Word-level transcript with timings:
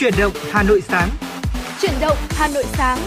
Chuyển 0.00 0.14
động 0.18 0.32
Hà 0.50 0.62
Nội 0.62 0.80
sáng. 0.80 1.08
Chuyển 1.80 1.92
động 2.00 2.16
Hà 2.30 2.48
Nội 2.48 2.64
sáng. 2.66 2.98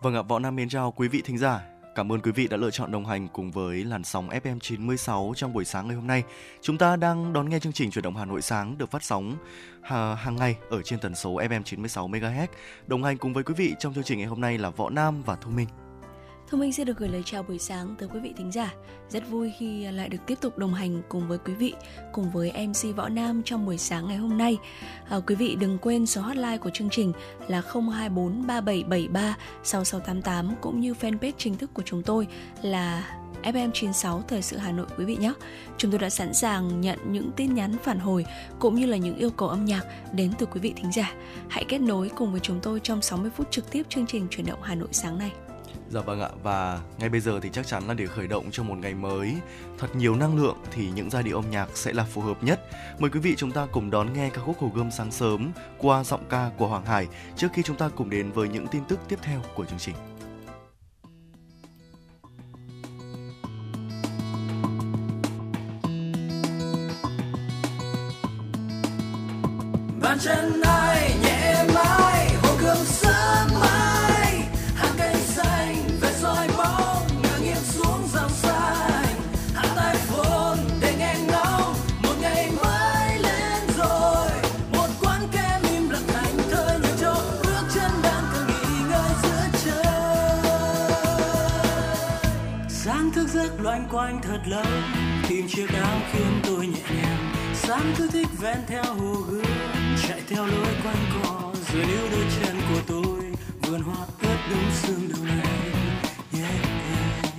Vâng 0.00 0.14
ạ, 0.14 0.22
Võ 0.22 0.38
Nam 0.38 0.56
mến 0.56 0.68
chào 0.68 0.92
quý 0.96 1.08
vị 1.08 1.22
thính 1.24 1.38
giả. 1.38 1.60
Cảm 1.94 2.12
ơn 2.12 2.20
quý 2.20 2.32
vị 2.32 2.48
đã 2.48 2.56
lựa 2.56 2.70
chọn 2.70 2.92
đồng 2.92 3.06
hành 3.06 3.28
cùng 3.28 3.50
với 3.50 3.84
làn 3.84 4.04
sóng 4.04 4.28
FM 4.28 4.58
96 4.58 5.32
trong 5.36 5.52
buổi 5.52 5.64
sáng 5.64 5.86
ngày 5.86 5.96
hôm 5.96 6.06
nay. 6.06 6.22
Chúng 6.60 6.78
ta 6.78 6.96
đang 6.96 7.32
đón 7.32 7.48
nghe 7.48 7.58
chương 7.58 7.72
trình 7.72 7.90
Chuyển 7.90 8.02
động 8.02 8.16
Hà 8.16 8.24
Nội 8.24 8.42
sáng 8.42 8.78
được 8.78 8.90
phát 8.90 9.04
sóng 9.04 9.36
hàng 10.16 10.36
ngày 10.36 10.56
ở 10.70 10.82
trên 10.82 10.98
tần 10.98 11.14
số 11.14 11.34
FM 11.34 11.62
96 11.62 12.08
MHz. 12.08 12.46
Đồng 12.86 13.04
hành 13.04 13.18
cùng 13.18 13.32
với 13.32 13.44
quý 13.44 13.54
vị 13.56 13.74
trong 13.78 13.94
chương 13.94 14.04
trình 14.04 14.18
ngày 14.18 14.26
hôm 14.26 14.40
nay 14.40 14.58
là 14.58 14.70
Võ 14.70 14.90
Nam 14.90 15.22
và 15.22 15.36
Thu 15.36 15.50
Minh. 15.50 15.68
Thu 16.52 16.58
Minh 16.58 16.72
xin 16.72 16.86
được 16.86 16.96
gửi 16.96 17.08
lời 17.08 17.22
chào 17.24 17.42
buổi 17.42 17.58
sáng 17.58 17.94
tới 17.98 18.08
quý 18.12 18.20
vị 18.20 18.32
thính 18.36 18.52
giả. 18.52 18.74
Rất 19.08 19.30
vui 19.30 19.52
khi 19.58 19.84
lại 19.92 20.08
được 20.08 20.18
tiếp 20.26 20.38
tục 20.40 20.58
đồng 20.58 20.74
hành 20.74 21.02
cùng 21.08 21.28
với 21.28 21.38
quý 21.38 21.54
vị, 21.54 21.74
cùng 22.12 22.30
với 22.30 22.52
MC 22.66 22.96
Võ 22.96 23.08
Nam 23.08 23.42
trong 23.44 23.66
buổi 23.66 23.78
sáng 23.78 24.08
ngày 24.08 24.16
hôm 24.16 24.38
nay. 24.38 24.58
À, 25.08 25.20
quý 25.26 25.34
vị 25.34 25.56
đừng 25.60 25.78
quên 25.78 26.06
số 26.06 26.20
hotline 26.20 26.58
của 26.58 26.70
chương 26.70 26.90
trình 26.90 27.12
là 27.48 27.62
024 27.72 28.46
3773 28.46 29.36
6688 29.62 30.54
cũng 30.60 30.80
như 30.80 30.92
fanpage 30.92 31.32
chính 31.38 31.56
thức 31.56 31.70
của 31.74 31.82
chúng 31.82 32.02
tôi 32.02 32.26
là 32.62 33.16
FM96 33.42 34.22
Thời 34.22 34.42
sự 34.42 34.56
Hà 34.56 34.72
Nội 34.72 34.86
quý 34.98 35.04
vị 35.04 35.16
nhé. 35.16 35.32
Chúng 35.78 35.90
tôi 35.90 36.00
đã 36.00 36.10
sẵn 36.10 36.34
sàng 36.34 36.80
nhận 36.80 36.98
những 37.12 37.30
tin 37.36 37.54
nhắn 37.54 37.76
phản 37.82 37.98
hồi 37.98 38.26
cũng 38.58 38.74
như 38.74 38.86
là 38.86 38.96
những 38.96 39.16
yêu 39.16 39.30
cầu 39.30 39.48
âm 39.48 39.64
nhạc 39.64 39.82
đến 40.12 40.32
từ 40.38 40.46
quý 40.46 40.60
vị 40.60 40.72
thính 40.76 40.92
giả. 40.92 41.12
Hãy 41.48 41.64
kết 41.68 41.78
nối 41.78 42.10
cùng 42.16 42.30
với 42.30 42.40
chúng 42.40 42.60
tôi 42.62 42.80
trong 42.80 43.02
60 43.02 43.30
phút 43.36 43.50
trực 43.50 43.70
tiếp 43.70 43.86
chương 43.88 44.06
trình 44.06 44.26
chuyển 44.30 44.46
động 44.46 44.62
Hà 44.62 44.74
Nội 44.74 44.88
sáng 44.92 45.18
nay. 45.18 45.32
Dạ 45.92 46.00
vâng 46.00 46.20
ạ, 46.20 46.28
và 46.42 46.80
ngay 46.98 47.08
bây 47.08 47.20
giờ 47.20 47.40
thì 47.42 47.50
chắc 47.52 47.66
chắn 47.66 47.88
là 47.88 47.94
để 47.94 48.06
khởi 48.06 48.26
động 48.26 48.44
cho 48.52 48.62
một 48.62 48.78
ngày 48.78 48.94
mới, 48.94 49.34
thật 49.78 49.96
nhiều 49.96 50.16
năng 50.16 50.36
lượng 50.36 50.56
thì 50.70 50.90
những 50.90 51.10
giai 51.10 51.22
điệu 51.22 51.36
âm 51.36 51.50
nhạc 51.50 51.68
sẽ 51.74 51.92
là 51.92 52.04
phù 52.04 52.20
hợp 52.20 52.44
nhất. 52.44 52.60
Mời 52.98 53.10
quý 53.10 53.20
vị 53.20 53.34
chúng 53.36 53.50
ta 53.50 53.66
cùng 53.72 53.90
đón 53.90 54.12
nghe 54.12 54.30
ca 54.30 54.40
khúc 54.40 54.58
Hồ 54.58 54.70
Gươm 54.74 54.90
sáng 54.90 55.10
sớm 55.10 55.52
qua 55.78 56.04
giọng 56.04 56.24
ca 56.28 56.50
của 56.58 56.66
Hoàng 56.66 56.86
Hải 56.86 57.08
trước 57.36 57.48
khi 57.52 57.62
chúng 57.62 57.76
ta 57.76 57.88
cùng 57.96 58.10
đến 58.10 58.32
với 58.32 58.48
những 58.48 58.66
tin 58.66 58.84
tức 58.84 58.98
tiếp 59.08 59.18
theo 59.22 59.40
của 59.54 59.64
chương 59.64 59.78
trình. 59.78 59.94
bàn 70.00 70.18
chân 70.20 70.62
thật 94.44 94.50
lớn 94.50 94.82
tìm 95.28 95.48
chiếc 95.48 95.66
áo 95.72 96.00
khiến 96.12 96.40
tôi 96.42 96.66
nhẹ 96.66 97.02
nhàng. 97.02 97.32
Sáng 97.54 97.94
cứ 97.98 98.08
thích 98.12 98.28
ven 98.40 98.58
theo 98.66 98.84
hồ 98.84 99.14
gươm 99.28 99.44
chạy 100.08 100.20
theo 100.28 100.46
lối 100.46 100.66
quanh 100.84 100.96
co 101.14 101.52
rồi 101.72 101.86
níu 101.86 102.08
đôi 102.12 102.24
chân 102.40 102.56
của 102.70 102.80
tôi 102.86 103.32
vườn 103.62 103.82
hoa 103.82 104.06
ướt 104.22 104.36
đúng 104.50 104.70
sương 104.72 105.08
đầu 105.08 105.24
này. 105.24 105.46
Yeah, 106.32 106.50
yeah. 106.52 107.34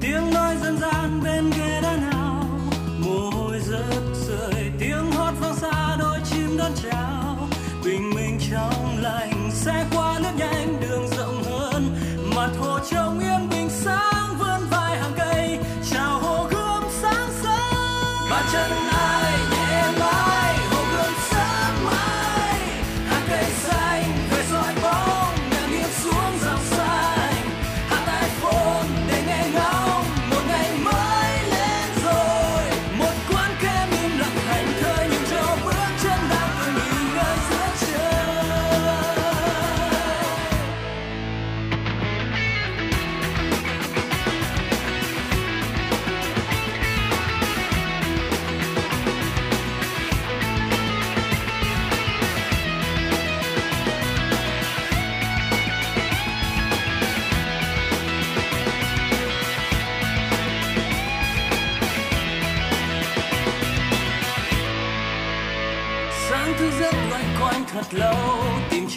tiếng 0.00 0.30
nói 0.34 0.56
dân 0.62 0.78
gian 0.78 1.20
bên 1.24 1.50
ghế 1.58 1.80
đá 1.82 1.96
nào? 1.96 2.44
Mồ 2.98 3.30
hôi 3.30 3.60
rớt 3.60 4.04
rơi 4.28 4.70
tiếng 4.78 5.12
hót 5.12 5.34
vang 5.40 5.56
xa 5.56 5.96
đôi 5.98 6.18
chim 6.30 6.56
đón 6.58 6.72
chào. 6.82 7.48
Bình 7.84 8.10
minh 8.14 8.38
trong 8.50 8.98
lành 9.02 9.50
sẽ 9.52 9.86
qua 9.94 10.09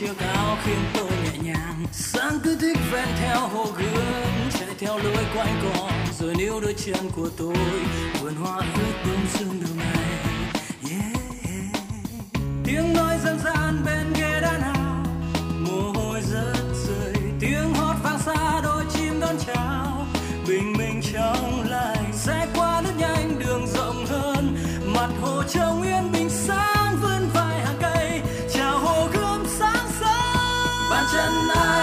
chiếc 0.04 0.20
áo 0.20 0.58
khiến 0.64 0.80
tôi 0.94 1.12
nhẹ 1.24 1.38
nhàng. 1.44 1.86
Sáng 1.92 2.40
cứ 2.44 2.58
thích 2.62 2.78
ven 2.92 3.08
theo 3.20 3.40
hồ 3.40 3.66
gươm, 3.78 4.50
chạy 4.60 4.70
theo 4.80 4.98
lối 4.98 5.26
quanh 5.36 5.62
cỏ 5.64 5.90
rồi 6.20 6.36
níu 6.36 6.60
đôi 6.62 6.76
chân 6.86 7.12
của 7.16 7.30
tôi, 7.38 7.56
vườn 8.22 8.36
hoa 8.36 8.58
ướt 8.58 8.94
bông 9.06 9.26
sương 9.34 9.62
đường 9.62 9.78
này 9.78 9.96
yeah. 10.90 11.14
tiếng 12.66 12.94
nói 12.94 13.18
dân 13.24 13.40
gian 13.46 13.82
bên 13.86 14.14
ghế 14.14 14.40
đá 14.42 14.58
nào? 14.58 15.06
Mồ 15.60 15.92
hôi 15.92 16.22
rớt 16.22 16.66
rơi, 16.88 17.14
tiếng 17.40 17.74
hót 17.74 17.96
vang 18.04 18.20
xa 18.20 18.62
đôi 18.64 18.84
chim 18.94 19.20
đón 19.20 19.36
chào. 19.48 20.08
Bình 20.48 20.74
minh 20.78 21.02
trong 21.14 21.53
sớm 31.24 31.48
bàn 31.48 31.83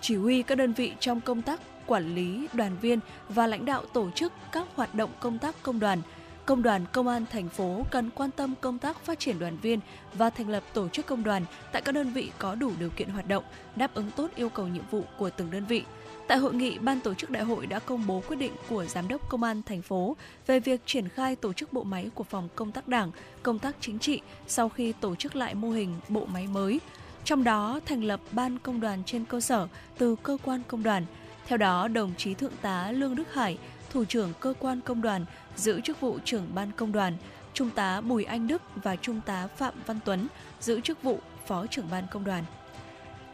chỉ 0.00 0.16
huy 0.16 0.42
các 0.42 0.54
đơn 0.54 0.72
vị 0.72 0.92
trong 1.00 1.20
công 1.20 1.42
tác 1.42 1.60
quản 1.86 2.14
lý 2.14 2.48
đoàn 2.52 2.76
viên 2.80 2.98
và 3.28 3.46
lãnh 3.46 3.64
đạo 3.64 3.84
tổ 3.92 4.10
chức 4.10 4.32
các 4.52 4.66
hoạt 4.74 4.94
động 4.94 5.10
công 5.20 5.38
tác 5.38 5.62
công 5.62 5.80
đoàn. 5.80 6.02
Công 6.46 6.62
đoàn 6.62 6.84
Công 6.92 7.08
an 7.08 7.24
thành 7.30 7.48
phố 7.48 7.82
cần 7.90 8.10
quan 8.10 8.30
tâm 8.30 8.54
công 8.60 8.78
tác 8.78 9.04
phát 9.04 9.18
triển 9.18 9.38
đoàn 9.38 9.56
viên 9.62 9.80
và 10.14 10.30
thành 10.30 10.48
lập 10.48 10.62
tổ 10.72 10.88
chức 10.88 11.06
công 11.06 11.24
đoàn 11.24 11.44
tại 11.72 11.82
các 11.82 11.92
đơn 11.92 12.12
vị 12.12 12.30
có 12.38 12.54
đủ 12.54 12.72
điều 12.78 12.90
kiện 12.90 13.08
hoạt 13.08 13.28
động, 13.28 13.44
đáp 13.76 13.94
ứng 13.94 14.10
tốt 14.16 14.30
yêu 14.36 14.48
cầu 14.48 14.68
nhiệm 14.68 14.84
vụ 14.90 15.04
của 15.18 15.30
từng 15.30 15.50
đơn 15.50 15.64
vị. 15.64 15.82
Tại 16.28 16.38
hội 16.38 16.54
nghị, 16.54 16.78
ban 16.78 17.00
tổ 17.00 17.14
chức 17.14 17.30
đại 17.30 17.44
hội 17.44 17.66
đã 17.66 17.78
công 17.78 18.06
bố 18.06 18.22
quyết 18.28 18.36
định 18.36 18.52
của 18.68 18.84
Giám 18.84 19.08
đốc 19.08 19.28
Công 19.28 19.42
an 19.42 19.62
thành 19.62 19.82
phố 19.82 20.16
về 20.46 20.60
việc 20.60 20.80
triển 20.86 21.08
khai 21.08 21.36
tổ 21.36 21.52
chức 21.52 21.72
bộ 21.72 21.84
máy 21.84 22.10
của 22.14 22.24
phòng 22.24 22.48
công 22.54 22.72
tác 22.72 22.88
đảng, 22.88 23.10
công 23.42 23.58
tác 23.58 23.76
chính 23.80 23.98
trị 23.98 24.20
sau 24.46 24.68
khi 24.68 24.92
tổ 24.92 25.14
chức 25.14 25.36
lại 25.36 25.54
mô 25.54 25.70
hình 25.70 25.94
bộ 26.08 26.26
máy 26.26 26.46
mới. 26.46 26.80
Trong 27.24 27.44
đó 27.44 27.80
thành 27.86 28.04
lập 28.04 28.20
ban 28.32 28.58
công 28.58 28.80
đoàn 28.80 29.02
trên 29.06 29.24
cơ 29.24 29.40
sở 29.40 29.68
từ 29.98 30.16
cơ 30.22 30.38
quan 30.44 30.62
công 30.68 30.82
đoàn. 30.82 31.04
Theo 31.46 31.58
đó, 31.58 31.88
đồng 31.88 32.12
chí 32.18 32.34
Thượng 32.34 32.52
tá 32.62 32.92
Lương 32.92 33.16
Đức 33.16 33.34
Hải, 33.34 33.58
Thủ 33.90 34.04
trưởng 34.04 34.32
cơ 34.40 34.54
quan 34.58 34.80
công 34.80 35.02
đoàn, 35.02 35.24
giữ 35.56 35.80
chức 35.80 36.00
vụ 36.00 36.18
trưởng 36.24 36.54
ban 36.54 36.72
công 36.72 36.92
đoàn, 36.92 37.16
Trung 37.54 37.70
tá 37.70 38.00
Bùi 38.00 38.24
Anh 38.24 38.46
Đức 38.46 38.62
và 38.76 38.96
Trung 38.96 39.20
tá 39.26 39.48
Phạm 39.56 39.74
Văn 39.86 39.98
Tuấn 40.04 40.26
giữ 40.60 40.80
chức 40.80 41.02
vụ 41.02 41.20
Phó 41.46 41.66
trưởng 41.66 41.90
ban 41.90 42.06
công 42.10 42.24
đoàn. 42.24 42.44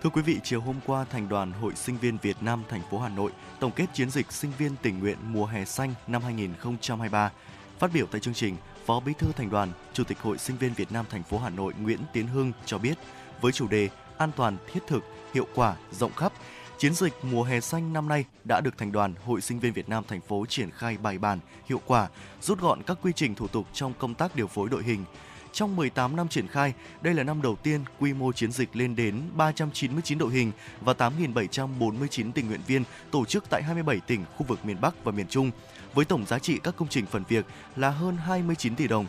Thưa 0.03 0.11
quý 0.11 0.23
vị, 0.23 0.41
chiều 0.45 0.61
hôm 0.61 0.77
qua, 0.87 1.05
Thành 1.11 1.29
đoàn 1.29 1.53
Hội 1.53 1.75
Sinh 1.75 1.99
viên 1.99 2.19
Việt 2.23 2.37
Nam 2.41 2.62
thành 2.69 2.83
phố 2.91 2.99
Hà 2.99 3.09
Nội 3.09 3.33
tổng 3.61 3.73
kết 3.77 3.87
chiến 3.93 4.11
dịch 4.11 4.33
sinh 4.33 4.53
viên 4.59 4.77
tình 4.83 4.99
nguyện 4.99 5.17
mùa 5.23 5.47
hè 5.47 5.65
xanh 5.65 5.95
năm 6.06 6.23
2023. 6.23 7.31
Phát 7.79 7.91
biểu 7.93 8.06
tại 8.06 8.21
chương 8.21 8.35
trình, 8.35 8.56
Phó 8.87 9.01
Bí 9.01 9.13
thư 9.19 9.33
Thành 9.33 9.51
đoàn, 9.51 9.69
Chủ 9.93 10.05
tịch 10.05 10.19
Hội 10.21 10.39
Sinh 10.39 10.56
viên 10.56 10.75
Việt 10.75 10.93
Nam 10.93 11.05
thành 11.11 11.23
phố 11.23 11.39
Hà 11.39 11.51
Nội 11.51 11.75
Nguyễn 11.81 11.99
Tiến 12.13 12.27
Hưng 12.27 12.53
cho 12.67 12.79
biết, 12.79 12.99
với 13.41 13.53
chủ 13.53 13.69
đề 13.69 13.89
an 14.19 14.31
toàn, 14.37 14.56
thiết 14.73 14.81
thực, 14.87 15.05
hiệu 15.35 15.47
quả, 15.55 15.77
rộng 15.93 16.13
khắp, 16.13 16.33
Chiến 16.81 16.94
dịch 16.94 17.12
mùa 17.23 17.43
hè 17.43 17.61
xanh 17.61 17.93
năm 17.93 18.09
nay 18.09 18.25
đã 18.44 18.61
được 18.61 18.79
Thành 18.79 18.93
đoàn 18.93 19.15
Hội 19.25 19.41
Sinh 19.41 19.61
viên 19.61 19.73
Việt 19.73 19.88
Nam 19.88 20.05
thành 20.09 20.21
phố 20.21 20.47
triển 20.49 20.71
khai 20.71 20.97
bài 21.03 21.19
bản, 21.19 21.38
hiệu 21.69 21.81
quả, 21.87 22.09
rút 22.43 22.61
gọn 22.61 22.82
các 22.82 22.99
quy 23.03 23.12
trình 23.17 23.35
thủ 23.35 23.49
tục 23.49 23.67
trong 23.73 23.93
công 23.99 24.15
tác 24.15 24.37
điều 24.37 24.47
phối 24.47 24.69
đội 24.69 24.82
hình. 24.82 25.05
Trong 25.53 25.77
18 25.77 26.17
năm 26.17 26.29
triển 26.29 26.49
khai, 26.49 26.73
đây 27.00 27.15
là 27.15 27.23
năm 27.23 27.43
đầu 27.43 27.56
tiên 27.56 27.81
quy 27.99 28.12
mô 28.12 28.32
chiến 28.32 28.53
dịch 28.53 28.77
lên 28.77 28.97
đến 28.97 29.23
399 29.37 30.19
đội 30.19 30.32
hình 30.32 30.53
và 30.81 30.93
8.749 30.93 32.32
tình 32.32 32.49
nguyện 32.49 32.61
viên 32.67 32.85
tổ 33.11 33.25
chức 33.25 33.44
tại 33.50 33.62
27 33.62 34.00
tỉnh 34.06 34.25
khu 34.37 34.47
vực 34.47 34.65
miền 34.65 34.81
Bắc 34.81 35.05
và 35.05 35.12
miền 35.12 35.27
Trung, 35.29 35.50
với 35.94 36.05
tổng 36.05 36.27
giá 36.27 36.38
trị 36.38 36.59
các 36.62 36.77
công 36.77 36.88
trình 36.88 37.06
phần 37.06 37.23
việc 37.29 37.47
là 37.77 37.91
hơn 37.91 38.17
29 38.17 38.77
tỷ 38.77 38.88
đồng. 38.88 39.06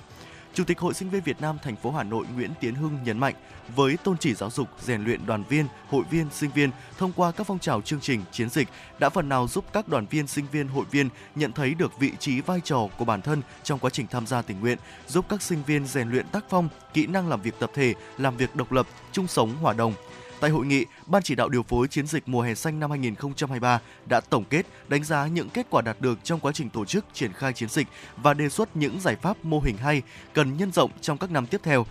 Chủ 0.53 0.63
tịch 0.63 0.79
Hội 0.79 0.93
Sinh 0.93 1.09
viên 1.09 1.23
Việt 1.23 1.41
Nam 1.41 1.57
thành 1.63 1.75
phố 1.75 1.91
Hà 1.91 2.03
Nội 2.03 2.25
Nguyễn 2.35 2.51
Tiến 2.59 2.75
Hưng 2.75 2.97
nhấn 3.03 3.19
mạnh, 3.19 3.35
với 3.75 3.97
tôn 3.97 4.17
chỉ 4.17 4.33
giáo 4.33 4.49
dục, 4.49 4.67
rèn 4.81 5.03
luyện 5.03 5.25
đoàn 5.25 5.43
viên, 5.49 5.65
hội 5.89 6.03
viên, 6.11 6.27
sinh 6.31 6.51
viên 6.51 6.71
thông 6.97 7.11
qua 7.15 7.31
các 7.31 7.47
phong 7.47 7.59
trào 7.59 7.81
chương 7.81 7.99
trình, 7.99 8.21
chiến 8.31 8.49
dịch 8.49 8.67
đã 8.99 9.09
phần 9.09 9.29
nào 9.29 9.47
giúp 9.47 9.65
các 9.73 9.87
đoàn 9.87 10.05
viên, 10.05 10.27
sinh 10.27 10.45
viên, 10.51 10.67
hội 10.67 10.85
viên 10.91 11.09
nhận 11.35 11.51
thấy 11.51 11.73
được 11.73 11.99
vị 11.99 12.11
trí 12.19 12.41
vai 12.41 12.61
trò 12.63 12.87
của 12.97 13.05
bản 13.05 13.21
thân 13.21 13.41
trong 13.63 13.79
quá 13.79 13.89
trình 13.89 14.07
tham 14.07 14.27
gia 14.27 14.41
tình 14.41 14.59
nguyện, 14.59 14.77
giúp 15.07 15.25
các 15.29 15.41
sinh 15.41 15.63
viên 15.63 15.87
rèn 15.87 16.09
luyện 16.09 16.27
tác 16.27 16.45
phong, 16.49 16.69
kỹ 16.93 17.07
năng 17.07 17.29
làm 17.29 17.41
việc 17.41 17.59
tập 17.59 17.71
thể, 17.73 17.93
làm 18.17 18.37
việc 18.37 18.55
độc 18.55 18.71
lập, 18.71 18.87
chung 19.11 19.27
sống 19.27 19.55
hòa 19.61 19.73
đồng, 19.73 19.93
Tại 20.41 20.49
hội 20.49 20.65
nghị, 20.65 20.85
Ban 21.05 21.23
chỉ 21.23 21.35
đạo 21.35 21.49
điều 21.49 21.63
phối 21.63 21.87
chiến 21.87 22.07
dịch 22.07 22.23
mùa 22.29 22.41
hè 22.41 22.55
xanh 22.55 22.79
năm 22.79 22.89
2023 22.89 23.79
đã 24.05 24.21
tổng 24.21 24.43
kết, 24.49 24.65
đánh 24.87 25.03
giá 25.03 25.27
những 25.27 25.49
kết 25.49 25.67
quả 25.69 25.81
đạt 25.81 26.01
được 26.01 26.19
trong 26.23 26.39
quá 26.39 26.51
trình 26.51 26.69
tổ 26.69 26.85
chức 26.85 27.05
triển 27.13 27.33
khai 27.33 27.53
chiến 27.53 27.69
dịch 27.69 27.87
và 28.17 28.33
đề 28.33 28.49
xuất 28.49 28.75
những 28.75 28.99
giải 28.99 29.15
pháp 29.15 29.45
mô 29.45 29.59
hình 29.59 29.77
hay 29.77 30.01
cần 30.33 30.57
nhân 30.57 30.71
rộng 30.71 30.91
trong 31.01 31.17
các 31.17 31.31
năm 31.31 31.45
tiếp 31.45 31.61
theo. 31.63 31.85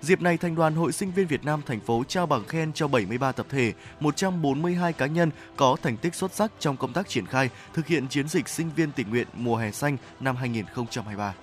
Dịp 0.00 0.22
này, 0.22 0.36
Thành 0.36 0.54
đoàn 0.54 0.74
Hội 0.74 0.92
Sinh 0.92 1.12
viên 1.12 1.26
Việt 1.26 1.44
Nam 1.44 1.60
thành 1.66 1.80
phố 1.80 2.04
trao 2.08 2.26
bằng 2.26 2.44
khen 2.44 2.72
cho 2.72 2.88
73 2.88 3.32
tập 3.32 3.46
thể, 3.50 3.72
142 4.00 4.92
cá 4.92 5.06
nhân 5.06 5.30
có 5.56 5.76
thành 5.82 5.96
tích 5.96 6.14
xuất 6.14 6.34
sắc 6.34 6.52
trong 6.58 6.76
công 6.76 6.92
tác 6.92 7.08
triển 7.08 7.26
khai 7.26 7.50
thực 7.74 7.86
hiện 7.86 8.08
chiến 8.08 8.28
dịch 8.28 8.48
sinh 8.48 8.70
viên 8.76 8.92
tình 8.92 9.10
nguyện 9.10 9.26
mùa 9.34 9.56
hè 9.56 9.70
xanh 9.70 9.96
năm 10.20 10.36
2023. 10.36 11.34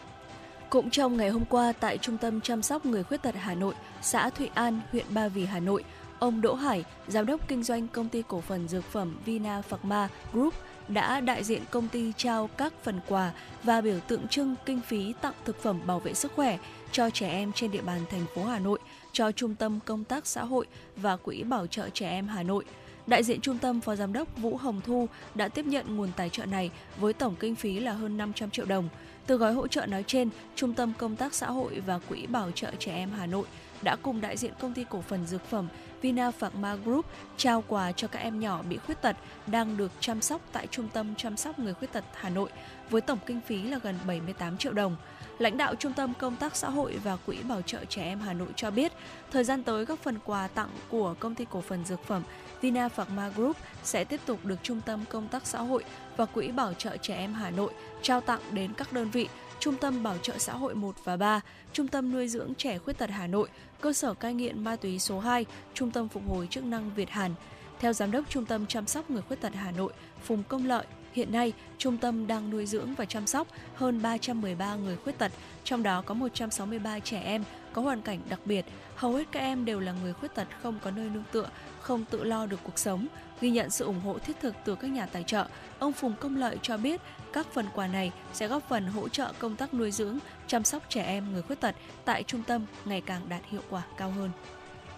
Cũng 0.69 0.89
trong 0.89 1.17
ngày 1.17 1.29
hôm 1.29 1.45
qua 1.45 1.73
tại 1.79 1.97
Trung 1.97 2.17
tâm 2.17 2.41
chăm 2.41 2.61
sóc 2.61 2.85
người 2.85 3.03
khuyết 3.03 3.21
tật 3.21 3.35
Hà 3.39 3.53
Nội, 3.53 3.73
xã 4.01 4.29
Thụy 4.29 4.49
An, 4.53 4.81
huyện 4.91 5.05
Ba 5.09 5.27
Vì, 5.27 5.45
Hà 5.45 5.59
Nội, 5.59 5.83
Ông 6.19 6.41
Đỗ 6.41 6.53
Hải, 6.53 6.83
giám 7.07 7.25
đốc 7.25 7.47
kinh 7.47 7.63
doanh 7.63 7.87
công 7.87 8.09
ty 8.09 8.23
cổ 8.27 8.41
phần 8.41 8.67
dược 8.67 8.83
phẩm 8.83 9.17
Vina 9.25 9.61
Pharma 9.61 10.09
Group 10.33 10.53
đã 10.87 11.21
đại 11.21 11.43
diện 11.43 11.61
công 11.71 11.87
ty 11.87 12.13
trao 12.17 12.49
các 12.57 12.73
phần 12.83 12.99
quà 13.07 13.31
và 13.63 13.81
biểu 13.81 13.99
tượng 13.99 14.27
trưng 14.27 14.55
kinh 14.65 14.81
phí 14.81 15.13
tặng 15.21 15.33
thực 15.45 15.61
phẩm 15.61 15.79
bảo 15.87 15.99
vệ 15.99 16.13
sức 16.13 16.31
khỏe 16.35 16.57
cho 16.91 17.09
trẻ 17.09 17.29
em 17.29 17.51
trên 17.51 17.71
địa 17.71 17.81
bàn 17.81 18.01
thành 18.09 18.25
phố 18.35 18.43
Hà 18.43 18.59
Nội 18.59 18.79
cho 19.11 19.31
Trung 19.31 19.55
tâm 19.55 19.79
Công 19.85 20.03
tác 20.03 20.27
Xã 20.27 20.43
hội 20.43 20.65
và 20.95 21.17
Quỹ 21.17 21.43
Bảo 21.43 21.67
trợ 21.67 21.89
Trẻ 21.89 22.09
Em 22.09 22.27
Hà 22.27 22.43
Nội. 22.43 22.65
Đại 23.07 23.23
diện 23.23 23.41
trung 23.41 23.57
tâm 23.57 23.81
Phó 23.81 23.95
Giám 23.95 24.13
đốc 24.13 24.37
Vũ 24.37 24.57
Hồng 24.57 24.81
Thu 24.85 25.07
đã 25.35 25.47
tiếp 25.47 25.65
nhận 25.65 25.97
nguồn 25.97 26.09
tài 26.17 26.29
trợ 26.29 26.45
này 26.45 26.71
với 26.99 27.13
tổng 27.13 27.35
kinh 27.39 27.55
phí 27.55 27.79
là 27.79 27.91
hơn 27.91 28.17
500 28.17 28.49
triệu 28.49 28.65
đồng. 28.65 28.89
Từ 29.25 29.37
gói 29.37 29.53
hỗ 29.53 29.67
trợ 29.67 29.85
nói 29.85 30.03
trên, 30.07 30.29
Trung 30.55 30.73
tâm 30.73 30.93
Công 30.97 31.15
tác 31.15 31.33
Xã 31.33 31.51
hội 31.51 31.81
và 31.85 31.99
Quỹ 31.99 32.27
Bảo 32.27 32.51
trợ 32.51 32.71
Trẻ 32.79 32.93
Em 32.93 33.11
Hà 33.11 33.25
Nội 33.25 33.45
đã 33.81 33.95
cùng 33.95 34.21
đại 34.21 34.37
diện 34.37 34.53
công 34.59 34.73
ty 34.73 34.85
cổ 34.89 35.01
phần 35.01 35.25
dược 35.27 35.45
phẩm 35.45 35.67
Vina 36.01 36.31
Pharma 36.31 36.75
Group 36.75 37.05
trao 37.37 37.63
quà 37.67 37.91
cho 37.91 38.07
các 38.07 38.19
em 38.19 38.39
nhỏ 38.39 38.61
bị 38.69 38.77
khuyết 38.77 39.01
tật 39.01 39.15
đang 39.47 39.77
được 39.77 39.91
chăm 39.99 40.21
sóc 40.21 40.41
tại 40.51 40.67
Trung 40.67 40.89
tâm 40.93 41.15
chăm 41.15 41.37
sóc 41.37 41.59
người 41.59 41.73
khuyết 41.73 41.93
tật 41.93 42.03
Hà 42.13 42.29
Nội 42.29 42.49
với 42.89 43.01
tổng 43.01 43.19
kinh 43.25 43.41
phí 43.41 43.63
là 43.63 43.79
gần 43.83 43.95
78 44.07 44.57
triệu 44.57 44.73
đồng. 44.73 44.95
Lãnh 45.39 45.57
đạo 45.57 45.75
Trung 45.75 45.93
tâm 45.93 46.13
Công 46.19 46.35
tác 46.35 46.55
Xã 46.55 46.69
hội 46.69 46.99
và 47.03 47.15
Quỹ 47.15 47.37
Bảo 47.43 47.61
trợ 47.61 47.85
Trẻ 47.85 48.03
Em 48.03 48.19
Hà 48.19 48.33
Nội 48.33 48.47
cho 48.55 48.71
biết, 48.71 48.91
thời 49.31 49.43
gian 49.43 49.63
tới 49.63 49.85
các 49.85 49.99
phần 49.99 50.19
quà 50.25 50.47
tặng 50.47 50.69
của 50.89 51.15
Công 51.19 51.35
ty 51.35 51.45
Cổ 51.49 51.61
phần 51.61 51.85
Dược 51.85 52.03
phẩm 52.03 52.23
Vina 52.61 52.89
Pharma 52.89 53.29
Group 53.29 53.57
sẽ 53.83 54.03
tiếp 54.03 54.19
tục 54.25 54.45
được 54.45 54.59
Trung 54.63 54.81
tâm 54.81 55.05
Công 55.09 55.27
tác 55.27 55.47
Xã 55.47 55.59
hội 55.59 55.83
và 56.17 56.25
Quỹ 56.25 56.51
Bảo 56.51 56.73
trợ 56.73 56.97
Trẻ 56.97 57.15
Em 57.15 57.33
Hà 57.33 57.49
Nội 57.49 57.73
trao 58.01 58.21
tặng 58.21 58.39
đến 58.51 58.73
các 58.73 58.93
đơn 58.93 59.09
vị 59.11 59.27
Trung 59.59 59.75
tâm 59.75 60.03
Bảo 60.03 60.17
trợ 60.17 60.37
xã 60.37 60.53
hội 60.53 60.75
1 60.75 60.95
và 61.03 61.17
3, 61.17 61.41
Trung 61.73 61.87
tâm 61.87 62.11
nuôi 62.11 62.27
dưỡng 62.27 62.55
trẻ 62.55 62.77
khuyết 62.77 62.97
tật 62.97 63.09
Hà 63.09 63.27
Nội, 63.27 63.49
cơ 63.81 63.93
sở 63.93 64.13
cai 64.13 64.33
nghiện 64.33 64.63
ma 64.63 64.75
túy 64.75 64.99
số 64.99 65.19
2, 65.19 65.45
Trung 65.73 65.91
tâm 65.91 66.07
phục 66.07 66.23
hồi 66.29 66.47
chức 66.47 66.63
năng 66.63 66.93
Việt 66.95 67.09
Hàn. 67.09 67.31
Theo 67.79 67.93
Giám 67.93 68.11
đốc 68.11 68.29
Trung 68.29 68.45
tâm 68.45 68.65
chăm 68.65 68.87
sóc 68.87 69.11
người 69.11 69.21
khuyết 69.21 69.41
tật 69.41 69.53
Hà 69.55 69.71
Nội, 69.71 69.93
Phùng 70.23 70.43
Công 70.43 70.65
Lợi, 70.65 70.85
hiện 71.13 71.31
nay 71.31 71.53
trung 71.77 71.97
tâm 71.97 72.27
đang 72.27 72.49
nuôi 72.49 72.65
dưỡng 72.65 72.93
và 72.95 73.05
chăm 73.05 73.27
sóc 73.27 73.47
hơn 73.75 74.01
313 74.01 74.75
người 74.75 74.97
khuyết 75.03 75.17
tật, 75.17 75.31
trong 75.63 75.83
đó 75.83 76.01
có 76.05 76.13
163 76.13 76.99
trẻ 76.99 77.19
em 77.19 77.43
có 77.73 77.81
hoàn 77.81 78.01
cảnh 78.01 78.19
đặc 78.29 78.39
biệt. 78.45 78.65
Hầu 78.95 79.13
hết 79.13 79.27
các 79.31 79.39
em 79.39 79.65
đều 79.65 79.79
là 79.79 79.91
người 80.03 80.13
khuyết 80.13 80.35
tật 80.35 80.47
không 80.63 80.79
có 80.83 80.91
nơi 80.91 81.09
nương 81.09 81.23
tựa, 81.31 81.49
không 81.81 82.05
tự 82.05 82.23
lo 82.23 82.45
được 82.45 82.59
cuộc 82.63 82.79
sống. 82.79 83.07
Ghi 83.41 83.49
nhận 83.49 83.69
sự 83.69 83.85
ủng 83.85 84.01
hộ 84.01 84.17
thiết 84.19 84.39
thực 84.41 84.55
từ 84.65 84.75
các 84.75 84.87
nhà 84.87 85.05
tài 85.05 85.23
trợ, 85.23 85.45
ông 85.79 85.93
Phùng 85.93 86.13
Công 86.19 86.35
Lợi 86.35 86.57
cho 86.61 86.77
biết 86.77 87.01
các 87.33 87.47
phần 87.53 87.65
quà 87.75 87.87
này 87.87 88.11
sẽ 88.33 88.47
góp 88.47 88.69
phần 88.69 88.87
hỗ 88.87 89.09
trợ 89.09 89.33
công 89.39 89.55
tác 89.55 89.73
nuôi 89.73 89.91
dưỡng, 89.91 90.19
chăm 90.47 90.63
sóc 90.63 90.83
trẻ 90.89 91.03
em 91.03 91.33
người 91.33 91.41
khuyết 91.41 91.59
tật 91.59 91.75
tại 92.05 92.23
trung 92.23 92.43
tâm 92.43 92.65
ngày 92.85 93.01
càng 93.01 93.29
đạt 93.29 93.41
hiệu 93.49 93.61
quả 93.69 93.83
cao 93.97 94.11
hơn. 94.11 94.31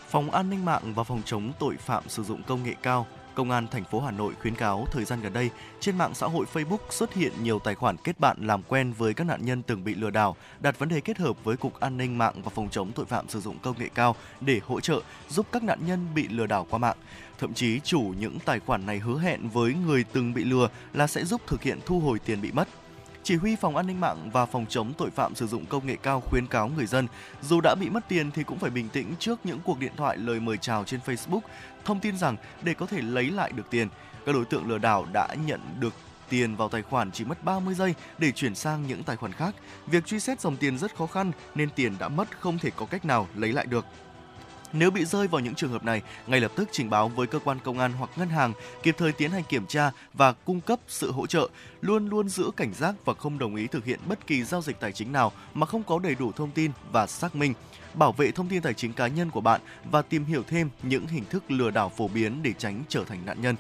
Phòng 0.10 0.32
An 0.32 0.50
ninh 0.50 0.66
mạng 0.66 0.94
và 0.96 1.04
Phòng 1.04 1.22
chống 1.26 1.52
tội 1.60 1.78
phạm 1.78 2.10
sử 2.10 2.24
dụng 2.24 2.44
công 2.44 2.64
nghệ 2.64 2.74
cao 2.82 3.08
Công 3.36 3.52
an 3.52 3.68
thành 3.68 3.84
phố 3.84 4.00
Hà 4.00 4.12
Nội 4.12 4.34
khuyến 4.42 4.56
cáo 4.56 4.86
thời 4.92 5.06
gian 5.06 5.22
gần 5.22 5.34
đây, 5.34 5.50
trên 5.80 5.98
mạng 5.98 6.14
xã 6.14 6.28
hội 6.28 6.46
Facebook 6.54 6.78
xuất 6.90 7.14
hiện 7.14 7.32
nhiều 7.44 7.60
tài 7.60 7.76
khoản 7.76 7.98
kết 7.98 8.20
bạn 8.20 8.38
làm 8.42 8.64
quen 8.64 8.94
với 8.98 9.14
các 9.14 9.24
nạn 9.24 9.46
nhân 9.46 9.64
từng 9.64 9.84
bị 9.84 9.96
lừa 9.96 10.10
đảo, 10.10 10.36
đặt 10.60 10.80
vấn 10.80 10.90
đề 10.90 11.02
kết 11.02 11.18
hợp 11.18 11.44
với 11.44 11.58
Cục 11.58 11.80
An 11.80 11.98
ninh 11.98 12.18
mạng 12.18 12.34
và 12.44 12.52
Phòng 12.56 12.70
chống 12.72 12.92
tội 12.92 13.06
phạm 13.06 13.30
sử 13.30 13.42
dụng 13.42 13.60
công 13.60 13.80
nghệ 13.80 13.90
cao 13.94 14.16
để 14.42 14.60
hỗ 14.68 14.80
trợ 14.80 15.02
giúp 15.30 15.46
các 15.52 15.64
nạn 15.64 15.80
nhân 15.86 16.08
bị 16.16 16.28
lừa 16.28 16.48
đảo 16.48 16.68
qua 16.70 16.80
mạng. 16.80 16.98
Thậm 17.42 17.54
chí 17.54 17.80
chủ 17.80 18.14
những 18.20 18.40
tài 18.46 18.60
khoản 18.60 18.86
này 18.86 19.00
hứa 19.00 19.20
hẹn 19.20 19.50
với 19.50 19.74
người 19.74 20.04
từng 20.14 20.34
bị 20.34 20.44
lừa 20.44 20.70
là 20.94 21.08
sẽ 21.08 21.26
giúp 21.26 21.42
thực 21.48 21.62
hiện 21.62 21.80
thu 21.86 22.00
hồi 22.00 22.20
tiền 22.20 22.42
bị 22.42 22.52
mất. 22.52 22.68
Chỉ 23.24 23.36
huy 23.36 23.56
Phòng 23.56 23.76
An 23.76 23.88
ninh 23.88 24.00
mạng 24.00 24.30
và 24.34 24.46
Phòng 24.46 24.66
chống 24.70 24.94
tội 24.98 25.10
phạm 25.10 25.36
sử 25.36 25.48
dụng 25.48 25.66
công 25.66 25.88
nghệ 25.88 25.96
cao 26.04 26.22
khuyến 26.22 26.48
cáo 26.48 26.68
người 26.68 26.86
dân 26.86 27.08
dù 27.42 27.62
đã 27.62 27.76
bị 27.80 27.90
mất 27.90 28.08
tiền 28.08 28.32
thì 28.32 28.44
cũng 28.44 28.60
phải 28.60 28.70
bình 28.70 28.90
tĩnh 28.90 29.16
trước 29.20 29.40
những 29.44 29.60
cuộc 29.64 29.80
điện 29.80 29.92
thoại 29.98 30.18
lời 30.18 30.40
mời 30.40 30.58
chào 30.58 30.84
trên 30.84 31.00
Facebook, 31.06 31.40
thông 31.86 32.00
tin 32.00 32.18
rằng 32.18 32.36
để 32.64 32.74
có 32.74 32.86
thể 32.86 33.02
lấy 33.02 33.30
lại 33.30 33.52
được 33.52 33.70
tiền, 33.70 33.88
các 34.26 34.36
đối 34.36 34.46
tượng 34.46 34.70
lừa 34.70 34.78
đảo 34.78 35.06
đã 35.14 35.28
nhận 35.46 35.62
được 35.80 35.94
tiền 36.30 36.56
vào 36.56 36.70
tài 36.70 36.82
khoản 36.82 37.12
chỉ 37.12 37.26
mất 37.26 37.44
30 37.44 37.74
giây 37.74 37.96
để 38.18 38.32
chuyển 38.32 38.56
sang 38.56 38.88
những 38.88 39.04
tài 39.04 39.16
khoản 39.16 39.32
khác. 39.32 39.56
Việc 39.88 40.06
truy 40.06 40.20
xét 40.20 40.42
dòng 40.42 40.58
tiền 40.58 40.78
rất 40.78 40.96
khó 40.96 41.08
khăn 41.08 41.32
nên 41.56 41.70
tiền 41.70 41.94
đã 42.00 42.10
mất 42.10 42.40
không 42.40 42.58
thể 42.58 42.70
có 42.76 42.86
cách 42.86 43.06
nào 43.06 43.28
lấy 43.36 43.54
lại 43.54 43.66
được. 43.66 43.86
Nếu 44.74 44.92
bị 44.92 45.06
rơi 45.06 45.28
vào 45.28 45.42
những 45.42 45.56
trường 45.56 45.72
hợp 45.72 45.84
này, 45.84 46.02
ngay 46.28 46.40
lập 46.40 46.52
tức 46.56 46.70
trình 46.72 46.90
báo 46.90 47.10
với 47.10 47.28
cơ 47.28 47.40
quan 47.40 47.60
công 47.64 47.80
an 47.80 47.94
hoặc 47.94 48.10
ngân 48.16 48.30
hàng, 48.30 48.54
kịp 48.84 48.96
thời 48.98 49.12
tiến 49.12 49.32
hành 49.32 49.44
kiểm 49.44 49.66
tra 49.68 49.92
và 50.14 50.32
cung 50.32 50.62
cấp 50.62 50.80
sự 50.88 51.12
hỗ 51.12 51.28
trợ, 51.28 51.50
luôn 51.82 52.10
luôn 52.10 52.30
giữ 52.30 52.52
cảnh 52.58 52.74
giác 52.74 52.96
và 53.06 53.14
không 53.14 53.40
đồng 53.40 53.56
ý 53.56 53.68
thực 53.68 53.86
hiện 53.86 54.00
bất 54.08 54.28
kỳ 54.28 54.44
giao 54.44 54.62
dịch 54.62 54.80
tài 54.80 54.92
chính 54.92 55.12
nào 55.12 55.32
mà 55.54 55.66
không 55.66 55.84
có 55.84 56.00
đầy 56.00 56.16
đủ 56.16 56.32
thông 56.32 56.52
tin 56.52 56.72
và 56.92 57.08
xác 57.08 57.36
minh 57.36 57.54
bảo 57.94 58.12
vệ 58.12 58.32
thông 58.32 58.48
tin 58.48 58.62
tài 58.62 58.74
chính 58.74 58.94
cá 58.94 59.08
nhân 59.08 59.30
của 59.30 59.42
bạn 59.42 59.62
và 59.92 60.02
tìm 60.02 60.26
hiểu 60.26 60.44
thêm 60.48 60.70
những 60.84 61.08
hình 61.08 61.26
thức 61.26 61.52
lừa 61.52 61.72
đảo 61.72 61.92
phổ 61.98 62.08
biến 62.08 62.44
để 62.44 62.54
tránh 62.58 62.84
trở 62.90 63.04
thành 63.04 63.26
nạn 63.26 63.42
nhân. 63.42 63.56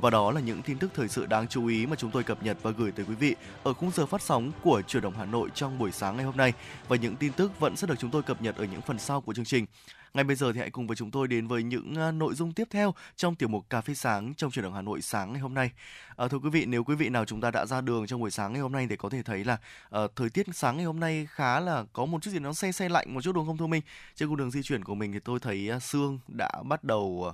Và 0.00 0.10
đó 0.10 0.30
là 0.30 0.40
những 0.40 0.62
tin 0.62 0.78
tức 0.78 0.90
thời 0.94 1.08
sự 1.08 1.26
đáng 1.26 1.48
chú 1.48 1.66
ý 1.66 1.86
mà 1.86 1.96
chúng 1.96 2.10
tôi 2.10 2.22
cập 2.22 2.42
nhật 2.42 2.56
và 2.62 2.70
gửi 2.70 2.92
tới 2.92 3.06
quý 3.08 3.14
vị 3.14 3.36
ở 3.62 3.72
khung 3.72 3.90
giờ 3.90 4.06
phát 4.06 4.22
sóng 4.22 4.52
của 4.62 4.82
Truyền 4.82 5.02
động 5.02 5.14
Hà 5.18 5.24
Nội 5.24 5.48
trong 5.54 5.78
buổi 5.78 5.92
sáng 5.92 6.16
ngày 6.16 6.24
hôm 6.24 6.36
nay. 6.36 6.52
Và 6.88 6.96
những 6.96 7.16
tin 7.16 7.32
tức 7.32 7.60
vẫn 7.60 7.76
sẽ 7.76 7.86
được 7.86 7.94
chúng 7.98 8.10
tôi 8.10 8.22
cập 8.22 8.42
nhật 8.42 8.56
ở 8.56 8.64
những 8.64 8.80
phần 8.80 8.98
sau 8.98 9.20
của 9.20 9.34
chương 9.34 9.44
trình. 9.44 9.66
Ngay 10.14 10.24
bây 10.24 10.36
giờ 10.36 10.52
thì 10.52 10.60
hãy 10.60 10.70
cùng 10.70 10.86
với 10.86 10.96
chúng 10.96 11.10
tôi 11.10 11.28
đến 11.28 11.46
với 11.46 11.62
những 11.62 11.94
ờ, 11.94 12.12
nội 12.12 12.34
dung 12.34 12.52
tiếp 12.52 12.68
theo 12.70 12.94
trong 13.16 13.34
tiểu 13.34 13.48
mục 13.48 13.70
Cà 13.70 13.80
phê 13.80 13.94
sáng 13.94 14.34
trong 14.34 14.50
truyền 14.50 14.62
động 14.62 14.74
Hà 14.74 14.82
Nội 14.82 15.02
sáng 15.02 15.32
ngày 15.32 15.40
hôm 15.40 15.54
nay. 15.54 15.70
À, 16.16 16.28
thưa 16.28 16.38
quý 16.38 16.50
vị, 16.50 16.64
nếu 16.66 16.84
quý 16.84 16.94
vị 16.94 17.08
nào 17.08 17.24
chúng 17.24 17.40
ta 17.40 17.50
đã 17.50 17.66
ra 17.66 17.80
đường 17.80 18.06
trong 18.06 18.20
buổi 18.20 18.30
sáng 18.30 18.52
ngày 18.52 18.62
hôm 18.62 18.72
nay 18.72 18.86
thì 18.90 18.96
có 18.96 19.08
thể 19.08 19.22
thấy 19.22 19.44
là 19.44 19.56
à, 19.90 20.00
thời 20.16 20.30
tiết 20.30 20.46
sáng 20.52 20.76
ngày 20.76 20.86
hôm 20.86 21.00
nay 21.00 21.26
khá 21.30 21.60
là 21.60 21.84
có 21.92 22.06
một 22.06 22.22
chút 22.22 22.30
gì 22.30 22.38
nó 22.38 22.52
xe 22.52 22.72
xe 22.72 22.88
lạnh 22.88 23.14
một 23.14 23.20
chút 23.20 23.32
đúng 23.34 23.46
không 23.46 23.56
thưa 23.56 23.66
Minh? 23.66 23.82
Trên 24.14 24.28
cung 24.28 24.36
đường 24.36 24.50
di 24.50 24.62
chuyển 24.62 24.84
của 24.84 24.94
mình 24.94 25.12
thì 25.12 25.18
tôi 25.24 25.40
thấy 25.40 25.70
sương 25.80 26.18
đã 26.28 26.62
bắt 26.64 26.84
đầu 26.84 27.32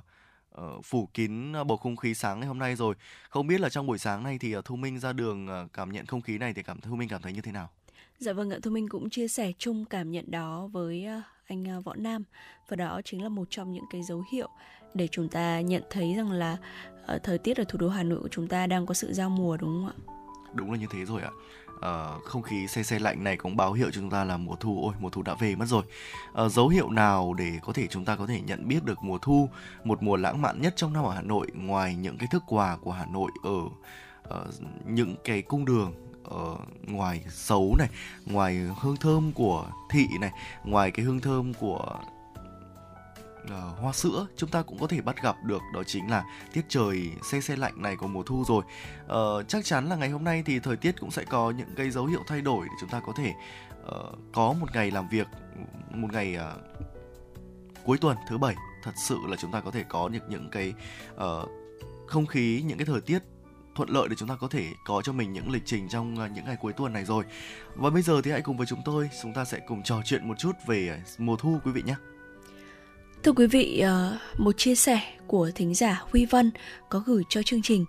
phủ 0.83 1.09
kín 1.15 1.53
bầu 1.53 1.77
không 1.77 1.97
khí 1.97 2.15
sáng 2.15 2.41
ngày 2.41 2.49
hôm 2.49 2.59
nay 2.59 2.77
rồi. 2.77 2.95
Không 3.29 3.47
biết 3.47 3.61
là 3.61 3.69
trong 3.69 3.87
buổi 3.87 3.99
sáng 3.99 4.23
này 4.23 4.39
thì 4.39 4.55
Thu 4.65 4.77
Minh 4.77 4.99
ra 4.99 5.13
đường 5.13 5.69
cảm 5.73 5.93
nhận 5.93 6.07
không 6.07 6.21
khí 6.21 6.39
này 6.39 6.55
thì 6.55 6.63
cảm 6.63 6.81
Thu 6.81 6.97
Minh 6.97 7.09
cảm 7.09 7.23
thấy 7.23 7.33
như 7.33 7.41
thế 7.41 7.53
nào? 7.53 7.71
Dạ 8.19 8.33
vâng 8.33 8.51
ạ, 8.51 8.59
Thu 8.63 8.71
Minh 8.71 8.89
cũng 8.89 9.11
chia 9.11 9.29
sẻ 9.29 9.53
chung 9.59 9.85
cảm 9.85 10.11
nhận 10.11 10.31
đó 10.31 10.69
với 10.73 11.07
anh 11.51 11.69
à, 11.69 11.81
Võ 11.85 11.95
Nam 11.95 12.25
và 12.69 12.77
đó 12.77 13.01
chính 13.05 13.23
là 13.23 13.29
một 13.29 13.45
trong 13.51 13.73
những 13.73 13.85
cái 13.91 14.03
dấu 14.03 14.25
hiệu 14.33 14.49
để 14.95 15.09
chúng 15.09 15.29
ta 15.29 15.61
nhận 15.61 15.83
thấy 15.91 16.15
rằng 16.15 16.33
là 16.33 16.57
ờ, 17.07 17.19
thời 17.19 17.39
tiết 17.39 17.57
ở 17.57 17.65
thủ 17.69 17.79
đô 17.79 17.89
Hà 17.89 18.03
Nội 18.03 18.21
của 18.23 18.29
chúng 18.29 18.49
ta 18.49 18.67
đang 18.67 18.87
có 18.87 18.95
sự 18.95 19.13
giao 19.13 19.31
mùa 19.31 19.57
đúng 19.57 19.71
không 19.71 19.87
ạ? 19.87 19.95
Đúng 20.55 20.73
là 20.73 20.79
như 20.79 20.87
thế 20.91 21.05
rồi 21.05 21.23
ạ. 21.23 21.31
À, 21.81 22.19
không 22.25 22.43
khí 22.43 22.67
xe 22.67 22.83
xe 22.83 22.99
lạnh 22.99 23.25
này 23.25 23.37
cũng 23.37 23.57
báo 23.57 23.73
hiệu 23.73 23.91
cho 23.93 24.01
chúng 24.01 24.11
ta 24.11 24.25
là 24.25 24.37
mùa 24.37 24.57
thu 24.61 24.83
ôi 24.83 24.95
mùa 25.01 25.11
thu 25.11 25.23
đã 25.23 25.35
về 25.35 25.57
mất 25.57 25.67
rồi 25.69 25.83
à, 26.35 26.49
dấu 26.49 26.69
hiệu 26.69 26.91
nào 26.91 27.35
để 27.35 27.53
có 27.63 27.73
thể 27.73 27.87
chúng 27.87 28.05
ta 28.05 28.17
có 28.17 28.27
thể 28.27 28.41
nhận 28.41 28.69
biết 28.69 28.85
được 28.85 29.03
mùa 29.03 29.19
thu 29.19 29.49
một 29.85 30.03
mùa 30.03 30.17
lãng 30.17 30.43
mạn 30.43 30.61
nhất 30.61 30.73
trong 30.77 30.93
năm 30.93 31.05
ở 31.05 31.13
Hà 31.13 31.23
Nội 31.23 31.47
ngoài 31.55 31.97
những 31.97 32.19
cái 32.19 32.29
thức 32.33 32.43
quà 32.47 32.77
của 32.77 32.93
Hà 32.93 33.07
Nội 33.07 33.31
ở 33.43 33.59
uh, 34.39 34.55
những 34.87 35.17
cái 35.25 35.43
cung 35.43 35.65
đường 35.65 35.93
Ờ, 36.31 36.57
ngoài 36.87 37.25
xấu 37.29 37.77
này 37.79 37.89
ngoài 38.27 38.55
hương 38.81 38.97
thơm 38.97 39.33
của 39.33 39.67
thị 39.91 40.07
này 40.21 40.31
ngoài 40.65 40.91
cái 40.91 41.05
hương 41.05 41.21
thơm 41.21 41.55
của 41.55 42.01
uh, 43.45 43.79
hoa 43.81 43.93
sữa 43.93 44.27
chúng 44.37 44.51
ta 44.51 44.63
cũng 44.63 44.79
có 44.79 44.87
thể 44.87 45.01
bắt 45.01 45.23
gặp 45.23 45.37
được 45.45 45.63
đó 45.75 45.83
chính 45.87 46.11
là 46.11 46.25
tiết 46.53 46.65
trời 46.69 47.11
xe 47.23 47.41
xe 47.41 47.57
lạnh 47.57 47.83
này 47.83 47.97
của 47.97 48.07
mùa 48.07 48.23
thu 48.23 48.45
rồi. 48.45 48.63
Uh, 49.05 49.49
chắc 49.49 49.65
chắn 49.65 49.89
là 49.89 49.97
ngày 49.97 50.09
hôm 50.09 50.25
nay 50.25 50.43
thì 50.47 50.61
thời 50.61 50.77
tiết 50.77 51.01
cũng 51.01 51.11
sẽ 51.11 51.25
có 51.25 51.51
những 51.51 51.75
cái 51.77 51.91
dấu 51.91 52.07
hiệu 52.07 52.21
thay 52.27 52.41
đổi 52.41 52.67
để 52.67 52.75
chúng 52.81 52.91
ta 52.91 53.01
có 53.01 53.13
thể 53.17 53.35
uh, 53.83 54.19
có 54.33 54.53
một 54.53 54.67
ngày 54.75 54.91
làm 54.91 55.09
việc 55.09 55.27
một 55.91 56.09
ngày 56.13 56.37
uh, 56.37 56.63
cuối 57.85 57.99
tuần 57.99 58.17
thứ 58.29 58.39
bảy. 58.39 58.55
Thật 58.83 58.93
sự 59.09 59.19
là 59.29 59.37
chúng 59.41 59.53
ta 59.53 59.61
có 59.61 59.71
thể 59.71 59.85
có 59.89 60.09
những 60.09 60.29
những 60.29 60.49
cái 60.51 60.75
uh, 61.15 61.49
không 62.07 62.27
khí 62.27 62.63
những 62.67 62.79
cái 62.79 62.87
thời 62.87 63.01
tiết 63.01 63.19
thuận 63.75 63.89
lợi 63.89 64.09
để 64.09 64.17
chúng 64.17 64.29
ta 64.29 64.37
có 64.37 64.49
thể 64.49 64.65
có 64.85 65.03
cho 65.03 65.13
mình 65.13 65.33
những 65.33 65.51
lịch 65.51 65.63
trình 65.67 65.89
trong 65.89 66.19
à, 66.19 66.29
những 66.35 66.45
ngày 66.45 66.57
cuối 66.61 66.73
tuần 66.73 66.93
này 66.93 67.05
rồi. 67.05 67.25
Và 67.75 67.91
bây 67.91 68.03
giờ 68.03 68.21
thì 68.25 68.31
hãy 68.31 68.41
cùng 68.41 68.57
với 68.57 68.67
chúng 68.67 68.83
tôi, 68.85 69.11
chúng 69.23 69.33
ta 69.33 69.45
sẽ 69.45 69.59
cùng 69.67 69.83
trò 69.83 70.01
chuyện 70.05 70.29
một 70.29 70.35
chút 70.39 70.53
về 70.67 70.89
à, 70.89 70.99
mùa 71.19 71.37
thu 71.37 71.59
quý 71.65 71.73
vị 71.73 71.83
nhé. 71.83 71.95
Thưa 73.23 73.33
quý 73.33 73.47
vị, 73.47 73.79
à, 73.79 74.19
một 74.39 74.53
chia 74.59 74.75
sẻ 74.75 75.01
của 75.27 75.51
thính 75.55 75.75
giả 75.75 76.03
Huy 76.11 76.27
Văn 76.27 76.51
có 76.89 77.03
gửi 77.07 77.23
cho 77.29 77.43
chương 77.43 77.63
trình. 77.63 77.85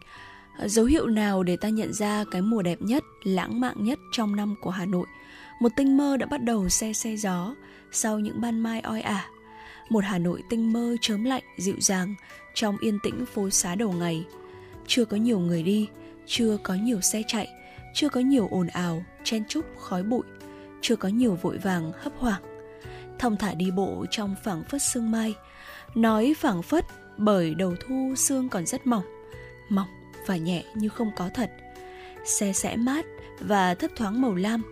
Dấu 0.66 0.86
hiệu 0.86 1.08
nào 1.08 1.44
để 1.44 1.58
ta 1.58 1.70
nhận 1.70 1.94
ra 1.94 2.24
cái 2.32 2.42
mùa 2.42 2.62
đẹp 2.62 2.82
nhất, 2.82 3.04
lãng 3.24 3.60
mạn 3.60 3.84
nhất 3.84 4.00
trong 4.12 4.36
năm 4.36 4.56
của 4.62 4.70
Hà 4.70 4.86
Nội? 4.86 5.08
Một 5.62 5.72
tinh 5.76 5.98
mơ 5.98 6.18
đã 6.18 6.26
bắt 6.26 6.44
đầu 6.44 6.70
xe 6.70 6.94
xe 6.94 7.16
gió 7.16 7.56
sau 7.92 8.20
những 8.20 8.42
ban 8.42 8.60
mai 8.60 8.80
oi 8.80 9.02
ả. 9.02 9.26
Một 9.90 10.04
Hà 10.04 10.18
Nội 10.18 10.44
tinh 10.50 10.74
mơ 10.74 10.96
chớm 11.02 11.24
lạnh, 11.24 11.44
dịu 11.58 11.76
dàng 11.80 12.16
trong 12.54 12.78
yên 12.78 13.00
tĩnh 13.04 13.26
phố 13.26 13.50
xá 13.50 13.76
đầu 13.76 13.92
ngày– 13.92 14.26
chưa 14.92 15.06
có 15.06 15.18
nhiều 15.18 15.40
người 15.40 15.64
đi, 15.64 15.90
chưa 16.26 16.58
có 16.64 16.74
nhiều 16.74 17.02
xe 17.02 17.24
chạy, 17.28 17.48
chưa 17.94 18.10
có 18.10 18.22
nhiều 18.22 18.48
ồn 18.52 18.68
ào, 18.68 19.04
chen 19.24 19.44
chúc, 19.48 19.66
khói 19.78 20.04
bụi, 20.04 20.24
chưa 20.82 20.96
có 20.96 21.10
nhiều 21.10 21.38
vội 21.42 21.58
vàng, 21.58 21.92
hấp 21.98 22.14
hoảng. 22.18 22.42
Thong 23.20 23.38
thả 23.38 23.54
đi 23.54 23.72
bộ 23.72 24.06
trong 24.12 24.36
phảng 24.44 24.64
phất 24.64 24.82
sương 24.82 25.12
mai, 25.12 25.36
nói 25.96 26.34
phảng 26.38 26.62
phất 26.62 26.86
bởi 27.18 27.56
đầu 27.56 27.76
thu 27.88 28.14
sương 28.18 28.50
còn 28.50 28.66
rất 28.66 28.88
mỏng 28.88 29.04
mỏng 29.70 29.88
và 30.26 30.38
nhẹ 30.38 30.64
như 30.76 30.90
không 30.90 31.12
có 31.16 31.30
thật. 31.34 31.52
Xe 32.26 32.54
sẽ 32.54 32.76
mát 32.76 33.06
và 33.40 33.76
thấp 33.76 33.92
thoáng 33.96 34.22
màu 34.22 34.36
lam. 34.36 34.64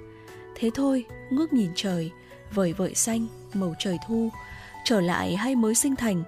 Thế 0.56 0.72
thôi, 0.76 1.06
ngước 1.30 1.54
nhìn 1.54 1.72
trời, 1.76 2.12
vời 2.52 2.74
vợi 2.74 2.96
xanh, 2.96 3.28
màu 3.54 3.74
trời 3.80 3.98
thu, 4.08 4.30
trở 4.86 5.02
lại 5.02 5.36
hay 5.36 5.56
mới 5.56 5.76
sinh 5.76 5.96
thành. 5.96 6.24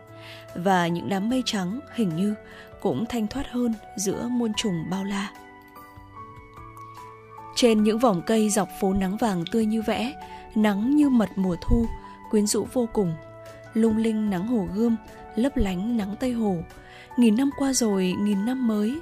Và 0.56 0.88
những 0.88 1.10
đám 1.10 1.30
mây 1.30 1.44
trắng 1.46 1.80
hình 1.96 2.16
như 2.16 2.36
cũng 2.82 3.06
thanh 3.06 3.28
thoát 3.28 3.52
hơn 3.52 3.74
giữa 3.96 4.28
muôn 4.28 4.54
trùng 4.54 4.86
bao 4.90 5.04
la. 5.04 5.32
Trên 7.56 7.84
những 7.84 8.00
vòng 8.00 8.22
cây 8.28 8.50
dọc 8.50 8.70
phố 8.80 8.94
nắng 8.94 9.18
vàng 9.18 9.44
tươi 9.52 9.66
như 9.66 9.82
vẽ, 9.82 10.14
nắng 10.56 10.96
như 10.96 11.10
mật 11.10 11.30
mùa 11.36 11.56
thu, 11.62 11.86
quyến 12.30 12.48
rũ 12.48 12.68
vô 12.74 12.88
cùng. 12.94 13.14
Lung 13.74 13.98
linh 13.98 14.30
nắng 14.30 14.48
hồ 14.48 14.68
gươm, 14.76 14.96
lấp 15.36 15.58
lánh 15.58 15.98
nắng 15.98 16.16
Tây 16.20 16.32
Hồ. 16.32 16.58
Nghìn 17.18 17.36
năm 17.36 17.50
qua 17.58 17.74
rồi, 17.74 18.16
nghìn 18.20 18.46
năm 18.46 18.68
mới. 18.68 19.00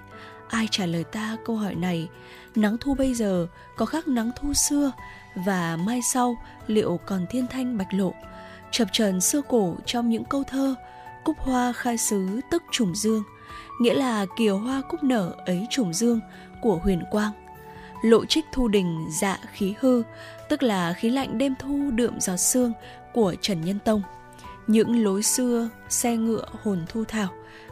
Ai 0.47 0.67
trả 0.71 0.85
lời 0.85 1.03
ta 1.03 1.37
câu 1.45 1.55
hỏi 1.55 1.75
này? 1.75 2.07
Nắng 2.55 2.77
thu 2.79 2.95
bây 2.95 3.13
giờ 3.13 3.47
có 3.75 3.85
khác 3.85 4.07
nắng 4.07 4.31
thu 4.35 4.53
xưa 4.53 4.91
và 5.35 5.77
mai 5.85 6.01
sau 6.13 6.37
liệu 6.67 6.99
còn 7.05 7.25
thiên 7.29 7.47
thanh 7.47 7.77
bạch 7.77 7.93
lộ? 7.93 8.13
Chập 8.71 8.87
trần 8.91 9.21
xưa 9.21 9.41
cổ 9.41 9.75
trong 9.85 10.09
những 10.09 10.25
câu 10.25 10.43
thơ, 10.43 10.75
cúc 11.23 11.37
hoa 11.39 11.73
khai 11.73 11.97
xứ 11.97 12.41
tức 12.51 12.63
trùng 12.71 12.95
dương– 12.95 13.23
nghĩa 13.79 13.93
là 13.93 14.25
kiều 14.37 14.57
hoa 14.57 14.81
cúc 14.89 15.03
nở 15.03 15.33
ấy 15.45 15.67
trùng 15.69 15.93
dương 15.93 16.19
của 16.61 16.75
huyền 16.75 17.03
quang 17.11 17.31
lộ 18.01 18.25
trích 18.25 18.45
thu 18.51 18.67
đình 18.67 19.07
dạ 19.09 19.39
khí 19.53 19.73
hư, 19.79 20.03
tức 20.49 20.63
là 20.63 20.93
khí 20.93 21.09
lạnh 21.09 21.37
đêm 21.37 21.53
thu 21.59 21.91
đượm 21.91 22.19
giọt 22.19 22.37
sương 22.37 22.73
của 23.13 23.35
Trần 23.41 23.61
Nhân 23.61 23.79
Tông. 23.85 24.01
Những 24.67 25.03
lối 25.03 25.23
xưa 25.23 25.69
xe 25.89 26.17
ngựa 26.17 26.45
hồn 26.63 26.85
thu 26.89 27.03
thảo 27.07 27.29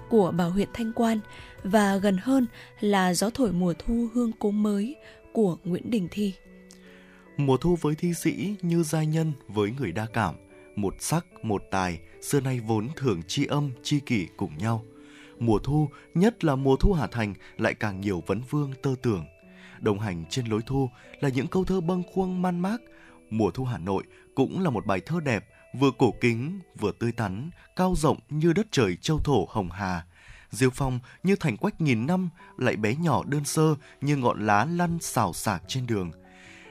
của 0.09 0.31
bảo 0.31 0.49
huyện 0.49 0.69
Thanh 0.73 0.93
Quan 0.93 1.19
và 1.63 1.97
gần 1.97 2.17
hơn 2.21 2.47
là 2.79 3.13
gió 3.13 3.29
thổi 3.29 3.51
mùa 3.51 3.73
thu 3.79 4.07
hương 4.13 4.31
cố 4.39 4.51
mới 4.51 4.95
của 5.33 5.57
Nguyễn 5.63 5.91
Đình 5.91 6.07
Thi. 6.11 6.33
Mùa 7.37 7.57
thu 7.57 7.77
với 7.81 7.95
thi 7.95 8.13
sĩ 8.13 8.55
như 8.61 8.83
giai 8.83 9.05
nhân 9.05 9.31
với 9.47 9.71
người 9.79 9.91
đa 9.91 10.05
cảm, 10.13 10.35
một 10.75 10.93
sắc, 10.99 11.25
một 11.43 11.63
tài, 11.71 11.99
xưa 12.21 12.39
nay 12.39 12.59
vốn 12.59 12.87
thường 12.95 13.21
chi 13.27 13.45
âm, 13.45 13.71
chi 13.83 13.99
kỷ 13.99 14.27
cùng 14.37 14.57
nhau. 14.57 14.83
Mùa 15.39 15.59
thu, 15.59 15.89
nhất 16.13 16.43
là 16.43 16.55
mùa 16.55 16.75
thu 16.75 16.93
Hà 16.93 17.07
Thành 17.07 17.33
lại 17.57 17.73
càng 17.73 18.01
nhiều 18.01 18.23
vấn 18.27 18.41
vương 18.49 18.73
tơ 18.81 18.95
tưởng. 19.01 19.25
Đồng 19.79 19.99
hành 19.99 20.25
trên 20.29 20.45
lối 20.45 20.61
thu 20.65 20.89
là 21.19 21.29
những 21.29 21.47
câu 21.47 21.65
thơ 21.65 21.81
bâng 21.81 22.03
khuâng 22.13 22.41
man 22.41 22.59
mác. 22.59 22.81
Mùa 23.29 23.51
thu 23.51 23.63
Hà 23.63 23.77
Nội 23.77 24.03
cũng 24.35 24.63
là 24.63 24.69
một 24.69 24.85
bài 24.85 25.01
thơ 25.05 25.19
đẹp, 25.19 25.45
vừa 25.79 25.91
cổ 25.97 26.13
kính, 26.21 26.59
vừa 26.79 26.91
tươi 26.99 27.11
tắn, 27.11 27.49
cao 27.75 27.93
rộng 27.97 28.17
như 28.29 28.53
đất 28.53 28.67
trời 28.71 28.97
châu 29.01 29.19
thổ 29.19 29.45
hồng 29.49 29.71
hà. 29.71 30.05
Diêu 30.49 30.69
phong 30.69 30.99
như 31.23 31.35
thành 31.35 31.57
quách 31.57 31.81
nghìn 31.81 32.07
năm, 32.07 32.29
lại 32.57 32.75
bé 32.75 32.95
nhỏ 32.95 33.23
đơn 33.25 33.45
sơ 33.45 33.75
như 34.01 34.17
ngọn 34.17 34.45
lá 34.45 34.65
lăn 34.65 34.97
xào 35.01 35.33
xạc 35.33 35.63
trên 35.67 35.87
đường– 35.87 36.11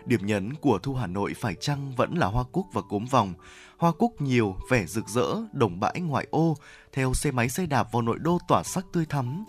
Điểm 0.06 0.26
nhấn 0.26 0.54
của 0.54 0.78
thu 0.78 0.94
Hà 0.94 1.06
Nội 1.06 1.34
phải 1.36 1.54
chăng 1.54 1.92
vẫn 1.96 2.14
là 2.18 2.26
hoa 2.26 2.44
cúc 2.52 2.66
và 2.72 2.82
cốm 2.82 3.04
vòng. 3.04 3.34
Hoa 3.76 3.92
cúc 3.92 4.20
nhiều, 4.20 4.56
vẻ 4.70 4.86
rực 4.86 5.08
rỡ, 5.08 5.26
đồng 5.52 5.80
bãi 5.80 6.00
ngoại 6.00 6.26
ô, 6.30 6.56
theo 6.96 7.14
xe 7.14 7.30
máy 7.30 7.48
xe 7.48 7.66
đạp 7.66 7.92
vào 7.92 8.02
nội 8.02 8.18
đô 8.18 8.38
tỏa 8.48 8.62
sắc 8.62 8.84
tươi 8.92 9.06
thắm. 9.06 9.44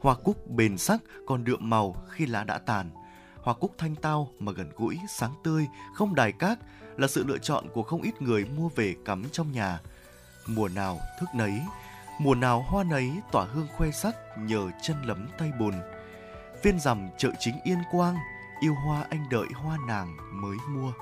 Hoa 0.00 0.14
cúc 0.14 0.50
bền 0.50 0.78
sắc 0.78 1.00
còn 1.26 1.44
đượm 1.44 1.70
màu 1.70 1.96
khi 2.10 2.26
lá 2.26 2.44
đã 2.44 2.58
tàn. 2.58 2.90
Hoa 3.42 3.54
cúc 3.54 3.74
thanh 3.78 3.94
tao 3.94 4.28
mà 4.38 4.52
gần 4.52 4.70
gũi, 4.76 4.98
sáng 5.08 5.34
tươi, 5.44 5.66
không 5.94 6.14
đài 6.14 6.32
cát 6.32 6.58
là 6.96 7.08
sự 7.08 7.24
lựa 7.26 7.38
chọn 7.38 7.64
của 7.74 7.82
không 7.82 8.02
ít 8.02 8.22
người 8.22 8.44
mua 8.44 8.68
về 8.68 8.94
cắm 9.04 9.24
trong 9.32 9.52
nhà. 9.52 9.80
Mùa 10.46 10.68
nào 10.68 10.98
thức 11.20 11.28
nấy, 11.34 11.52
mùa 12.18 12.34
nào 12.34 12.64
hoa 12.68 12.84
nấy 12.84 13.12
tỏa 13.32 13.44
hương 13.44 13.68
khoe 13.76 13.90
sắc 13.90 14.16
nhờ 14.38 14.70
chân 14.82 14.96
lấm 15.02 15.28
tay 15.38 15.52
bùn. 15.58 15.74
Viên 16.62 16.80
rằm 16.80 17.08
chợ 17.18 17.30
chính 17.38 17.54
Yên 17.64 17.78
Quang– 17.90 18.16
yêu 18.60 18.74
hoa 18.74 19.06
anh 19.10 19.28
đợi 19.30 19.46
hoa 19.54 19.76
nàng 19.86 20.16
mới 20.32 20.56
mua 20.68 20.92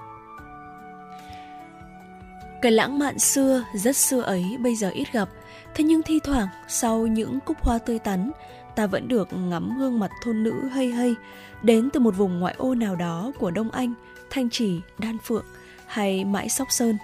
cái 2.63 2.73
lãng 2.73 2.99
mạn 2.99 3.19
xưa 3.19 3.65
rất 3.75 3.97
xưa 3.97 4.21
ấy 4.21 4.57
bây 4.61 4.75
giờ 4.75 4.91
ít 4.91 5.13
gặp 5.13 5.29
thế 5.75 5.85
nhưng 5.85 6.03
thi 6.03 6.21
thoảng 6.25 6.49
sau 6.69 7.07
những 7.07 7.41
cúc 7.41 7.57
hoa 7.61 7.79
tươi 7.79 7.99
tắn 7.99 8.31
ta 8.75 8.87
vẫn 8.87 9.09
được 9.09 9.29
ngắm 9.33 9.79
gương 9.79 9.99
mặt 9.99 10.11
thôn 10.25 10.43
nữ 10.43 10.69
hay 10.69 10.89
hay 10.89 11.15
đến 11.63 11.91
từ 11.93 12.01
một 12.01 12.17
vùng 12.17 12.41
ngoại 12.41 12.55
ô 12.59 12.75
nào 12.75 12.97
đó 12.97 13.33
của 13.39 13.51
đông 13.51 13.71
anh 13.71 13.95
thanh 14.31 14.51
trì 14.51 14.81
đan 14.99 15.19
phượng 15.19 15.45
hay 15.87 16.25
mãi 16.25 16.49
sóc 16.49 16.69
sơn 16.71 16.99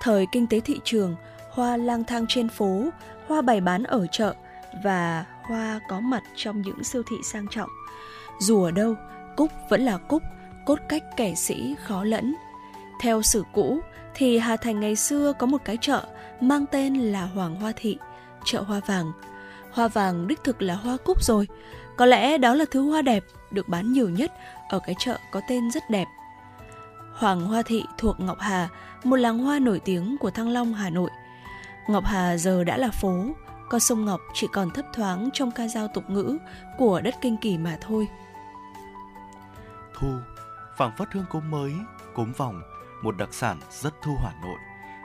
thời 0.00 0.26
kinh 0.32 0.46
tế 0.46 0.60
thị 0.60 0.80
trường 0.84 1.16
hoa 1.50 1.76
lang 1.76 2.04
thang 2.04 2.26
trên 2.28 2.48
phố 2.48 2.84
hoa 3.28 3.42
bày 3.42 3.60
bán 3.60 3.84
ở 3.84 4.06
chợ 4.12 4.34
và 4.84 5.24
hoa 5.42 5.80
có 5.88 6.00
mặt 6.00 6.22
trong 6.36 6.62
những 6.62 6.84
siêu 6.84 7.02
thị 7.10 7.16
sang 7.24 7.46
trọng 7.50 7.70
dù 8.38 8.62
ở 8.62 8.70
đâu 8.70 8.94
Cúc 9.36 9.52
vẫn 9.68 9.82
là 9.82 9.96
Cúc, 9.96 10.22
cốt 10.64 10.78
cách 10.88 11.02
kẻ 11.16 11.34
sĩ 11.34 11.74
khó 11.78 12.04
lẫn. 12.04 12.34
Theo 13.00 13.22
sử 13.22 13.44
cũ 13.52 13.80
thì 14.14 14.38
Hà 14.38 14.56
Thành 14.56 14.80
ngày 14.80 14.96
xưa 14.96 15.32
có 15.38 15.46
một 15.46 15.60
cái 15.64 15.78
chợ 15.80 16.06
mang 16.40 16.66
tên 16.66 16.94
là 16.94 17.24
Hoàng 17.24 17.54
Hoa 17.54 17.72
Thị, 17.76 17.98
chợ 18.44 18.62
hoa 18.62 18.80
vàng. 18.86 19.12
Hoa 19.72 19.88
vàng 19.88 20.26
đích 20.26 20.44
thực 20.44 20.62
là 20.62 20.74
hoa 20.74 20.96
cúc 21.04 21.22
rồi, 21.24 21.48
có 21.96 22.06
lẽ 22.06 22.38
đó 22.38 22.54
là 22.54 22.64
thứ 22.70 22.90
hoa 22.90 23.02
đẹp 23.02 23.24
được 23.50 23.68
bán 23.68 23.92
nhiều 23.92 24.08
nhất 24.08 24.32
ở 24.68 24.78
cái 24.86 24.94
chợ 24.98 25.18
có 25.32 25.40
tên 25.48 25.70
rất 25.70 25.90
đẹp. 25.90 26.06
Hoàng 27.14 27.40
Hoa 27.40 27.62
Thị 27.62 27.84
thuộc 27.98 28.20
Ngọc 28.20 28.38
Hà, 28.40 28.68
một 29.04 29.16
làng 29.16 29.38
hoa 29.38 29.58
nổi 29.58 29.80
tiếng 29.84 30.16
của 30.20 30.30
Thăng 30.30 30.48
Long, 30.48 30.74
Hà 30.74 30.90
Nội. 30.90 31.10
Ngọc 31.88 32.04
Hà 32.06 32.36
giờ 32.36 32.64
đã 32.64 32.76
là 32.76 32.90
phố, 32.90 33.24
con 33.70 33.80
sông 33.80 34.04
Ngọc 34.04 34.20
chỉ 34.34 34.46
còn 34.52 34.70
thấp 34.70 34.84
thoáng 34.94 35.28
trong 35.32 35.50
ca 35.50 35.68
dao 35.68 35.88
tục 35.88 36.10
ngữ 36.10 36.38
của 36.78 37.00
đất 37.00 37.14
Kinh 37.20 37.36
Kỳ 37.36 37.58
mà 37.58 37.78
thôi 37.80 38.08
thu, 39.94 40.08
phảng 40.76 40.92
phất 40.96 41.08
hương 41.12 41.24
cốm 41.30 41.50
mới, 41.50 41.72
cốm 42.14 42.32
vòng, 42.32 42.62
một 43.04 43.16
đặc 43.16 43.34
sản 43.34 43.60
rất 43.70 43.94
thu 44.02 44.16
Hà 44.20 44.32
Nội. 44.42 44.58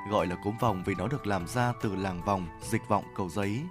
Gọi 0.09 0.27
là 0.27 0.35
cốm 0.35 0.57
vòng 0.57 0.83
vì 0.85 0.95
nó 0.95 1.07
được 1.07 1.27
làm 1.27 1.47
ra 1.47 1.73
từ 1.81 1.95
làng 1.95 2.21
vòng, 2.25 2.47
dịch 2.61 2.81
vọng 2.87 3.03
cầu 3.15 3.29
giấy. 3.29 3.61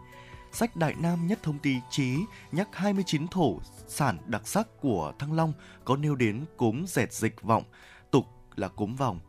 Sách 0.53 0.77
Đại 0.77 0.95
Nam 0.99 1.27
nhất 1.27 1.39
thông 1.43 1.59
ty 1.59 1.77
trí 1.91 2.19
nhắc 2.53 2.69
29 2.73 3.29
thổ 3.29 3.59
sản 3.87 4.19
đặc 4.27 4.49
sắc 4.49 4.67
của 4.81 5.13
Thăng 5.19 5.33
Long 5.33 5.53
có 5.85 5.97
nêu 5.97 6.15
đến 6.15 6.45
cốm 6.57 6.85
dẹt 6.87 7.13
dịch 7.13 7.43
vọng, 7.43 7.65
tục 8.11 8.27
là 8.57 8.69
cốm 8.69 8.97
vòng. 8.97 9.21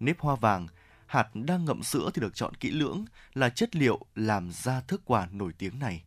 Nếp 0.00 0.20
hoa 0.20 0.34
vàng, 0.34 0.66
hạt 1.06 1.28
đang 1.34 1.64
ngậm 1.64 1.82
sữa 1.82 2.10
thì 2.14 2.22
được 2.22 2.34
chọn 2.34 2.54
kỹ 2.54 2.70
lưỡng 2.70 3.04
là 3.34 3.48
chất 3.48 3.76
liệu 3.76 3.98
làm 4.14 4.50
ra 4.52 4.80
thức 4.80 5.02
quà 5.04 5.28
nổi 5.32 5.52
tiếng 5.58 5.78
này. 5.78 6.04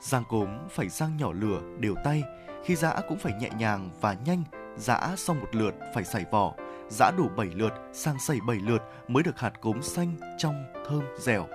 Giang 0.00 0.24
cốm 0.28 0.48
phải 0.70 0.88
rang 0.88 1.16
nhỏ 1.16 1.32
lửa 1.32 1.62
đều 1.80 1.94
tay, 2.04 2.22
khi 2.64 2.76
giã 2.76 3.00
cũng 3.08 3.18
phải 3.18 3.32
nhẹ 3.40 3.50
nhàng 3.58 3.90
và 4.00 4.12
nhanh, 4.12 4.44
giã 4.76 5.14
xong 5.16 5.40
một 5.40 5.48
lượt 5.54 5.74
phải 5.94 6.04
xảy 6.04 6.24
vỏ, 6.30 6.54
giã 6.88 7.10
đủ 7.10 7.28
7 7.36 7.46
lượt 7.46 7.72
sang 7.92 8.18
xảy 8.18 8.38
7 8.46 8.56
lượt 8.56 8.82
mới 9.08 9.22
được 9.22 9.38
hạt 9.38 9.60
cốm 9.60 9.82
xanh 9.82 10.16
trong 10.38 10.64
thơm 10.88 11.02
dẻo. 11.18 11.46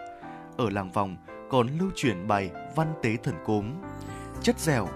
Ở 0.57 0.69
làng 0.69 0.91
vòng 0.91 1.17
còn 1.49 1.67
lưu 1.79 1.89
truyền 1.95 2.27
bài 2.27 2.51
văn 2.75 2.93
tế 3.03 3.15
thần 3.23 3.35
cốm. 3.45 3.65
Chất 4.41 4.59
dẻo 4.59 4.87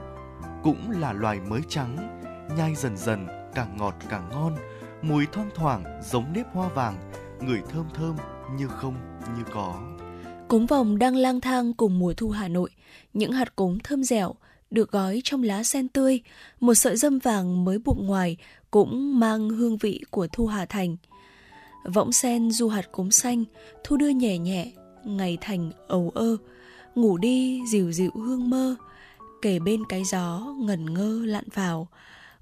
cũng 0.63 0.91
là 0.91 1.13
loài 1.13 1.39
mới 1.39 1.61
trắng, 1.69 2.21
nhai 2.57 2.75
dần 2.75 2.97
dần 2.97 3.27
càng 3.55 3.77
ngọt 3.77 3.95
càng 4.09 4.29
ngon, 4.29 4.55
mùi 5.01 5.25
thoang 5.25 5.49
thoảng 5.55 5.83
giống 6.03 6.33
nếp 6.33 6.45
hoa 6.53 6.67
vàng, 6.67 6.97
người 7.41 7.61
thơm 7.69 7.85
thơm 7.93 8.15
như 8.57 8.67
không 8.67 8.95
như 9.37 9.43
có. 9.51 9.75
Cốm 10.47 10.65
vòng 10.65 10.99
đang 10.99 11.15
lang 11.15 11.41
thang 11.41 11.73
cùng 11.73 11.99
mùa 11.99 12.13
thu 12.13 12.29
Hà 12.29 12.47
Nội, 12.47 12.69
những 13.13 13.31
hạt 13.31 13.55
cốm 13.55 13.77
thơm 13.83 14.03
dẻo, 14.03 14.35
được 14.71 14.91
gói 14.91 15.21
trong 15.23 15.43
lá 15.43 15.63
sen 15.63 15.87
tươi, 15.87 16.21
một 16.59 16.73
sợi 16.73 16.97
dâm 16.97 17.19
vàng 17.19 17.65
mới 17.65 17.79
buộc 17.79 17.97
ngoài 17.99 18.37
cũng 18.71 19.19
mang 19.19 19.49
hương 19.49 19.77
vị 19.77 20.01
của 20.09 20.27
thu 20.31 20.47
Hà 20.47 20.65
Thành. 20.65 20.97
Võng 21.93 22.11
sen 22.11 22.51
du 22.51 22.67
hạt 22.67 22.91
cốm 22.91 23.11
xanh, 23.11 23.43
thu 23.83 23.97
đưa 23.97 24.09
nhẹ 24.09 24.37
nhẹ, 24.37 24.71
ngày 25.03 25.37
thành 25.41 25.71
ầu 25.87 26.11
ơ, 26.15 26.37
ngủ 26.95 27.17
đi 27.17 27.61
dịu 27.69 27.91
dịu 27.91 28.11
hương 28.15 28.49
mơ, 28.49 28.75
kể 29.41 29.59
bên 29.59 29.83
cái 29.89 30.03
gió 30.03 30.55
ngẩn 30.59 30.93
ngơ 30.93 31.21
lặn 31.25 31.45
vào, 31.53 31.87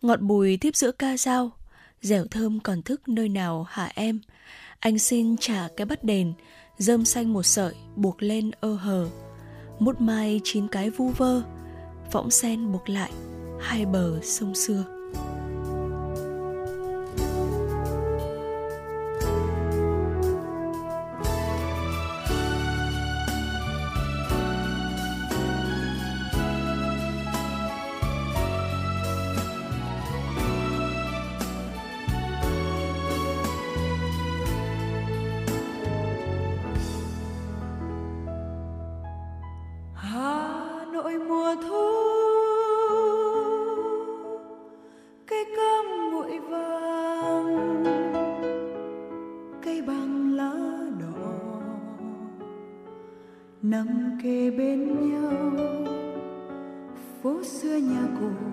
ngọt 0.02 0.22
bùi 0.22 0.58
tiếp 0.58 0.76
giữa 0.76 0.92
ca 0.92 1.18
dao, 1.18 1.52
dẻo 2.02 2.26
thơm 2.32 2.60
còn 2.60 2.82
thức 2.82 3.10
nơi 3.10 3.30
nào 3.30 3.66
hả 3.70 3.92
em? 3.96 4.20
Anh 4.80 5.00
xin 5.00 5.38
trả 5.38 5.68
cái 5.78 5.86
bắt 5.86 6.04
đền, 6.04 6.34
dơm 6.78 7.06
xanh 7.06 7.34
một 7.34 7.44
sợi 7.44 7.74
buộc 7.96 8.24
lên 8.24 8.52
ơ 8.60 8.76
hờ, 8.76 9.10
mút 9.80 10.02
mai 10.02 10.42
chín 10.44 10.68
cái 10.68 10.90
vu 10.90 11.10
vơ, 11.10 11.42
võng 12.14 12.30
sen 12.30 12.72
buộc 12.72 12.90
lại 12.90 13.12
hai 13.60 13.86
bờ 13.86 14.20
sông 14.22 14.56
xưa. 14.56 14.93
Nằm 53.74 54.18
kề 54.24 54.52
bên 54.52 55.10
nhau. 55.10 55.52
Phố 57.22 57.44
xưa 57.44 57.78
nhà 57.78 58.08
cổ 58.20 58.53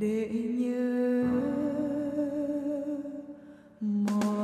để 0.00 0.28
nhớ 0.32 1.24
mọi 3.80 4.40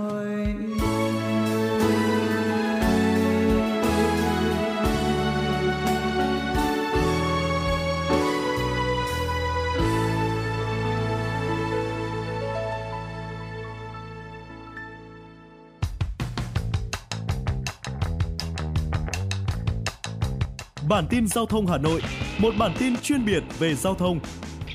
Bản 20.88 21.07
tin 21.11 21.27
giao 21.29 21.47
thông 21.47 21.66
Hà 21.66 21.79
Nội, 21.79 22.03
một 22.38 22.55
bản 22.59 22.73
tin 22.79 22.97
chuyên 22.97 23.25
biệt 23.25 23.42
về 23.59 23.75
giao 23.75 23.95
thông. 23.95 24.21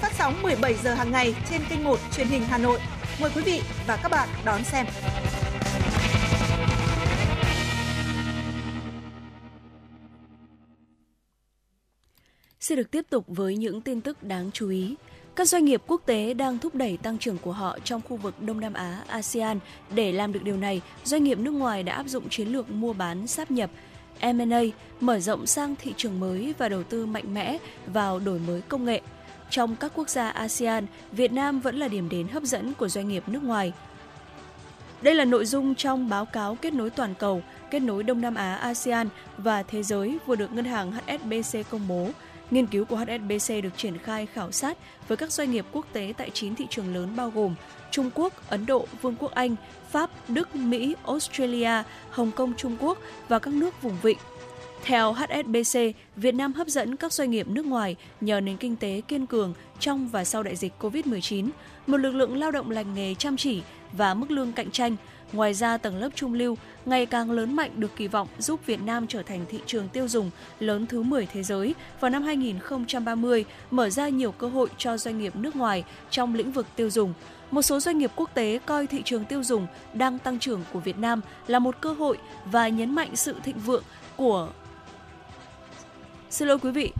Phát 0.00 0.12
sóng 0.18 0.42
17 0.42 0.74
giờ 0.74 0.94
hàng 0.94 1.12
ngày 1.12 1.34
trên 1.50 1.60
kênh 1.70 1.84
1 1.84 1.98
truyền 2.16 2.26
hình 2.26 2.42
Hà 2.42 2.58
Nội. 2.58 2.80
Mời 3.20 3.30
quý 3.34 3.42
vị 3.42 3.60
và 3.86 3.98
các 4.02 4.08
bạn 4.08 4.28
đón 4.44 4.64
xem. 4.64 4.86
Sẽ 12.60 12.76
được 12.76 12.90
tiếp 12.90 13.06
tục 13.10 13.24
với 13.28 13.56
những 13.56 13.80
tin 13.80 14.00
tức 14.00 14.22
đáng 14.22 14.50
chú 14.52 14.68
ý. 14.68 14.94
Các 15.36 15.48
doanh 15.48 15.64
nghiệp 15.64 15.82
quốc 15.86 16.02
tế 16.06 16.34
đang 16.34 16.58
thúc 16.58 16.74
đẩy 16.74 16.96
tăng 16.96 17.18
trưởng 17.18 17.38
của 17.38 17.52
họ 17.52 17.78
trong 17.84 18.00
khu 18.08 18.16
vực 18.16 18.42
Đông 18.42 18.60
Nam 18.60 18.72
Á, 18.72 19.02
ASEAN. 19.06 19.58
Để 19.90 20.12
làm 20.12 20.32
được 20.32 20.42
điều 20.42 20.56
này, 20.56 20.80
doanh 21.04 21.24
nghiệp 21.24 21.38
nước 21.38 21.50
ngoài 21.50 21.82
đã 21.82 21.94
áp 21.94 22.06
dụng 22.06 22.28
chiến 22.28 22.48
lược 22.48 22.70
mua 22.70 22.92
bán 22.92 23.26
sáp 23.26 23.50
nhập 23.50 23.70
M&A, 24.20 24.62
mở 25.00 25.20
rộng 25.20 25.46
sang 25.46 25.74
thị 25.76 25.94
trường 25.96 26.20
mới 26.20 26.54
và 26.58 26.68
đầu 26.68 26.82
tư 26.82 27.06
mạnh 27.06 27.34
mẽ 27.34 27.58
vào 27.86 28.18
đổi 28.18 28.38
mới 28.38 28.60
công 28.60 28.84
nghệ. 28.84 29.00
Trong 29.50 29.76
các 29.76 29.92
quốc 29.94 30.08
gia 30.08 30.28
ASEAN, 30.28 30.86
Việt 31.12 31.32
Nam 31.32 31.60
vẫn 31.60 31.76
là 31.76 31.88
điểm 31.88 32.08
đến 32.08 32.28
hấp 32.28 32.42
dẫn 32.42 32.74
của 32.74 32.88
doanh 32.88 33.08
nghiệp 33.08 33.22
nước 33.26 33.42
ngoài. 33.42 33.72
Đây 35.02 35.14
là 35.14 35.24
nội 35.24 35.46
dung 35.46 35.74
trong 35.74 36.08
báo 36.08 36.24
cáo 36.24 36.54
kết 36.54 36.72
nối 36.72 36.90
toàn 36.90 37.14
cầu, 37.14 37.42
kết 37.70 37.80
nối 37.80 38.02
Đông 38.02 38.20
Nam 38.20 38.34
Á, 38.34 38.54
ASEAN 38.54 39.08
và 39.38 39.62
thế 39.62 39.82
giới 39.82 40.18
vừa 40.26 40.36
được 40.36 40.52
ngân 40.52 40.64
hàng 40.64 40.92
HSBC 40.92 41.70
công 41.70 41.88
bố. 41.88 42.08
Nghiên 42.50 42.66
cứu 42.66 42.84
của 42.84 42.96
HSBC 42.96 43.54
được 43.62 43.76
triển 43.76 43.98
khai 43.98 44.26
khảo 44.26 44.52
sát 44.52 44.78
với 45.08 45.16
các 45.16 45.32
doanh 45.32 45.50
nghiệp 45.50 45.66
quốc 45.72 45.86
tế 45.92 46.14
tại 46.16 46.30
9 46.30 46.54
thị 46.54 46.66
trường 46.70 46.94
lớn 46.94 47.16
bao 47.16 47.30
gồm 47.30 47.54
Trung 47.90 48.10
Quốc, 48.14 48.32
Ấn 48.48 48.66
Độ, 48.66 48.86
Vương 49.02 49.14
quốc 49.18 49.34
Anh, 49.34 49.56
Pháp, 49.90 50.10
Đức, 50.28 50.56
Mỹ, 50.56 50.96
Australia, 51.06 51.82
Hồng 52.10 52.30
Kông, 52.30 52.54
Trung 52.56 52.76
Quốc 52.80 52.98
và 53.28 53.38
các 53.38 53.54
nước 53.54 53.82
vùng 53.82 53.96
vịnh. 54.02 54.18
Theo 54.84 55.12
HSBC, 55.12 55.78
Việt 56.16 56.34
Nam 56.34 56.52
hấp 56.52 56.66
dẫn 56.66 56.96
các 56.96 57.12
doanh 57.12 57.30
nghiệp 57.30 57.48
nước 57.48 57.66
ngoài 57.66 57.96
nhờ 58.20 58.40
nền 58.40 58.56
kinh 58.56 58.76
tế 58.76 59.02
kiên 59.08 59.26
cường 59.26 59.54
trong 59.80 60.08
và 60.08 60.24
sau 60.24 60.42
đại 60.42 60.56
dịch 60.56 60.72
COVID-19, 60.80 61.48
một 61.86 61.96
lực 61.96 62.10
lượng 62.10 62.36
lao 62.36 62.50
động 62.50 62.70
lành 62.70 62.94
nghề 62.94 63.14
chăm 63.14 63.36
chỉ 63.36 63.62
và 63.92 64.14
mức 64.14 64.30
lương 64.30 64.52
cạnh 64.52 64.70
tranh. 64.70 64.96
Ngoài 65.32 65.54
ra, 65.54 65.76
tầng 65.76 65.98
lớp 65.98 66.08
trung 66.14 66.34
lưu 66.34 66.56
ngày 66.86 67.06
càng 67.06 67.30
lớn 67.30 67.56
mạnh 67.56 67.70
được 67.76 67.96
kỳ 67.96 68.06
vọng 68.08 68.28
giúp 68.38 68.66
Việt 68.66 68.82
Nam 68.82 69.06
trở 69.06 69.22
thành 69.22 69.44
thị 69.48 69.58
trường 69.66 69.88
tiêu 69.88 70.08
dùng 70.08 70.30
lớn 70.60 70.86
thứ 70.86 71.02
10 71.02 71.26
thế 71.26 71.42
giới 71.42 71.74
vào 72.00 72.10
năm 72.10 72.22
2030, 72.22 73.44
mở 73.70 73.90
ra 73.90 74.08
nhiều 74.08 74.32
cơ 74.32 74.48
hội 74.48 74.68
cho 74.78 74.96
doanh 74.96 75.18
nghiệp 75.18 75.36
nước 75.36 75.56
ngoài 75.56 75.84
trong 76.10 76.34
lĩnh 76.34 76.52
vực 76.52 76.66
tiêu 76.76 76.90
dùng. 76.90 77.14
Một 77.50 77.62
số 77.62 77.80
doanh 77.80 77.98
nghiệp 77.98 78.10
quốc 78.16 78.30
tế 78.34 78.58
coi 78.66 78.86
thị 78.86 79.02
trường 79.04 79.24
tiêu 79.24 79.42
dùng 79.42 79.66
đang 79.94 80.18
tăng 80.18 80.38
trưởng 80.38 80.64
của 80.72 80.80
Việt 80.80 80.98
Nam 80.98 81.20
là 81.46 81.58
một 81.58 81.80
cơ 81.80 81.92
hội 81.92 82.18
và 82.44 82.68
nhấn 82.68 82.94
mạnh 82.94 83.16
sự 83.16 83.34
thịnh 83.44 83.58
vượng 83.58 83.82
của 84.16 84.48
Xin 86.30 86.48
lỗi 86.48 86.58
quý 86.58 86.70
vị. 86.70 86.92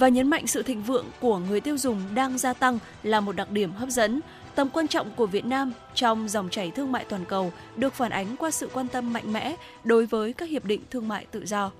và 0.00 0.08
nhấn 0.08 0.30
mạnh 0.30 0.46
sự 0.46 0.62
thịnh 0.62 0.82
vượng 0.82 1.06
của 1.20 1.38
người 1.38 1.60
tiêu 1.60 1.78
dùng 1.78 2.02
đang 2.14 2.38
gia 2.38 2.52
tăng 2.52 2.78
là 3.02 3.20
một 3.20 3.36
đặc 3.36 3.50
điểm 3.50 3.72
hấp 3.72 3.88
dẫn. 3.88 4.20
Tầm 4.54 4.68
quan 4.68 4.88
trọng 4.88 5.10
của 5.16 5.26
Việt 5.26 5.44
Nam 5.44 5.72
trong 5.94 6.28
dòng 6.28 6.48
chảy 6.50 6.70
thương 6.70 6.92
mại 6.92 7.04
toàn 7.04 7.24
cầu 7.24 7.52
được 7.76 7.94
phản 7.94 8.10
ánh 8.10 8.36
qua 8.36 8.50
sự 8.50 8.70
quan 8.72 8.88
tâm 8.88 9.12
mạnh 9.12 9.32
mẽ 9.32 9.56
đối 9.84 10.06
với 10.06 10.32
các 10.32 10.48
hiệp 10.48 10.64
định 10.64 10.80
thương 10.90 11.08
mại 11.08 11.24
tự 11.24 11.46
do. 11.46 11.70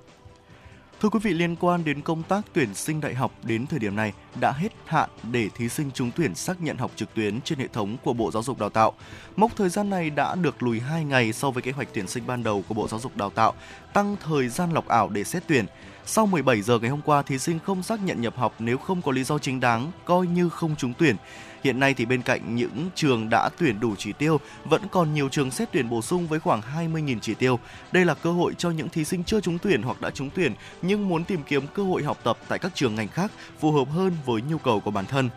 Thưa 1.00 1.08
quý 1.08 1.18
vị, 1.22 1.34
liên 1.34 1.56
quan 1.56 1.84
đến 1.84 2.00
công 2.00 2.22
tác 2.22 2.42
tuyển 2.52 2.74
sinh 2.74 3.00
đại 3.00 3.14
học 3.14 3.32
đến 3.42 3.66
thời 3.66 3.78
điểm 3.78 3.96
này 3.96 4.12
đã 4.40 4.52
hết 4.52 4.68
hạn 4.84 5.08
để 5.32 5.48
thí 5.54 5.68
sinh 5.68 5.90
trúng 5.90 6.10
tuyển 6.16 6.34
xác 6.34 6.60
nhận 6.60 6.76
học 6.76 6.90
trực 6.96 7.14
tuyến 7.14 7.40
trên 7.40 7.58
hệ 7.58 7.66
thống 7.66 7.96
của 8.04 8.12
Bộ 8.12 8.30
Giáo 8.30 8.42
dục 8.42 8.58
Đào 8.58 8.70
tạo. 8.70 8.92
Mốc 9.36 9.56
thời 9.56 9.68
gian 9.68 9.90
này 9.90 10.10
đã 10.10 10.34
được 10.34 10.62
lùi 10.62 10.80
2 10.80 11.04
ngày 11.04 11.32
so 11.32 11.50
với 11.50 11.62
kế 11.62 11.72
hoạch 11.72 11.88
tuyển 11.94 12.06
sinh 12.06 12.26
ban 12.26 12.42
đầu 12.42 12.64
của 12.68 12.74
Bộ 12.74 12.88
Giáo 12.88 13.00
dục 13.00 13.16
Đào 13.16 13.30
tạo, 13.30 13.54
tăng 13.92 14.16
thời 14.24 14.48
gian 14.48 14.72
lọc 14.72 14.88
ảo 14.88 15.08
để 15.08 15.24
xét 15.24 15.42
tuyển. 15.46 15.66
Sau 16.06 16.26
17 16.26 16.62
giờ 16.62 16.78
ngày 16.78 16.90
hôm 16.90 17.00
qua, 17.04 17.22
thí 17.22 17.38
sinh 17.38 17.58
không 17.58 17.82
xác 17.82 18.04
nhận 18.04 18.20
nhập 18.20 18.36
học 18.36 18.54
nếu 18.58 18.78
không 18.78 19.02
có 19.02 19.12
lý 19.12 19.24
do 19.24 19.38
chính 19.38 19.60
đáng, 19.60 19.92
coi 20.04 20.26
như 20.26 20.48
không 20.48 20.76
trúng 20.76 20.94
tuyển. 20.98 21.16
Hiện 21.64 21.80
nay 21.80 21.94
thì 21.94 22.04
bên 22.04 22.22
cạnh 22.22 22.56
những 22.56 22.88
trường 22.94 23.30
đã 23.30 23.48
tuyển 23.58 23.80
đủ 23.80 23.94
chỉ 23.98 24.12
tiêu, 24.12 24.40
vẫn 24.64 24.82
còn 24.90 25.14
nhiều 25.14 25.28
trường 25.28 25.50
xét 25.50 25.68
tuyển 25.72 25.90
bổ 25.90 26.02
sung 26.02 26.26
với 26.26 26.40
khoảng 26.40 26.60
20.000 26.60 27.18
chỉ 27.20 27.34
tiêu. 27.34 27.58
Đây 27.92 28.04
là 28.04 28.14
cơ 28.14 28.32
hội 28.32 28.54
cho 28.58 28.70
những 28.70 28.88
thí 28.88 29.04
sinh 29.04 29.24
chưa 29.24 29.40
trúng 29.40 29.58
tuyển 29.58 29.82
hoặc 29.82 30.00
đã 30.00 30.10
trúng 30.10 30.30
tuyển 30.30 30.52
nhưng 30.82 31.08
muốn 31.08 31.24
tìm 31.24 31.42
kiếm 31.42 31.66
cơ 31.74 31.82
hội 31.82 32.02
học 32.02 32.18
tập 32.24 32.38
tại 32.48 32.58
các 32.58 32.72
trường 32.74 32.94
ngành 32.94 33.08
khác 33.08 33.32
phù 33.60 33.72
hợp 33.72 33.88
hơn 33.90 34.12
với 34.26 34.42
nhu 34.42 34.58
cầu 34.58 34.80
của 34.80 34.90
bản 34.90 35.06
thân. 35.06 35.30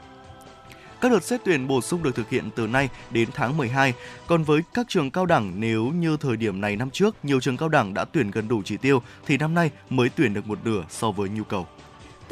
Các 1.01 1.11
đợt 1.11 1.23
xét 1.23 1.41
tuyển 1.45 1.67
bổ 1.67 1.81
sung 1.81 2.03
được 2.03 2.15
thực 2.15 2.29
hiện 2.29 2.49
từ 2.55 2.67
nay 2.67 2.89
đến 3.11 3.29
tháng 3.33 3.57
12. 3.57 3.93
Còn 4.27 4.43
với 4.43 4.61
các 4.73 4.85
trường 4.89 5.11
cao 5.11 5.25
đẳng, 5.25 5.59
nếu 5.59 5.85
như 5.85 6.17
thời 6.17 6.37
điểm 6.37 6.61
này 6.61 6.75
năm 6.75 6.89
trước, 6.89 7.15
nhiều 7.23 7.39
trường 7.39 7.57
cao 7.57 7.69
đẳng 7.69 7.93
đã 7.93 8.05
tuyển 8.05 8.31
gần 8.31 8.47
đủ 8.47 8.61
chỉ 8.65 8.77
tiêu, 8.77 9.01
thì 9.25 9.37
năm 9.37 9.53
nay 9.53 9.71
mới 9.89 10.09
tuyển 10.09 10.33
được 10.33 10.47
một 10.47 10.59
nửa 10.63 10.83
so 10.89 11.11
với 11.11 11.29
nhu 11.29 11.43
cầu. 11.43 11.67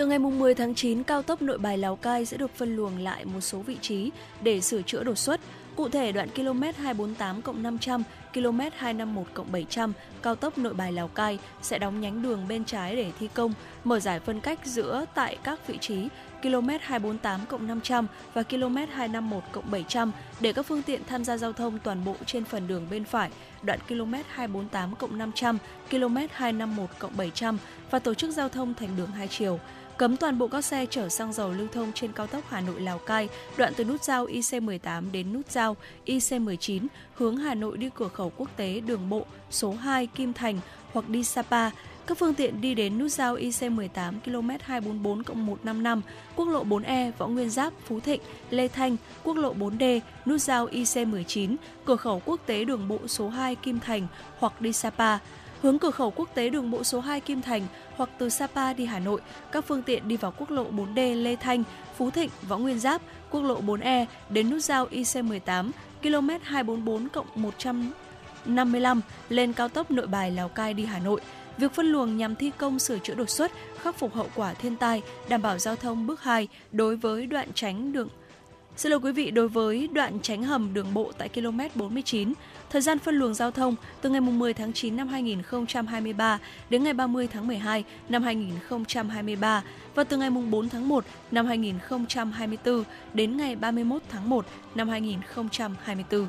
Từ 0.02 0.08
ngày 0.08 0.20
10 0.20 0.56
tháng 0.56 0.76
9, 0.76 1.04
cao 1.04 1.22
tốc 1.22 1.42
Nội 1.42 1.58
Bài 1.58 1.78
Lào 1.78 1.96
Cai 1.96 2.26
sẽ 2.26 2.38
được 2.38 2.52
phân 2.56 2.76
luồng 2.76 2.98
lại 2.98 3.26
một 3.26 3.42
số 3.42 3.60
vị 3.60 3.78
trí 3.82 4.12
để 4.44 4.62
sửa 4.62 4.82
chữa 4.82 5.04
đột 5.04 5.18
xuất. 5.18 5.40
Cụ 5.76 5.90
thể, 5.90 6.12
đoạn 6.12 6.30
km 6.30 6.62
248 6.62 7.64
500, 7.64 8.04
km 8.34 8.60
251 8.78 9.48
700, 9.52 9.94
cao 10.22 10.36
tốc 10.36 10.58
Nội 10.58 10.74
Bài 10.74 10.92
Lào 10.92 11.08
Cai 11.08 11.40
sẽ 11.62 11.80
đóng 11.80 12.02
nhánh 12.02 12.22
đường 12.22 12.48
bên 12.48 12.66
trái 12.66 12.96
để 12.96 13.12
thi 13.20 13.28
công, 13.34 13.54
mở 13.84 14.00
giải 14.00 14.20
phân 14.20 14.40
cách 14.40 14.60
giữa 14.66 15.06
tại 15.16 15.38
các 15.44 15.68
vị 15.68 15.78
trí 15.78 16.08
km 16.42 16.70
248 16.82 17.68
500 17.68 18.08
và 18.34 18.44
km 18.44 18.76
251 18.76 19.44
700 19.72 20.12
để 20.40 20.54
các 20.54 20.66
phương 20.66 20.84
tiện 20.84 21.02
tham 21.08 21.24
gia 21.24 21.38
giao 21.38 21.54
thông 21.54 21.80
toàn 21.80 22.06
bộ 22.06 22.16
trên 22.26 22.44
phần 22.44 22.68
đường 22.68 22.88
bên 22.92 23.04
phải, 23.04 23.30
đoạn 23.62 23.80
km 23.88 24.14
248 24.30 25.18
500, 25.18 25.58
km 25.92 26.16
251 26.32 26.90
700 27.18 27.58
và 27.92 28.00
tổ 28.00 28.14
chức 28.14 28.32
giao 28.32 28.50
thông 28.50 28.74
thành 28.74 28.90
đường 28.98 29.12
hai 29.12 29.28
chiều 29.28 29.60
cấm 29.98 30.18
toàn 30.18 30.38
bộ 30.38 30.48
các 30.48 30.66
xe 30.66 30.86
chở 30.86 31.10
xăng 31.10 31.34
dầu 31.34 31.52
lưu 31.52 31.68
thông 31.74 31.92
trên 31.94 32.12
cao 32.12 32.28
tốc 32.28 32.44
Hà 32.50 32.62
Nội 32.62 32.82
Lào 32.82 32.98
Cai, 32.98 33.30
đoạn 33.58 33.74
từ 33.78 33.84
nút 33.84 34.04
giao 34.04 34.26
IC18 34.26 35.12
đến 35.12 35.34
nút 35.34 35.52
giao 35.52 35.78
IC19 36.06 36.88
hướng 37.14 37.38
Hà 37.38 37.56
Nội 37.56 37.78
đi 37.78 37.90
cửa 37.96 38.08
khẩu 38.08 38.32
quốc 38.38 38.50
tế 38.58 38.80
đường 38.80 39.10
bộ 39.10 39.26
số 39.50 39.72
2 39.72 40.08
Kim 40.08 40.34
Thành 40.34 40.60
hoặc 40.94 41.10
đi 41.10 41.24
Sapa. 41.24 41.70
Các 42.08 42.18
phương 42.18 42.34
tiện 42.34 42.62
đi 42.62 42.74
đến 42.74 43.00
nút 43.00 43.12
giao 43.12 43.36
IC18 43.36 44.14
km 44.26 44.50
244 44.62 45.46
155, 45.46 46.02
quốc 46.36 46.46
lộ 46.46 46.64
4E 46.64 47.12
Võ 47.18 47.28
Nguyên 47.28 47.50
Giáp, 47.50 47.74
Phú 47.86 48.00
Thịnh, 48.00 48.22
Lê 48.50 48.68
Thanh, 48.68 48.98
quốc 49.24 49.38
lộ 49.38 49.54
4D, 49.54 50.00
nút 50.26 50.42
giao 50.42 50.68
IC19, 50.68 51.56
cửa 51.86 51.96
khẩu 51.96 52.22
quốc 52.26 52.40
tế 52.46 52.66
đường 52.66 52.88
bộ 52.88 52.98
số 53.08 53.30
2 53.30 53.56
Kim 53.56 53.80
Thành 53.80 54.08
hoặc 54.40 54.62
đi 54.62 54.74
Sapa 54.74 55.18
hướng 55.62 55.80
cửa 55.80 55.92
khẩu 55.92 56.12
quốc 56.12 56.30
tế 56.36 56.50
đường 56.50 56.72
bộ 56.72 56.84
số 56.84 57.00
2 57.00 57.20
Kim 57.20 57.42
Thành 57.42 57.62
hoặc 57.96 58.10
từ 58.18 58.30
Sapa 58.30 58.74
đi 58.74 58.86
Hà 58.86 59.00
Nội, 59.00 59.22
các 59.52 59.66
phương 59.68 59.84
tiện 59.84 60.08
đi 60.08 60.18
vào 60.18 60.34
quốc 60.38 60.52
lộ 60.52 60.72
4D 60.72 61.24
Lê 61.24 61.36
Thanh, 61.36 61.64
Phú 61.98 62.12
Thịnh, 62.12 62.30
Võ 62.42 62.58
Nguyên 62.58 62.80
Giáp, 62.80 63.02
quốc 63.32 63.42
lộ 63.42 63.62
4E 63.62 64.06
đến 64.30 64.50
nút 64.50 64.64
giao 64.64 64.88
IC18, 64.88 65.72
km 66.04 66.30
244 66.44 67.08
155 67.36 69.02
lên 69.30 69.54
cao 69.54 69.70
tốc 69.70 69.92
Nội 69.92 70.08
Bài 70.08 70.32
Lào 70.32 70.50
Cai 70.50 70.74
đi 70.74 70.86
Hà 70.86 71.00
Nội. 71.00 71.22
Việc 71.58 71.74
phân 71.74 71.86
luồng 71.86 72.18
nhằm 72.18 72.36
thi 72.36 72.52
công 72.58 72.80
sửa 72.80 72.98
chữa 73.00 73.16
đột 73.16 73.30
xuất, 73.30 73.52
khắc 73.82 73.96
phục 73.96 74.14
hậu 74.14 74.28
quả 74.36 74.54
thiên 74.54 74.78
tai, 74.78 75.02
đảm 75.30 75.42
bảo 75.42 75.58
giao 75.58 75.76
thông 75.76 76.08
bước 76.08 76.22
2 76.22 76.48
đối 76.72 76.96
với 76.96 77.26
đoạn 77.26 77.48
tránh 77.54 77.92
đường 77.92 78.08
Xin 78.78 78.90
lỗi 78.90 79.00
quý 79.00 79.12
vị, 79.12 79.32
đối 79.32 79.48
với 79.48 79.90
đoạn 79.94 80.20
tránh 80.22 80.44
hầm 80.44 80.74
đường 80.74 80.94
bộ 80.94 81.12
tại 81.18 81.30
km 81.30 81.60
49, 81.76 82.34
thời 82.70 82.82
gian 82.82 83.00
phân 83.00 83.16
luồng 83.16 83.34
giao 83.34 83.52
thông 83.52 83.76
từ 84.02 84.10
ngày 84.10 84.22
10 84.22 84.54
tháng 84.54 84.74
9 84.74 84.98
năm 84.98 85.08
2023 85.08 86.40
đến 86.70 86.84
ngày 86.84 86.94
30 86.94 87.28
tháng 87.28 87.48
12 87.48 87.84
năm 88.10 88.24
2023 88.24 89.64
và 89.96 90.04
từ 90.04 90.18
ngày 90.18 90.30
4 90.30 90.70
tháng 90.70 90.88
1 90.90 91.06
năm 91.32 91.46
2024 91.46 92.84
đến 93.14 93.38
ngày 93.38 93.56
31 93.56 94.02
tháng 94.10 94.30
1 94.30 94.46
năm 94.76 94.90
2024. 94.90 96.28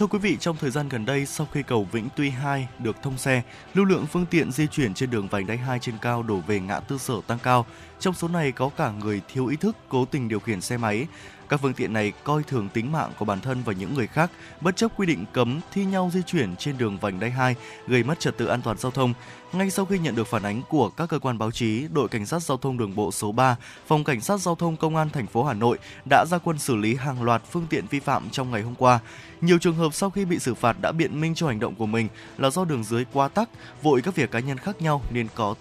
Thưa 0.00 0.06
quý 0.06 0.18
vị, 0.18 0.36
trong 0.40 0.56
thời 0.56 0.70
gian 0.70 0.88
gần 0.88 1.04
đây, 1.04 1.26
sau 1.26 1.46
khi 1.52 1.62
cầu 1.62 1.88
Vĩnh 1.92 2.08
Tuy 2.16 2.30
2 2.30 2.68
được 2.78 2.96
thông 3.02 3.18
xe, 3.18 3.42
lưu 3.74 3.84
lượng 3.84 4.06
phương 4.06 4.26
tiện 4.26 4.52
di 4.52 4.66
chuyển 4.66 4.94
trên 4.94 5.10
đường 5.10 5.28
vành 5.28 5.46
đai 5.46 5.56
2 5.56 5.78
trên 5.78 5.94
cao 5.98 6.22
đổ 6.22 6.40
về 6.46 6.60
ngã 6.60 6.80
tư 6.80 6.98
sở 6.98 7.14
tăng 7.26 7.38
cao. 7.38 7.66
Trong 7.98 8.14
số 8.14 8.28
này 8.28 8.52
có 8.52 8.70
cả 8.76 8.90
người 8.90 9.20
thiếu 9.32 9.46
ý 9.46 9.56
thức 9.56 9.76
cố 9.88 10.04
tình 10.04 10.28
điều 10.28 10.40
khiển 10.40 10.60
xe 10.60 10.76
máy. 10.76 11.06
Các 11.48 11.60
phương 11.62 11.74
tiện 11.74 11.92
này 11.92 12.12
coi 12.24 12.42
thường 12.42 12.68
tính 12.68 12.92
mạng 12.92 13.12
của 13.18 13.24
bản 13.24 13.40
thân 13.40 13.62
và 13.64 13.72
những 13.72 13.94
người 13.94 14.06
khác, 14.06 14.30
bất 14.60 14.76
chấp 14.76 14.90
quy 14.96 15.06
định 15.06 15.24
cấm 15.32 15.60
thi 15.72 15.84
nhau 15.84 16.10
di 16.12 16.22
chuyển 16.22 16.56
trên 16.56 16.78
đường 16.78 16.98
vành 16.98 17.20
đai 17.20 17.30
2, 17.30 17.54
gây 17.86 18.02
mất 18.02 18.20
trật 18.20 18.36
tự 18.36 18.46
an 18.46 18.62
toàn 18.62 18.78
giao 18.78 18.92
thông. 18.92 19.14
Ngay 19.52 19.70
sau 19.70 19.84
khi 19.84 19.98
nhận 19.98 20.14
được 20.14 20.26
phản 20.26 20.42
ánh 20.42 20.62
của 20.68 20.88
các 20.88 21.08
cơ 21.08 21.18
quan 21.18 21.38
báo 21.38 21.50
chí, 21.50 21.86
đội 21.92 22.08
cảnh 22.08 22.26
sát 22.26 22.42
giao 22.42 22.56
thông 22.56 22.78
đường 22.78 22.94
bộ 22.94 23.12
số 23.12 23.32
3, 23.32 23.56
phòng 23.86 24.04
cảnh 24.04 24.20
sát 24.20 24.40
giao 24.40 24.54
thông 24.54 24.76
công 24.76 24.96
an 24.96 25.10
thành 25.10 25.26
phố 25.26 25.44
Hà 25.44 25.54
Nội 25.54 25.78
đã 26.10 26.24
ra 26.30 26.38
quân 26.38 26.58
xử 26.58 26.76
lý 26.76 26.94
hàng 26.94 27.22
loạt 27.22 27.42
phương 27.50 27.66
tiện 27.70 27.86
vi 27.90 28.00
phạm 28.00 28.30
trong 28.30 28.50
ngày 28.50 28.62
hôm 28.62 28.74
qua. 28.74 29.00
Nhiều 29.40 29.58
trường 29.58 29.74
hợp 29.74 29.94
sau 29.94 30.10
khi 30.10 30.24
bị 30.24 30.38
xử 30.38 30.54
phạt 30.54 30.76
đã 30.80 30.92
biện 30.92 31.20
minh 31.20 31.34
cho 31.34 31.46
hành 31.46 31.60
động 31.60 31.74
của 31.74 31.86
mình 31.86 32.08
là 32.38 32.50
do 32.50 32.64
đường 32.64 32.84
dưới 32.84 33.04
quá 33.12 33.28
tắc, 33.28 33.48
vội 33.82 34.02
các 34.02 34.14
việc 34.14 34.30
cá 34.30 34.38
nhân 34.38 34.58
khác 34.58 34.82
nhau 34.82 35.02
nên 35.10 35.26
có 35.34 35.54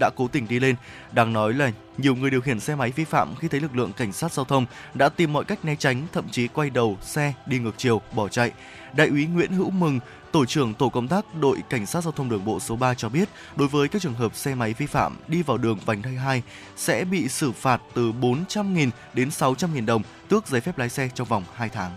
đã 0.00 0.10
cố 0.16 0.28
tình 0.28 0.48
đi 0.48 0.60
lên. 0.60 0.76
Đáng 1.12 1.32
nói 1.32 1.54
là 1.54 1.72
nhiều 1.98 2.14
người 2.14 2.30
điều 2.30 2.40
khiển 2.40 2.60
xe 2.60 2.74
máy 2.74 2.92
vi 2.96 3.04
phạm 3.04 3.34
khi 3.34 3.48
thấy 3.48 3.60
lực 3.60 3.76
lượng 3.76 3.92
cảnh 3.92 4.12
sát 4.12 4.32
giao 4.32 4.44
thông 4.44 4.66
đã 4.94 5.08
tìm 5.08 5.32
mọi 5.32 5.44
cách 5.44 5.64
né 5.64 5.76
tránh, 5.78 6.06
thậm 6.12 6.28
chí 6.30 6.48
quay 6.48 6.70
đầu 6.70 6.98
xe 7.02 7.32
đi 7.46 7.58
ngược 7.58 7.74
chiều 7.76 8.00
bỏ 8.12 8.28
chạy. 8.28 8.52
Đại 8.96 9.08
úy 9.08 9.26
Nguyễn 9.26 9.52
Hữu 9.52 9.70
Mừng, 9.70 10.00
Tổ 10.32 10.44
trưởng 10.44 10.74
Tổ 10.74 10.88
công 10.88 11.08
tác 11.08 11.34
đội 11.40 11.58
Cảnh 11.68 11.86
sát 11.86 12.00
Giao 12.00 12.12
thông 12.12 12.28
đường 12.28 12.44
bộ 12.44 12.60
số 12.60 12.76
3 12.76 12.94
cho 12.94 13.08
biết, 13.08 13.28
đối 13.56 13.68
với 13.68 13.88
các 13.88 14.02
trường 14.02 14.14
hợp 14.14 14.36
xe 14.36 14.54
máy 14.54 14.74
vi 14.78 14.86
phạm 14.86 15.16
đi 15.28 15.42
vào 15.42 15.58
đường 15.58 15.78
vành 15.84 16.02
đai 16.02 16.14
2 16.14 16.42
sẽ 16.76 17.04
bị 17.04 17.28
xử 17.28 17.52
phạt 17.52 17.80
từ 17.94 18.12
400.000 18.12 18.90
đến 19.14 19.28
600.000 19.28 19.86
đồng, 19.86 20.02
tước 20.28 20.46
giấy 20.46 20.60
phép 20.60 20.78
lái 20.78 20.88
xe 20.88 21.10
trong 21.14 21.28
vòng 21.28 21.44
2 21.54 21.68
tháng. 21.68 21.90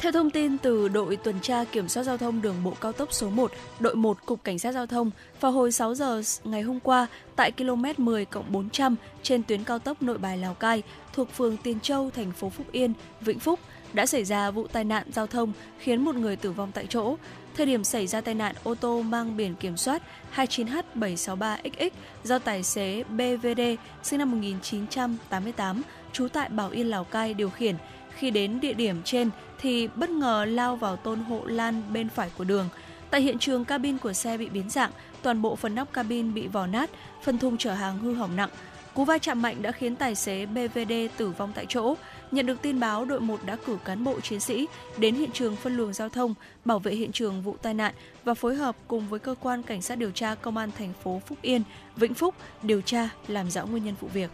Theo 0.00 0.12
thông 0.12 0.30
tin 0.30 0.58
từ 0.58 0.88
đội 0.88 1.16
tuần 1.16 1.40
tra 1.42 1.64
kiểm 1.64 1.88
soát 1.88 2.02
giao 2.02 2.18
thông 2.18 2.42
đường 2.42 2.64
bộ 2.64 2.74
cao 2.80 2.92
tốc 2.92 3.08
số 3.12 3.30
1, 3.30 3.52
đội 3.80 3.96
1 3.96 4.26
Cục 4.26 4.44
Cảnh 4.44 4.58
sát 4.58 4.72
Giao 4.72 4.86
thông, 4.86 5.10
vào 5.40 5.52
hồi 5.52 5.72
6 5.72 5.94
giờ 5.94 6.22
ngày 6.44 6.62
hôm 6.62 6.80
qua, 6.80 7.06
tại 7.36 7.52
km 7.52 7.84
10 7.96 8.26
400 8.50 8.96
trên 9.22 9.42
tuyến 9.42 9.64
cao 9.64 9.78
tốc 9.78 10.02
nội 10.02 10.18
bài 10.18 10.38
Lào 10.38 10.54
Cai 10.54 10.82
thuộc 11.12 11.32
phường 11.32 11.56
Tiền 11.56 11.80
Châu, 11.80 12.10
thành 12.10 12.32
phố 12.32 12.50
Phúc 12.50 12.66
Yên, 12.72 12.92
Vĩnh 13.20 13.38
Phúc, 13.38 13.60
đã 13.92 14.06
xảy 14.06 14.24
ra 14.24 14.50
vụ 14.50 14.66
tai 14.66 14.84
nạn 14.84 15.06
giao 15.12 15.26
thông 15.26 15.52
khiến 15.78 16.04
một 16.04 16.14
người 16.14 16.36
tử 16.36 16.52
vong 16.52 16.72
tại 16.74 16.86
chỗ. 16.86 17.16
Thời 17.56 17.66
điểm 17.66 17.84
xảy 17.84 18.06
ra 18.06 18.20
tai 18.20 18.34
nạn, 18.34 18.54
ô 18.62 18.74
tô 18.74 19.02
mang 19.02 19.36
biển 19.36 19.54
kiểm 19.54 19.76
soát 19.76 20.02
29H763XX 20.34 21.90
do 22.24 22.38
tài 22.38 22.62
xế 22.62 23.02
BVD 23.02 23.60
sinh 24.02 24.18
năm 24.18 24.30
1988, 24.30 25.82
trú 26.12 26.28
tại 26.28 26.48
Bảo 26.48 26.70
Yên 26.70 26.90
Lào 26.90 27.04
Cai 27.04 27.34
điều 27.34 27.50
khiển. 27.50 27.76
Khi 28.16 28.30
đến 28.30 28.60
địa 28.60 28.72
điểm 28.72 29.02
trên 29.04 29.30
thì 29.58 29.88
bất 29.88 30.10
ngờ 30.10 30.44
lao 30.48 30.76
vào 30.76 30.96
tôn 30.96 31.18
hộ 31.20 31.44
lan 31.44 31.82
bên 31.92 32.08
phải 32.08 32.30
của 32.38 32.44
đường. 32.44 32.68
Tại 33.10 33.20
hiện 33.20 33.38
trường, 33.38 33.64
cabin 33.64 33.98
của 33.98 34.12
xe 34.12 34.38
bị 34.38 34.48
biến 34.48 34.70
dạng, 34.70 34.90
toàn 35.22 35.42
bộ 35.42 35.56
phần 35.56 35.74
nóc 35.74 35.92
cabin 35.92 36.34
bị 36.34 36.46
vò 36.46 36.66
nát, 36.66 36.90
phần 37.22 37.38
thùng 37.38 37.56
chở 37.56 37.72
hàng 37.74 37.98
hư 37.98 38.14
hỏng 38.14 38.36
nặng. 38.36 38.50
Cú 38.94 39.04
va 39.04 39.18
chạm 39.18 39.42
mạnh 39.42 39.62
đã 39.62 39.72
khiến 39.72 39.96
tài 39.96 40.14
xế 40.14 40.46
BVD 40.46 40.92
tử 41.16 41.30
vong 41.30 41.52
tại 41.54 41.66
chỗ. 41.68 41.94
Nhận 42.30 42.46
được 42.46 42.62
tin 42.62 42.80
báo, 42.80 43.04
đội 43.04 43.20
1 43.20 43.40
đã 43.44 43.56
cử 43.66 43.78
cán 43.84 44.04
bộ 44.04 44.20
chiến 44.20 44.40
sĩ 44.40 44.68
đến 44.98 45.14
hiện 45.14 45.30
trường 45.32 45.56
phân 45.56 45.76
luồng 45.76 45.92
giao 45.92 46.08
thông, 46.08 46.34
bảo 46.64 46.78
vệ 46.78 46.94
hiện 46.94 47.12
trường 47.12 47.42
vụ 47.42 47.56
tai 47.62 47.74
nạn 47.74 47.94
và 48.24 48.34
phối 48.34 48.54
hợp 48.54 48.76
cùng 48.88 49.08
với 49.08 49.20
cơ 49.20 49.34
quan 49.40 49.62
cảnh 49.62 49.82
sát 49.82 49.98
điều 49.98 50.10
tra 50.10 50.34
công 50.34 50.56
an 50.56 50.70
thành 50.78 50.92
phố 51.02 51.22
Phúc 51.26 51.38
Yên, 51.42 51.62
Vĩnh 51.96 52.14
Phúc 52.14 52.34
điều 52.62 52.80
tra 52.80 53.08
làm 53.28 53.50
rõ 53.50 53.66
nguyên 53.66 53.84
nhân 53.84 53.94
vụ 54.00 54.08
việc. 54.08 54.30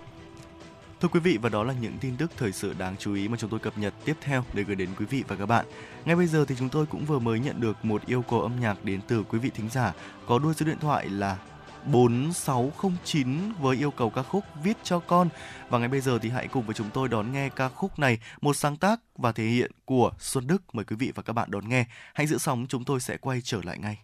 Thưa 1.00 1.08
quý 1.08 1.20
vị 1.20 1.38
và 1.42 1.48
đó 1.48 1.64
là 1.64 1.74
những 1.80 1.98
tin 2.00 2.16
tức 2.16 2.30
thời 2.36 2.52
sự 2.52 2.74
đáng 2.78 2.96
chú 2.98 3.14
ý 3.14 3.28
mà 3.28 3.36
chúng 3.36 3.50
tôi 3.50 3.60
cập 3.60 3.78
nhật 3.78 3.94
tiếp 4.04 4.14
theo 4.20 4.44
để 4.52 4.62
gửi 4.62 4.76
đến 4.76 4.88
quý 4.98 5.06
vị 5.10 5.24
và 5.28 5.36
các 5.36 5.46
bạn. 5.46 5.66
Ngay 6.04 6.16
bây 6.16 6.26
giờ 6.26 6.44
thì 6.48 6.54
chúng 6.58 6.68
tôi 6.68 6.86
cũng 6.86 7.04
vừa 7.04 7.18
mới 7.18 7.40
nhận 7.40 7.60
được 7.60 7.84
một 7.84 8.06
yêu 8.06 8.22
cầu 8.22 8.40
âm 8.40 8.60
nhạc 8.60 8.84
đến 8.84 9.00
từ 9.08 9.22
quý 9.22 9.38
vị 9.38 9.50
thính 9.54 9.68
giả 9.70 9.92
có 10.26 10.38
đuôi 10.38 10.54
số 10.54 10.66
điện 10.66 10.78
thoại 10.80 11.08
là 11.08 11.36
4609 11.86 13.52
với 13.60 13.76
yêu 13.76 13.90
cầu 13.90 14.10
ca 14.10 14.22
khúc 14.22 14.44
Viết 14.62 14.76
cho 14.82 14.98
con. 14.98 15.28
Và 15.68 15.78
ngay 15.78 15.88
bây 15.88 16.00
giờ 16.00 16.18
thì 16.22 16.30
hãy 16.30 16.48
cùng 16.48 16.66
với 16.66 16.74
chúng 16.74 16.90
tôi 16.94 17.08
đón 17.08 17.32
nghe 17.32 17.48
ca 17.48 17.68
khúc 17.68 17.98
này, 17.98 18.18
một 18.40 18.56
sáng 18.56 18.76
tác 18.76 19.00
và 19.14 19.32
thể 19.32 19.44
hiện 19.44 19.70
của 19.84 20.10
Xuân 20.18 20.46
Đức. 20.46 20.74
Mời 20.74 20.84
quý 20.84 20.96
vị 20.96 21.12
và 21.14 21.22
các 21.22 21.32
bạn 21.32 21.50
đón 21.50 21.68
nghe. 21.68 21.84
Hãy 22.14 22.26
giữ 22.26 22.38
sóng, 22.38 22.66
chúng 22.68 22.84
tôi 22.84 23.00
sẽ 23.00 23.16
quay 23.16 23.40
trở 23.44 23.60
lại 23.64 23.78
ngay. 23.78 23.98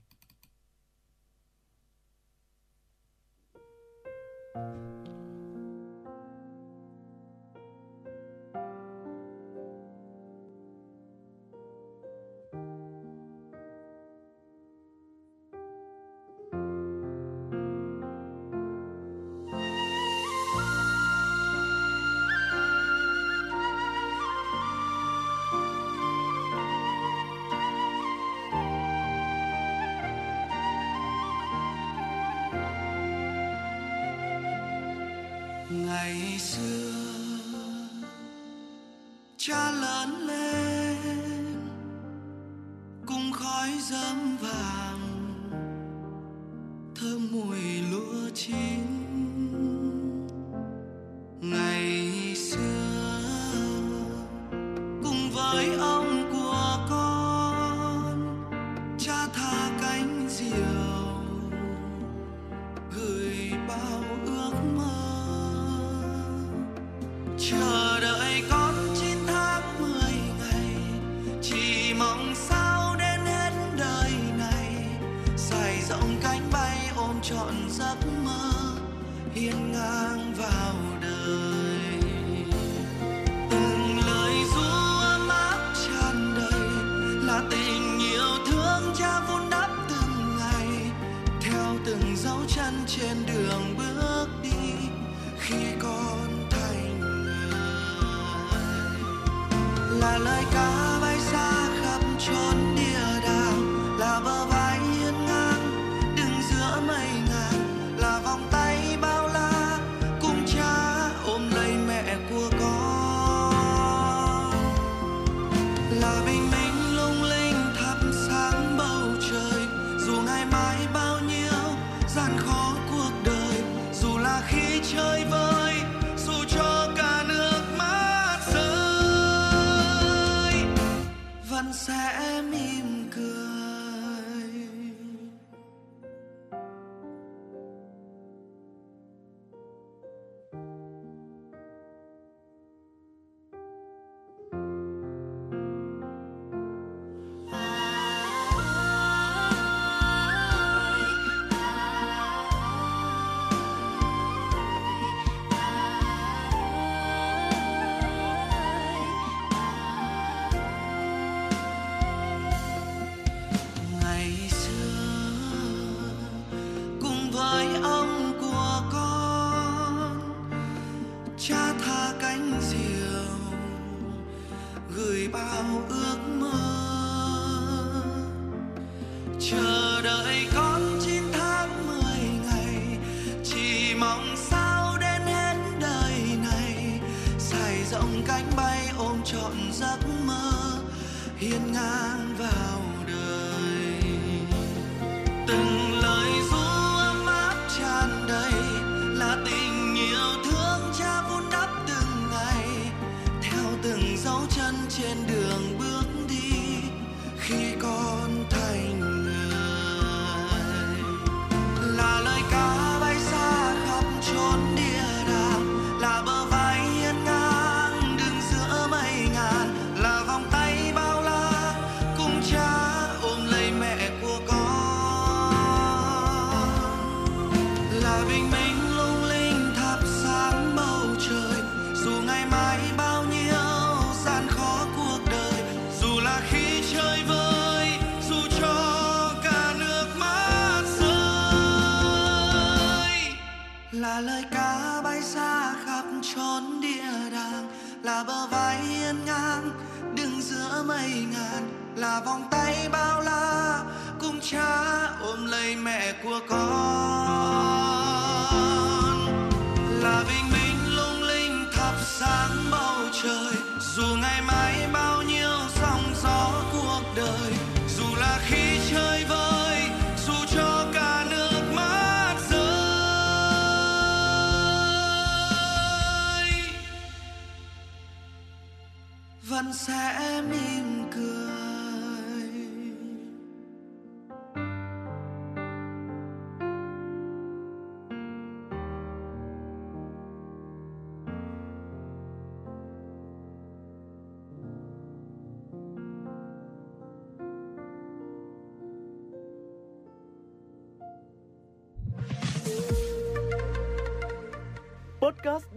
là 252.02 252.20
vòng 252.20 252.44
tay 252.50 252.88
bao 252.92 253.20
la 253.20 253.84
cùng 254.20 254.40
cha 254.40 255.06
ôm 255.20 255.46
lấy 255.46 255.76
mẹ 255.76 256.12
của 256.24 256.40
con. 256.48 257.01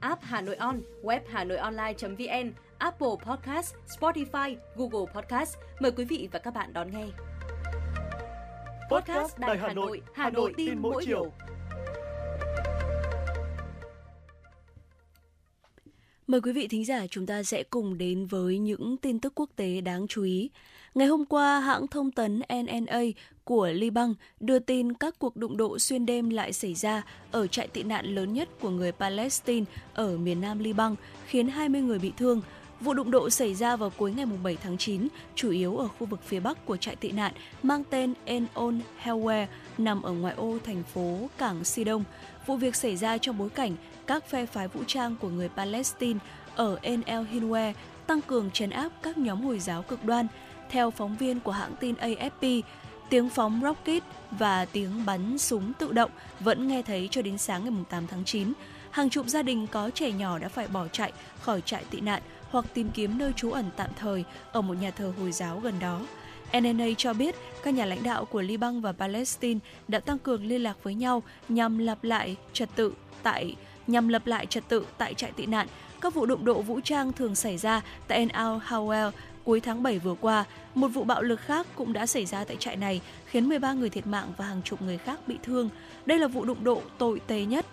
app 0.00 0.22
Hà 0.22 0.40
Nội 0.40 0.56
On, 0.56 0.80
web 1.02 1.20
Hà 1.28 1.44
Nội 1.44 1.58
Online.vn, 1.58 2.52
Apple 2.78 3.16
Podcast, 3.26 3.74
Spotify, 3.86 4.56
Google 4.74 5.12
Podcast. 5.14 5.56
Mời 5.80 5.92
quý 5.96 6.04
vị 6.04 6.28
và 6.32 6.38
các 6.38 6.54
bạn 6.54 6.72
đón 6.72 6.90
nghe. 6.90 7.06
Podcast 8.90 9.38
Đài 9.38 9.58
Hà 9.58 9.72
Nội, 9.72 10.02
Hà 10.14 10.30
Nội, 10.30 10.52
tin 10.56 10.78
mỗi 10.78 11.04
chiều. 11.06 11.32
Mời 16.26 16.40
quý 16.40 16.52
vị 16.52 16.68
thính 16.68 16.84
giả 16.84 17.06
chúng 17.10 17.26
ta 17.26 17.42
sẽ 17.42 17.62
cùng 17.62 17.98
đến 17.98 18.26
với 18.26 18.58
những 18.58 18.96
tin 18.96 19.18
tức 19.18 19.32
quốc 19.34 19.50
tế 19.56 19.80
đáng 19.80 20.06
chú 20.08 20.22
ý. 20.22 20.50
Ngày 20.94 21.06
hôm 21.06 21.24
qua, 21.24 21.60
hãng 21.60 21.86
thông 21.86 22.10
tấn 22.10 22.42
NNA 22.48 23.00
của 23.44 23.68
Liban 23.68 24.14
đưa 24.40 24.58
tin 24.58 24.92
các 24.92 25.18
cuộc 25.18 25.36
đụng 25.36 25.56
độ 25.56 25.78
xuyên 25.78 26.06
đêm 26.06 26.30
lại 26.30 26.52
xảy 26.52 26.74
ra 26.74 27.02
ở 27.30 27.46
trại 27.46 27.68
tị 27.68 27.82
nạn 27.82 28.14
lớn 28.14 28.32
nhất 28.32 28.48
của 28.60 28.70
người 28.70 28.92
Palestine 28.92 29.66
ở 29.94 30.16
miền 30.16 30.40
nam 30.40 30.58
Liban, 30.58 30.94
khiến 31.26 31.48
20 31.48 31.80
người 31.80 31.98
bị 31.98 32.12
thương. 32.16 32.40
Vụ 32.80 32.94
đụng 32.94 33.10
độ 33.10 33.30
xảy 33.30 33.54
ra 33.54 33.76
vào 33.76 33.90
cuối 33.90 34.12
ngày 34.16 34.26
7 34.42 34.56
tháng 34.62 34.78
9, 34.78 35.08
chủ 35.34 35.50
yếu 35.50 35.76
ở 35.76 35.88
khu 35.88 36.06
vực 36.06 36.20
phía 36.24 36.40
bắc 36.40 36.66
của 36.66 36.76
trại 36.76 36.96
tị 36.96 37.12
nạn 37.12 37.32
mang 37.62 37.84
tên 37.90 38.14
En 38.24 38.46
On 38.54 38.80
Helwe, 39.02 39.46
nằm 39.78 40.02
ở 40.02 40.12
ngoại 40.12 40.34
ô 40.34 40.58
thành 40.64 40.82
phố 40.82 41.28
Cảng 41.38 41.64
Sidon. 41.64 42.02
Vụ 42.46 42.56
việc 42.56 42.76
xảy 42.76 42.96
ra 42.96 43.18
trong 43.18 43.38
bối 43.38 43.50
cảnh 43.50 43.76
các 44.06 44.28
phe 44.28 44.46
phái 44.46 44.68
vũ 44.68 44.84
trang 44.86 45.16
của 45.20 45.28
người 45.28 45.48
Palestine 45.48 46.20
ở 46.56 46.78
En 46.82 47.02
El 47.02 47.24
Hinwe 47.24 47.72
tăng 48.06 48.22
cường 48.22 48.50
trấn 48.50 48.70
áp 48.70 48.88
các 49.02 49.18
nhóm 49.18 49.42
Hồi 49.42 49.58
giáo 49.58 49.82
cực 49.82 50.04
đoan. 50.04 50.26
Theo 50.70 50.90
phóng 50.90 51.16
viên 51.16 51.40
của 51.40 51.52
hãng 51.52 51.76
tin 51.80 51.94
AFP, 51.94 52.62
tiếng 53.08 53.28
phóng 53.28 53.60
rocket 53.62 54.02
và 54.30 54.64
tiếng 54.64 55.06
bắn 55.06 55.38
súng 55.38 55.72
tự 55.78 55.92
động 55.92 56.10
vẫn 56.40 56.68
nghe 56.68 56.82
thấy 56.82 57.08
cho 57.10 57.22
đến 57.22 57.38
sáng 57.38 57.64
ngày 57.64 57.84
8 57.90 58.06
tháng 58.06 58.24
9. 58.24 58.52
Hàng 58.90 59.10
chục 59.10 59.26
gia 59.26 59.42
đình 59.42 59.66
có 59.66 59.90
trẻ 59.90 60.10
nhỏ 60.12 60.38
đã 60.38 60.48
phải 60.48 60.68
bỏ 60.68 60.88
chạy 60.88 61.12
khỏi 61.40 61.60
trại 61.60 61.84
tị 61.90 62.00
nạn 62.00 62.22
hoặc 62.50 62.64
tìm 62.74 62.88
kiếm 62.94 63.18
nơi 63.18 63.32
trú 63.36 63.50
ẩn 63.50 63.70
tạm 63.76 63.90
thời 63.96 64.24
ở 64.52 64.60
một 64.60 64.74
nhà 64.74 64.90
thờ 64.90 65.12
Hồi 65.18 65.32
giáo 65.32 65.60
gần 65.60 65.74
đó. 65.80 66.00
NNA 66.60 66.86
cho 66.98 67.14
biết 67.14 67.34
các 67.62 67.74
nhà 67.74 67.84
lãnh 67.84 68.02
đạo 68.02 68.24
của 68.24 68.42
Liban 68.42 68.80
và 68.80 68.92
Palestine 68.92 69.60
đã 69.88 70.00
tăng 70.00 70.18
cường 70.18 70.44
liên 70.44 70.62
lạc 70.62 70.76
với 70.82 70.94
nhau 70.94 71.22
nhằm 71.48 71.78
lập 71.78 72.04
lại 72.04 72.36
trật 72.52 72.68
tự 72.76 72.92
tại 73.22 73.56
nhằm 73.86 74.08
lập 74.08 74.26
lại 74.26 74.46
trật 74.46 74.68
tự 74.68 74.86
tại 74.98 75.14
trại 75.14 75.32
tị 75.32 75.46
nạn. 75.46 75.66
Các 76.00 76.14
vụ 76.14 76.26
đụng 76.26 76.44
độ 76.44 76.62
vũ 76.62 76.80
trang 76.84 77.12
thường 77.12 77.34
xảy 77.34 77.58
ra 77.58 77.82
tại 78.08 78.18
En 78.18 78.28
Al 78.28 78.58
Hawel 78.68 79.10
cuối 79.44 79.60
tháng 79.60 79.82
7 79.82 79.98
vừa 79.98 80.14
qua. 80.20 80.44
Một 80.74 80.88
vụ 80.88 81.04
bạo 81.04 81.22
lực 81.22 81.40
khác 81.40 81.66
cũng 81.74 81.92
đã 81.92 82.06
xảy 82.06 82.26
ra 82.26 82.44
tại 82.44 82.56
trại 82.56 82.76
này, 82.76 83.00
khiến 83.26 83.48
13 83.48 83.72
người 83.72 83.90
thiệt 83.90 84.06
mạng 84.06 84.32
và 84.36 84.44
hàng 84.44 84.62
chục 84.62 84.82
người 84.82 84.98
khác 84.98 85.20
bị 85.26 85.38
thương. 85.42 85.68
Đây 86.06 86.18
là 86.18 86.28
vụ 86.28 86.44
đụng 86.44 86.64
độ 86.64 86.82
tồi 86.98 87.20
tệ 87.26 87.44
nhất 87.44 87.66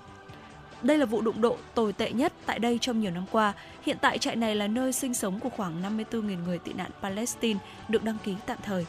đây 0.83 0.97
là 0.97 1.05
vụ 1.05 1.21
đụng 1.21 1.41
độ 1.41 1.57
tồi 1.75 1.93
tệ 1.93 2.11
nhất 2.11 2.33
tại 2.45 2.59
đây 2.59 2.77
trong 2.81 2.99
nhiều 2.99 3.11
năm 3.11 3.23
qua. 3.31 3.53
Hiện 3.81 3.97
tại 4.01 4.17
trại 4.17 4.35
này 4.35 4.55
là 4.55 4.67
nơi 4.67 4.93
sinh 4.93 5.13
sống 5.13 5.39
của 5.39 5.49
khoảng 5.49 5.83
54.000 5.83 6.43
người 6.45 6.59
tị 6.59 6.73
nạn 6.73 6.91
Palestine 7.01 7.59
được 7.89 8.03
đăng 8.03 8.17
ký 8.23 8.35
tạm 8.45 8.57
thời. 8.63 8.85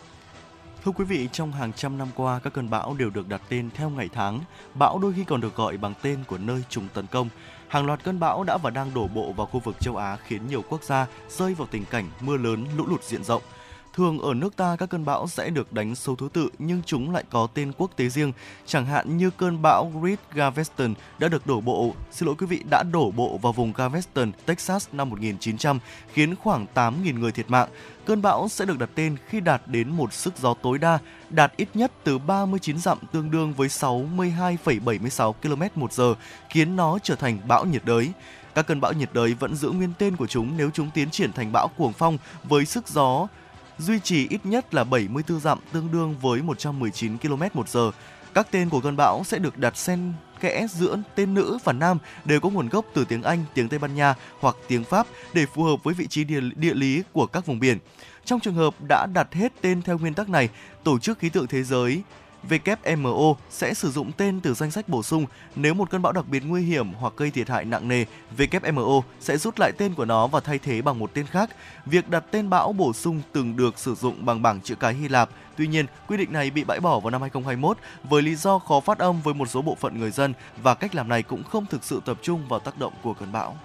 Thưa 0.84 0.92
quý 0.92 1.04
vị, 1.04 1.28
trong 1.32 1.52
hàng 1.52 1.72
trăm 1.72 1.98
năm 1.98 2.08
qua, 2.14 2.38
các 2.38 2.52
cơn 2.52 2.70
bão 2.70 2.94
đều 2.98 3.10
được 3.10 3.28
đặt 3.28 3.42
tên 3.48 3.70
theo 3.74 3.90
ngày 3.90 4.08
tháng. 4.12 4.40
Bão 4.74 4.98
đôi 4.98 5.12
khi 5.16 5.24
còn 5.24 5.40
được 5.40 5.56
gọi 5.56 5.76
bằng 5.76 5.94
tên 6.02 6.18
của 6.26 6.38
nơi 6.38 6.62
chúng 6.68 6.88
tấn 6.94 7.06
công. 7.06 7.28
Hàng 7.68 7.86
loạt 7.86 8.04
cơn 8.04 8.20
bão 8.20 8.44
đã 8.44 8.58
và 8.62 8.70
đang 8.70 8.94
đổ 8.94 9.08
bộ 9.08 9.32
vào 9.32 9.46
khu 9.46 9.60
vực 9.60 9.76
châu 9.80 9.96
Á 9.96 10.16
khiến 10.16 10.46
nhiều 10.46 10.62
quốc 10.68 10.82
gia 10.82 11.06
rơi 11.28 11.54
vào 11.54 11.68
tình 11.70 11.84
cảnh 11.84 12.10
mưa 12.20 12.36
lớn, 12.36 12.66
lũ 12.76 12.84
lụt 12.86 13.02
diện 13.02 13.24
rộng. 13.24 13.42
Thường 13.96 14.18
ở 14.18 14.34
nước 14.34 14.56
ta 14.56 14.76
các 14.78 14.90
cơn 14.90 15.04
bão 15.04 15.28
sẽ 15.28 15.50
được 15.50 15.72
đánh 15.72 15.94
số 15.94 16.14
thứ 16.14 16.28
tự 16.32 16.48
nhưng 16.58 16.82
chúng 16.86 17.10
lại 17.10 17.24
có 17.30 17.48
tên 17.54 17.72
quốc 17.78 17.90
tế 17.96 18.08
riêng, 18.08 18.32
chẳng 18.66 18.86
hạn 18.86 19.16
như 19.16 19.30
cơn 19.30 19.62
bão 19.62 19.92
Reed 20.04 20.18
Galveston 20.32 20.94
đã 21.18 21.28
được 21.28 21.46
đổ 21.46 21.60
bộ, 21.60 21.94
xin 22.10 22.26
lỗi 22.26 22.34
quý 22.38 22.46
vị, 22.46 22.62
đã 22.70 22.82
đổ 22.92 23.10
bộ 23.10 23.38
vào 23.42 23.52
vùng 23.52 23.72
Galveston, 23.72 24.32
Texas 24.46 24.88
năm 24.92 25.10
1900, 25.10 25.78
khiến 26.12 26.36
khoảng 26.36 26.66
8.000 26.74 27.18
người 27.18 27.32
thiệt 27.32 27.50
mạng. 27.50 27.68
Cơn 28.06 28.22
bão 28.22 28.48
sẽ 28.48 28.64
được 28.64 28.78
đặt 28.78 28.90
tên 28.94 29.16
khi 29.28 29.40
đạt 29.40 29.62
đến 29.66 29.90
một 29.90 30.12
sức 30.12 30.38
gió 30.38 30.54
tối 30.54 30.78
đa, 30.78 30.98
đạt 31.30 31.52
ít 31.56 31.68
nhất 31.74 31.92
từ 32.04 32.18
39 32.18 32.78
dặm 32.78 32.98
tương 33.12 33.30
đương 33.30 33.52
với 33.52 33.68
62,76 33.68 35.32
km 35.32 35.80
một 35.80 35.92
giờ, 35.92 36.14
khiến 36.50 36.76
nó 36.76 36.98
trở 37.02 37.14
thành 37.14 37.38
bão 37.48 37.64
nhiệt 37.64 37.84
đới. 37.84 38.10
Các 38.54 38.66
cơn 38.66 38.80
bão 38.80 38.92
nhiệt 38.92 39.10
đới 39.12 39.34
vẫn 39.34 39.54
giữ 39.56 39.70
nguyên 39.70 39.92
tên 39.98 40.16
của 40.16 40.26
chúng 40.26 40.56
nếu 40.56 40.70
chúng 40.74 40.90
tiến 40.94 41.10
triển 41.10 41.32
thành 41.32 41.52
bão 41.52 41.68
cuồng 41.76 41.92
phong 41.92 42.18
với 42.44 42.64
sức 42.64 42.88
gió 42.88 43.28
duy 43.78 44.00
trì 44.00 44.28
ít 44.28 44.40
nhất 44.44 44.74
là 44.74 44.84
74 44.84 45.40
dặm 45.40 45.58
tương 45.72 45.92
đương 45.92 46.14
với 46.20 46.42
119 46.42 47.18
km 47.18 47.42
một 47.54 47.68
giờ. 47.68 47.90
Các 48.34 48.48
tên 48.50 48.68
của 48.68 48.80
cơn 48.80 48.96
bão 48.96 49.22
sẽ 49.24 49.38
được 49.38 49.58
đặt 49.58 49.76
xen 49.76 50.12
kẽ 50.40 50.66
giữa 50.70 50.96
tên 51.14 51.34
nữ 51.34 51.58
và 51.64 51.72
nam 51.72 51.98
đều 52.24 52.40
có 52.40 52.48
nguồn 52.48 52.68
gốc 52.68 52.84
từ 52.94 53.04
tiếng 53.04 53.22
Anh, 53.22 53.44
tiếng 53.54 53.68
Tây 53.68 53.78
Ban 53.78 53.94
Nha 53.94 54.14
hoặc 54.40 54.56
tiếng 54.68 54.84
Pháp 54.84 55.06
để 55.32 55.46
phù 55.46 55.62
hợp 55.62 55.84
với 55.84 55.94
vị 55.94 56.06
trí 56.06 56.24
địa, 56.24 56.40
địa 56.56 56.74
lý 56.74 57.02
của 57.12 57.26
các 57.26 57.46
vùng 57.46 57.60
biển. 57.60 57.78
Trong 58.24 58.40
trường 58.40 58.54
hợp 58.54 58.74
đã 58.88 59.06
đặt 59.14 59.34
hết 59.34 59.52
tên 59.60 59.82
theo 59.82 59.98
nguyên 59.98 60.14
tắc 60.14 60.28
này, 60.28 60.48
Tổ 60.84 60.98
chức 60.98 61.18
Khí 61.18 61.28
tượng 61.28 61.46
Thế 61.46 61.62
giới 61.62 62.02
WMO 62.48 63.34
sẽ 63.50 63.74
sử 63.74 63.90
dụng 63.90 64.12
tên 64.12 64.40
từ 64.40 64.54
danh 64.54 64.70
sách 64.70 64.88
bổ 64.88 65.02
sung. 65.02 65.26
Nếu 65.56 65.74
một 65.74 65.90
cơn 65.90 66.02
bão 66.02 66.12
đặc 66.12 66.28
biệt 66.28 66.42
nguy 66.46 66.62
hiểm 66.62 66.92
hoặc 66.92 67.12
gây 67.16 67.30
thiệt 67.30 67.48
hại 67.48 67.64
nặng 67.64 67.88
nề, 67.88 68.04
WMO 68.38 69.02
sẽ 69.20 69.36
rút 69.36 69.60
lại 69.60 69.72
tên 69.78 69.94
của 69.94 70.04
nó 70.04 70.26
và 70.26 70.40
thay 70.40 70.58
thế 70.58 70.82
bằng 70.82 70.98
một 70.98 71.10
tên 71.14 71.26
khác. 71.26 71.50
Việc 71.86 72.10
đặt 72.10 72.24
tên 72.30 72.50
bão 72.50 72.72
bổ 72.72 72.92
sung 72.92 73.20
từng 73.32 73.56
được 73.56 73.78
sử 73.78 73.94
dụng 73.94 74.26
bằng 74.26 74.42
bảng 74.42 74.60
chữ 74.60 74.74
cái 74.74 74.94
Hy 74.94 75.08
Lạp. 75.08 75.30
Tuy 75.56 75.66
nhiên, 75.66 75.86
quy 76.08 76.16
định 76.16 76.32
này 76.32 76.50
bị 76.50 76.64
bãi 76.64 76.80
bỏ 76.80 77.00
vào 77.00 77.10
năm 77.10 77.20
2021 77.20 77.78
với 78.04 78.22
lý 78.22 78.34
do 78.34 78.58
khó 78.58 78.80
phát 78.80 78.98
âm 78.98 79.20
với 79.20 79.34
một 79.34 79.48
số 79.48 79.62
bộ 79.62 79.74
phận 79.74 79.98
người 79.98 80.10
dân 80.10 80.34
và 80.62 80.74
cách 80.74 80.94
làm 80.94 81.08
này 81.08 81.22
cũng 81.22 81.42
không 81.42 81.66
thực 81.66 81.84
sự 81.84 82.00
tập 82.04 82.18
trung 82.22 82.48
vào 82.48 82.60
tác 82.60 82.78
động 82.78 82.92
của 83.02 83.14
cơn 83.14 83.32
bão. 83.32 83.56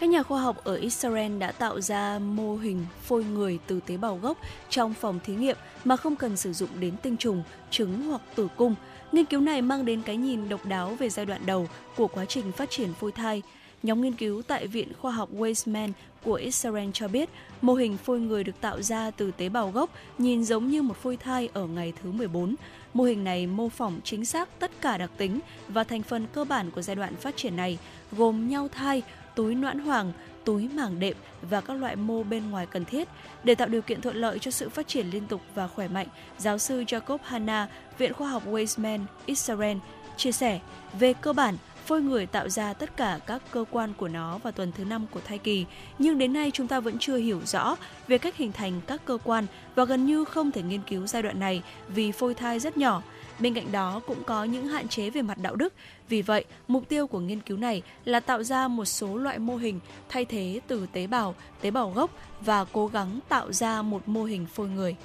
Các 0.00 0.08
nhà 0.10 0.22
khoa 0.22 0.42
học 0.42 0.64
ở 0.64 0.74
Israel 0.74 1.38
đã 1.38 1.52
tạo 1.52 1.80
ra 1.80 2.18
mô 2.18 2.56
hình 2.56 2.86
phôi 3.02 3.24
người 3.24 3.58
từ 3.66 3.80
tế 3.86 3.96
bào 3.96 4.16
gốc 4.16 4.38
trong 4.68 4.94
phòng 4.94 5.20
thí 5.24 5.34
nghiệm 5.34 5.56
mà 5.84 5.96
không 5.96 6.16
cần 6.16 6.36
sử 6.36 6.52
dụng 6.52 6.68
đến 6.80 6.96
tinh 7.02 7.16
trùng, 7.16 7.42
trứng 7.70 8.02
hoặc 8.02 8.20
tử 8.34 8.48
cung. 8.56 8.74
Nghiên 9.12 9.24
cứu 9.24 9.40
này 9.40 9.62
mang 9.62 9.84
đến 9.84 10.02
cái 10.02 10.16
nhìn 10.16 10.48
độc 10.48 10.66
đáo 10.66 10.94
về 10.98 11.08
giai 11.08 11.26
đoạn 11.26 11.46
đầu 11.46 11.68
của 11.96 12.06
quá 12.06 12.24
trình 12.24 12.52
phát 12.52 12.70
triển 12.70 12.92
phôi 12.92 13.12
thai. 13.12 13.42
Nhóm 13.82 14.00
nghiên 14.00 14.12
cứu 14.12 14.42
tại 14.42 14.66
Viện 14.66 14.92
Khoa 15.00 15.12
học 15.12 15.28
Weizmann 15.36 15.92
của 16.24 16.34
Israel 16.34 16.88
cho 16.92 17.08
biết 17.08 17.28
mô 17.62 17.74
hình 17.74 17.96
phôi 17.96 18.20
người 18.20 18.44
được 18.44 18.60
tạo 18.60 18.82
ra 18.82 19.10
từ 19.10 19.30
tế 19.30 19.48
bào 19.48 19.70
gốc 19.70 19.90
nhìn 20.18 20.44
giống 20.44 20.68
như 20.68 20.82
một 20.82 20.96
phôi 20.96 21.16
thai 21.16 21.48
ở 21.52 21.66
ngày 21.66 21.92
thứ 22.02 22.12
14. 22.12 22.54
Mô 22.94 23.04
hình 23.04 23.24
này 23.24 23.46
mô 23.46 23.68
phỏng 23.68 24.00
chính 24.04 24.24
xác 24.24 24.48
tất 24.58 24.70
cả 24.80 24.98
đặc 24.98 25.10
tính 25.16 25.40
và 25.68 25.84
thành 25.84 26.02
phần 26.02 26.26
cơ 26.32 26.44
bản 26.44 26.70
của 26.70 26.82
giai 26.82 26.96
đoạn 26.96 27.16
phát 27.16 27.36
triển 27.36 27.56
này, 27.56 27.78
gồm 28.12 28.48
nhau 28.48 28.68
thai, 28.68 29.02
túi 29.40 29.54
noãn 29.54 29.78
hoàng, 29.78 30.12
túi 30.44 30.68
màng 30.68 31.00
đệm 31.00 31.16
và 31.50 31.60
các 31.60 31.74
loại 31.74 31.96
mô 31.96 32.22
bên 32.22 32.50
ngoài 32.50 32.66
cần 32.66 32.84
thiết 32.84 33.08
để 33.44 33.54
tạo 33.54 33.68
điều 33.68 33.82
kiện 33.82 34.00
thuận 34.00 34.16
lợi 34.16 34.38
cho 34.38 34.50
sự 34.50 34.68
phát 34.68 34.88
triển 34.88 35.06
liên 35.10 35.26
tục 35.26 35.40
và 35.54 35.68
khỏe 35.68 35.88
mạnh. 35.88 36.06
Giáo 36.38 36.58
sư 36.58 36.84
Jacob 36.86 37.18
Hanna, 37.22 37.68
Viện 37.98 38.12
Khoa 38.12 38.30
học 38.30 38.42
Weizmann, 38.46 39.00
Israel, 39.26 39.76
chia 40.16 40.32
sẻ 40.32 40.60
về 40.98 41.12
cơ 41.12 41.32
bản 41.32 41.56
phôi 41.86 42.02
người 42.02 42.26
tạo 42.26 42.48
ra 42.48 42.72
tất 42.72 42.96
cả 42.96 43.18
các 43.26 43.42
cơ 43.50 43.64
quan 43.70 43.92
của 43.96 44.08
nó 44.08 44.38
vào 44.38 44.52
tuần 44.52 44.72
thứ 44.72 44.84
năm 44.84 45.06
của 45.10 45.20
thai 45.20 45.38
kỳ, 45.38 45.66
nhưng 45.98 46.18
đến 46.18 46.32
nay 46.32 46.50
chúng 46.50 46.68
ta 46.68 46.80
vẫn 46.80 46.96
chưa 46.98 47.16
hiểu 47.16 47.40
rõ 47.44 47.76
về 48.08 48.18
cách 48.18 48.36
hình 48.36 48.52
thành 48.52 48.80
các 48.86 49.04
cơ 49.04 49.18
quan 49.24 49.46
và 49.74 49.84
gần 49.84 50.06
như 50.06 50.24
không 50.24 50.52
thể 50.52 50.62
nghiên 50.62 50.82
cứu 50.82 51.06
giai 51.06 51.22
đoạn 51.22 51.40
này 51.40 51.62
vì 51.88 52.12
phôi 52.12 52.34
thai 52.34 52.60
rất 52.60 52.76
nhỏ. 52.76 53.02
Bên 53.38 53.54
cạnh 53.54 53.72
đó 53.72 54.00
cũng 54.06 54.24
có 54.24 54.44
những 54.44 54.68
hạn 54.68 54.88
chế 54.88 55.10
về 55.10 55.22
mặt 55.22 55.38
đạo 55.38 55.56
đức. 55.56 55.74
Vì 56.10 56.22
vậy, 56.22 56.44
mục 56.68 56.88
tiêu 56.88 57.06
của 57.06 57.20
nghiên 57.20 57.40
cứu 57.40 57.56
này 57.56 57.82
là 58.04 58.20
tạo 58.20 58.42
ra 58.42 58.68
một 58.68 58.84
số 58.84 59.16
loại 59.16 59.38
mô 59.38 59.56
hình 59.56 59.80
thay 60.08 60.24
thế 60.24 60.60
từ 60.66 60.86
tế 60.92 61.06
bào, 61.06 61.34
tế 61.60 61.70
bào 61.70 61.90
gốc 61.90 62.10
và 62.40 62.64
cố 62.72 62.86
gắng 62.86 63.20
tạo 63.28 63.52
ra 63.52 63.82
một 63.82 64.08
mô 64.08 64.24
hình 64.24 64.46
phôi 64.46 64.68
người. 64.68 64.96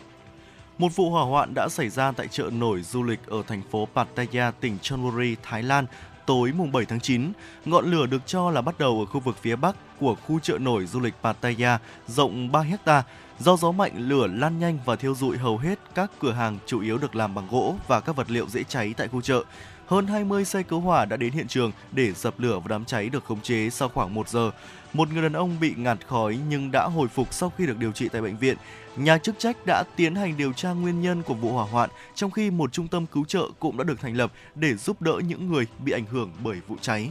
Một 0.77 0.95
vụ 0.95 1.09
hỏa 1.09 1.23
hoạn 1.23 1.53
đã 1.55 1.67
xảy 1.69 1.89
ra 1.89 2.11
tại 2.11 2.27
chợ 2.27 2.49
nổi 2.53 2.81
du 2.81 3.03
lịch 3.03 3.19
ở 3.27 3.43
thành 3.47 3.61
phố 3.71 3.87
Pattaya, 3.95 4.51
tỉnh 4.51 4.77
Chonburi, 4.81 5.35
Thái 5.43 5.63
Lan 5.63 5.85
tối 6.25 6.51
mùng 6.57 6.71
7 6.71 6.85
tháng 6.85 6.99
9. 6.99 7.31
Ngọn 7.65 7.91
lửa 7.91 8.05
được 8.05 8.21
cho 8.25 8.51
là 8.51 8.61
bắt 8.61 8.79
đầu 8.79 8.99
ở 8.99 9.05
khu 9.05 9.19
vực 9.19 9.37
phía 9.41 9.55
bắc 9.55 9.75
của 9.99 10.15
khu 10.15 10.39
chợ 10.39 10.57
nổi 10.57 10.85
du 10.85 10.99
lịch 10.99 11.13
Pattaya 11.23 11.79
rộng 12.07 12.51
3 12.51 12.61
hecta. 12.61 13.03
Do 13.39 13.57
gió 13.57 13.71
mạnh, 13.71 13.91
lửa 13.95 14.27
lan 14.27 14.59
nhanh 14.59 14.79
và 14.85 14.95
thiêu 14.95 15.15
rụi 15.15 15.37
hầu 15.37 15.57
hết 15.57 15.79
các 15.95 16.11
cửa 16.19 16.31
hàng 16.31 16.57
chủ 16.65 16.81
yếu 16.81 16.97
được 16.97 17.15
làm 17.15 17.35
bằng 17.35 17.47
gỗ 17.51 17.75
và 17.87 17.99
các 17.99 18.15
vật 18.15 18.31
liệu 18.31 18.47
dễ 18.49 18.63
cháy 18.63 18.93
tại 18.97 19.07
khu 19.07 19.21
chợ. 19.21 19.43
Hơn 19.87 20.07
20 20.07 20.45
xe 20.45 20.63
cứu 20.63 20.79
hỏa 20.79 21.05
đã 21.05 21.17
đến 21.17 21.33
hiện 21.33 21.47
trường 21.47 21.71
để 21.91 22.11
dập 22.11 22.39
lửa 22.39 22.59
và 22.59 22.65
đám 22.69 22.85
cháy 22.85 23.09
được 23.09 23.25
khống 23.25 23.41
chế 23.41 23.69
sau 23.69 23.89
khoảng 23.89 24.13
1 24.13 24.29
giờ. 24.29 24.51
Một 24.93 25.13
người 25.13 25.23
đàn 25.23 25.33
ông 25.33 25.59
bị 25.59 25.73
ngạt 25.77 26.07
khói 26.07 26.39
nhưng 26.49 26.71
đã 26.71 26.83
hồi 26.83 27.07
phục 27.07 27.33
sau 27.33 27.51
khi 27.57 27.65
được 27.65 27.77
điều 27.77 27.91
trị 27.91 28.09
tại 28.09 28.21
bệnh 28.21 28.37
viện. 28.37 28.57
Nhà 28.97 29.17
chức 29.17 29.35
trách 29.39 29.65
đã 29.65 29.83
tiến 29.95 30.15
hành 30.15 30.37
điều 30.37 30.53
tra 30.53 30.71
nguyên 30.71 31.01
nhân 31.01 31.23
của 31.23 31.33
vụ 31.33 31.51
hỏa 31.51 31.65
hoạn, 31.65 31.89
trong 32.15 32.31
khi 32.31 32.51
một 32.51 32.73
trung 32.73 32.87
tâm 32.87 33.05
cứu 33.05 33.25
trợ 33.25 33.47
cũng 33.59 33.77
đã 33.77 33.83
được 33.83 33.99
thành 33.99 34.17
lập 34.17 34.31
để 34.55 34.75
giúp 34.75 35.01
đỡ 35.01 35.19
những 35.27 35.51
người 35.51 35.67
bị 35.85 35.91
ảnh 35.91 36.05
hưởng 36.05 36.31
bởi 36.43 36.57
vụ 36.67 36.75
cháy. 36.81 37.09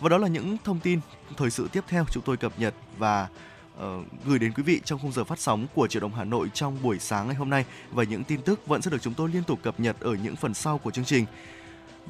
Và 0.00 0.08
đó 0.08 0.18
là 0.18 0.28
những 0.28 0.56
thông 0.64 0.80
tin 0.80 1.00
thời 1.36 1.50
sự 1.50 1.68
tiếp 1.72 1.84
theo 1.88 2.04
chúng 2.10 2.22
tôi 2.22 2.36
cập 2.36 2.52
nhật 2.58 2.74
và 2.98 3.28
uh, 3.76 3.82
gửi 4.26 4.38
đến 4.38 4.52
quý 4.52 4.62
vị 4.62 4.80
trong 4.84 4.98
khung 4.98 5.12
giờ 5.12 5.24
phát 5.24 5.38
sóng 5.38 5.66
của 5.74 5.86
Triệu 5.86 6.02
đồng 6.02 6.14
Hà 6.14 6.24
Nội 6.24 6.48
trong 6.54 6.78
buổi 6.82 6.98
sáng 6.98 7.26
ngày 7.26 7.36
hôm 7.36 7.50
nay 7.50 7.64
và 7.90 8.04
những 8.04 8.24
tin 8.24 8.42
tức 8.42 8.66
vẫn 8.66 8.82
sẽ 8.82 8.90
được 8.90 9.02
chúng 9.02 9.14
tôi 9.14 9.28
liên 9.28 9.42
tục 9.44 9.58
cập 9.62 9.80
nhật 9.80 10.00
ở 10.00 10.14
những 10.14 10.36
phần 10.36 10.54
sau 10.54 10.78
của 10.78 10.90
chương 10.90 11.04
trình. 11.04 11.26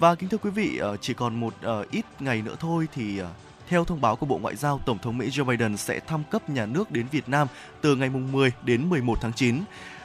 Và 0.00 0.14
kính 0.14 0.28
thưa 0.28 0.38
quý 0.38 0.50
vị, 0.50 0.78
ờ, 0.78 0.96
chỉ 0.96 1.14
còn 1.14 1.40
một 1.40 1.54
ờ, 1.62 1.84
ít 1.90 2.04
ngày 2.20 2.42
nữa 2.42 2.56
thôi 2.60 2.88
thì 2.94 3.18
ờ, 3.18 3.30
Theo 3.68 3.84
thông 3.84 4.00
báo 4.00 4.16
của 4.16 4.26
Bộ 4.26 4.38
Ngoại 4.38 4.56
giao, 4.56 4.80
Tổng 4.86 4.98
thống 4.98 5.18
Mỹ 5.18 5.28
Joe 5.28 5.44
Biden 5.44 5.76
sẽ 5.76 6.00
thăm 6.00 6.22
cấp 6.30 6.50
nhà 6.50 6.66
nước 6.66 6.90
đến 6.90 7.06
Việt 7.10 7.28
Nam 7.28 7.48
từ 7.80 7.96
ngày 7.96 8.10
10 8.10 8.52
đến 8.64 8.88
11 8.88 9.18
tháng 9.20 9.32
9. 9.32 9.60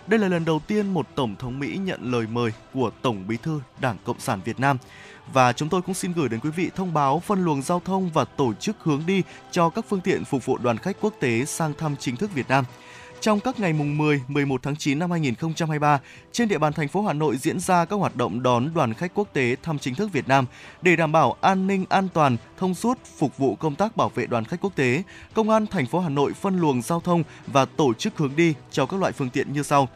Đây 0.07 0.19
là 0.19 0.27
lần 0.27 0.45
đầu 0.45 0.61
tiên 0.67 0.93
một 0.93 1.07
Tổng 1.15 1.35
thống 1.35 1.59
Mỹ 1.59 1.77
nhận 1.83 2.11
lời 2.11 2.27
mời 2.31 2.51
của 2.73 2.91
Tổng 3.01 3.27
Bí 3.27 3.37
thư 3.37 3.61
Đảng 3.81 3.97
Cộng 4.03 4.19
sản 4.19 4.39
Việt 4.45 4.59
Nam. 4.59 4.77
Và 5.33 5.53
chúng 5.53 5.69
tôi 5.69 5.81
cũng 5.81 5.95
xin 5.95 6.13
gửi 6.13 6.29
đến 6.29 6.39
quý 6.39 6.49
vị 6.49 6.69
thông 6.75 6.93
báo 6.93 7.19
phân 7.19 7.45
luồng 7.45 7.61
giao 7.61 7.81
thông 7.85 8.09
và 8.09 8.25
tổ 8.25 8.53
chức 8.53 8.75
hướng 8.83 9.03
đi 9.07 9.23
cho 9.51 9.69
các 9.69 9.85
phương 9.89 10.01
tiện 10.01 10.25
phục 10.25 10.45
vụ 10.45 10.57
đoàn 10.57 10.77
khách 10.77 10.97
quốc 11.01 11.13
tế 11.19 11.45
sang 11.45 11.73
thăm 11.73 11.95
chính 11.99 12.15
thức 12.15 12.33
Việt 12.33 12.49
Nam. 12.49 12.65
Trong 13.23 13.39
các 13.39 13.59
ngày 13.59 13.73
mùng 13.73 13.97
10, 13.97 14.21
11 14.27 14.63
tháng 14.63 14.75
9 14.75 14.99
năm 14.99 15.11
2023, 15.11 15.99
trên 16.31 16.47
địa 16.47 16.57
bàn 16.57 16.73
thành 16.73 16.87
phố 16.87 17.01
Hà 17.01 17.13
Nội 17.13 17.37
diễn 17.37 17.59
ra 17.59 17.85
các 17.85 17.95
hoạt 17.95 18.15
động 18.15 18.43
đón 18.43 18.73
đoàn 18.73 18.93
khách 18.93 19.11
quốc 19.13 19.27
tế 19.33 19.55
thăm 19.63 19.79
chính 19.79 19.95
thức 19.95 20.11
Việt 20.13 20.27
Nam 20.27 20.45
để 20.81 20.95
đảm 20.95 21.11
bảo 21.11 21.35
an 21.41 21.67
ninh 21.67 21.85
an 21.89 22.07
toàn, 22.13 22.37
thông 22.57 22.73
suốt 22.73 22.99
phục 23.17 23.37
vụ 23.37 23.55
công 23.55 23.75
tác 23.75 23.97
bảo 23.97 24.09
vệ 24.09 24.25
đoàn 24.25 24.45
khách 24.45 24.61
quốc 24.61 24.75
tế. 24.75 25.03
Công 25.33 25.49
an 25.49 25.67
thành 25.67 25.85
phố 25.85 25.99
Hà 25.99 26.09
Nội 26.09 26.33
phân 26.33 26.59
luồng 26.59 26.81
giao 26.81 26.99
thông 26.99 27.23
và 27.47 27.65
tổ 27.65 27.93
chức 27.93 28.17
hướng 28.17 28.35
đi 28.35 28.53
cho 28.71 28.85
các 28.85 28.99
loại 28.99 29.11
phương 29.11 29.29
tiện 29.29 29.53
như 29.53 29.63
sau 29.63 29.89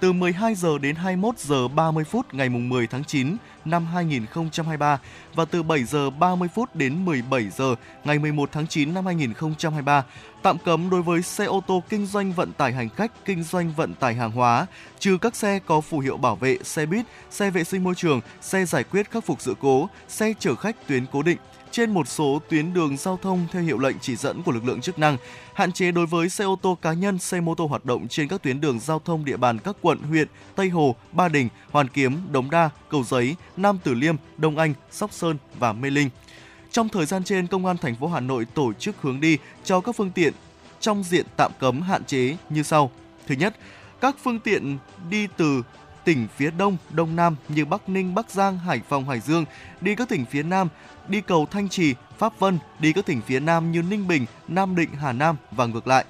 từ 0.00 0.12
12 0.12 0.54
giờ 0.54 0.78
đến 0.78 0.96
21 0.96 1.38
giờ 1.38 1.68
30 1.68 2.04
phút 2.04 2.34
ngày 2.34 2.48
mùng 2.48 2.68
10 2.68 2.86
tháng 2.86 3.04
9 3.04 3.36
năm 3.64 3.86
2023 3.86 4.98
và 5.36 5.44
từ 5.44 5.62
7 5.62 5.84
giờ 5.84 6.10
30 6.10 6.48
phút 6.54 6.76
đến 6.76 7.04
17 7.04 7.48
giờ 7.56 7.74
ngày 8.04 8.18
11 8.18 8.48
tháng 8.52 8.66
9 8.66 8.94
năm 8.94 9.06
2023. 9.06 10.04
Tạm 10.42 10.58
cấm 10.58 10.90
đối 10.90 11.02
với 11.02 11.22
xe 11.22 11.44
ô 11.44 11.62
tô 11.66 11.82
kinh 11.88 12.06
doanh 12.06 12.32
vận 12.32 12.52
tải 12.52 12.72
hành 12.72 12.88
khách, 12.88 13.24
kinh 13.24 13.42
doanh 13.42 13.72
vận 13.72 13.94
tải 13.94 14.14
hàng 14.14 14.30
hóa, 14.30 14.66
trừ 14.98 15.18
các 15.20 15.36
xe 15.36 15.58
có 15.66 15.80
phù 15.80 15.98
hiệu 15.98 16.16
bảo 16.16 16.36
vệ, 16.36 16.58
xe 16.64 16.86
buýt, 16.86 17.06
xe 17.30 17.50
vệ 17.50 17.64
sinh 17.64 17.84
môi 17.84 17.94
trường, 17.94 18.20
xe 18.40 18.64
giải 18.64 18.84
quyết 18.84 19.10
khắc 19.10 19.24
phục 19.24 19.40
sự 19.40 19.54
cố, 19.60 19.88
xe 20.08 20.32
chở 20.38 20.54
khách 20.54 20.86
tuyến 20.86 21.06
cố 21.12 21.22
định 21.22 21.38
trên 21.76 21.94
một 21.94 22.08
số 22.08 22.40
tuyến 22.48 22.74
đường 22.74 22.96
giao 22.96 23.18
thông 23.22 23.46
theo 23.52 23.62
hiệu 23.62 23.78
lệnh 23.78 23.96
chỉ 24.00 24.16
dẫn 24.16 24.42
của 24.42 24.52
lực 24.52 24.64
lượng 24.64 24.80
chức 24.80 24.98
năng, 24.98 25.16
hạn 25.54 25.72
chế 25.72 25.90
đối 25.90 26.06
với 26.06 26.28
xe 26.28 26.44
ô 26.44 26.58
tô 26.62 26.78
cá 26.82 26.92
nhân, 26.92 27.18
xe 27.18 27.40
mô 27.40 27.54
tô 27.54 27.66
hoạt 27.66 27.84
động 27.84 28.08
trên 28.08 28.28
các 28.28 28.42
tuyến 28.42 28.60
đường 28.60 28.80
giao 28.80 28.98
thông 29.04 29.24
địa 29.24 29.36
bàn 29.36 29.58
các 29.58 29.76
quận, 29.82 29.98
huyện 30.02 30.28
Tây 30.54 30.68
Hồ, 30.68 30.96
Ba 31.12 31.28
Đình, 31.28 31.48
Hoàn 31.70 31.88
Kiếm, 31.88 32.12
Đống 32.32 32.50
Đa, 32.50 32.70
Cầu 32.88 33.04
Giấy, 33.04 33.36
Nam 33.56 33.78
Từ 33.84 33.94
Liêm, 33.94 34.16
Đông 34.36 34.58
Anh, 34.58 34.74
Sóc 34.90 35.12
Sơn 35.12 35.25
và 35.58 35.72
Mê 35.72 35.90
Linh. 35.90 36.10
Trong 36.70 36.88
thời 36.88 37.06
gian 37.06 37.24
trên, 37.24 37.46
Công 37.46 37.66
an 37.66 37.76
thành 37.78 37.94
phố 37.96 38.08
Hà 38.08 38.20
Nội 38.20 38.44
tổ 38.44 38.72
chức 38.72 38.96
hướng 39.00 39.20
đi 39.20 39.38
cho 39.64 39.80
các 39.80 39.96
phương 39.96 40.10
tiện 40.10 40.32
trong 40.80 41.04
diện 41.04 41.26
tạm 41.36 41.52
cấm 41.58 41.82
hạn 41.82 42.04
chế 42.04 42.36
như 42.50 42.62
sau. 42.62 42.90
Thứ 43.26 43.34
nhất, 43.34 43.56
các 44.00 44.16
phương 44.22 44.40
tiện 44.40 44.78
đi 45.10 45.26
từ 45.36 45.62
tỉnh 46.04 46.26
phía 46.36 46.50
Đông, 46.50 46.76
Đông 46.90 47.16
Nam 47.16 47.36
như 47.48 47.64
Bắc 47.64 47.88
Ninh, 47.88 48.14
Bắc 48.14 48.30
Giang, 48.30 48.58
Hải 48.58 48.80
Phòng, 48.88 49.08
Hải 49.08 49.20
Dương, 49.20 49.44
đi 49.80 49.94
các 49.94 50.08
tỉnh 50.08 50.24
phía 50.24 50.42
Nam, 50.42 50.68
đi 51.08 51.20
cầu 51.20 51.46
Thanh 51.50 51.68
Trì, 51.68 51.94
Pháp 52.18 52.38
Vân, 52.38 52.58
đi 52.78 52.92
các 52.92 53.06
tỉnh 53.06 53.20
phía 53.26 53.40
Nam 53.40 53.72
như 53.72 53.82
Ninh 53.82 54.08
Bình, 54.08 54.26
Nam 54.48 54.76
Định, 54.76 54.90
Hà 55.00 55.12
Nam 55.12 55.36
và 55.50 55.66
ngược 55.66 55.86
lại. 55.86 56.04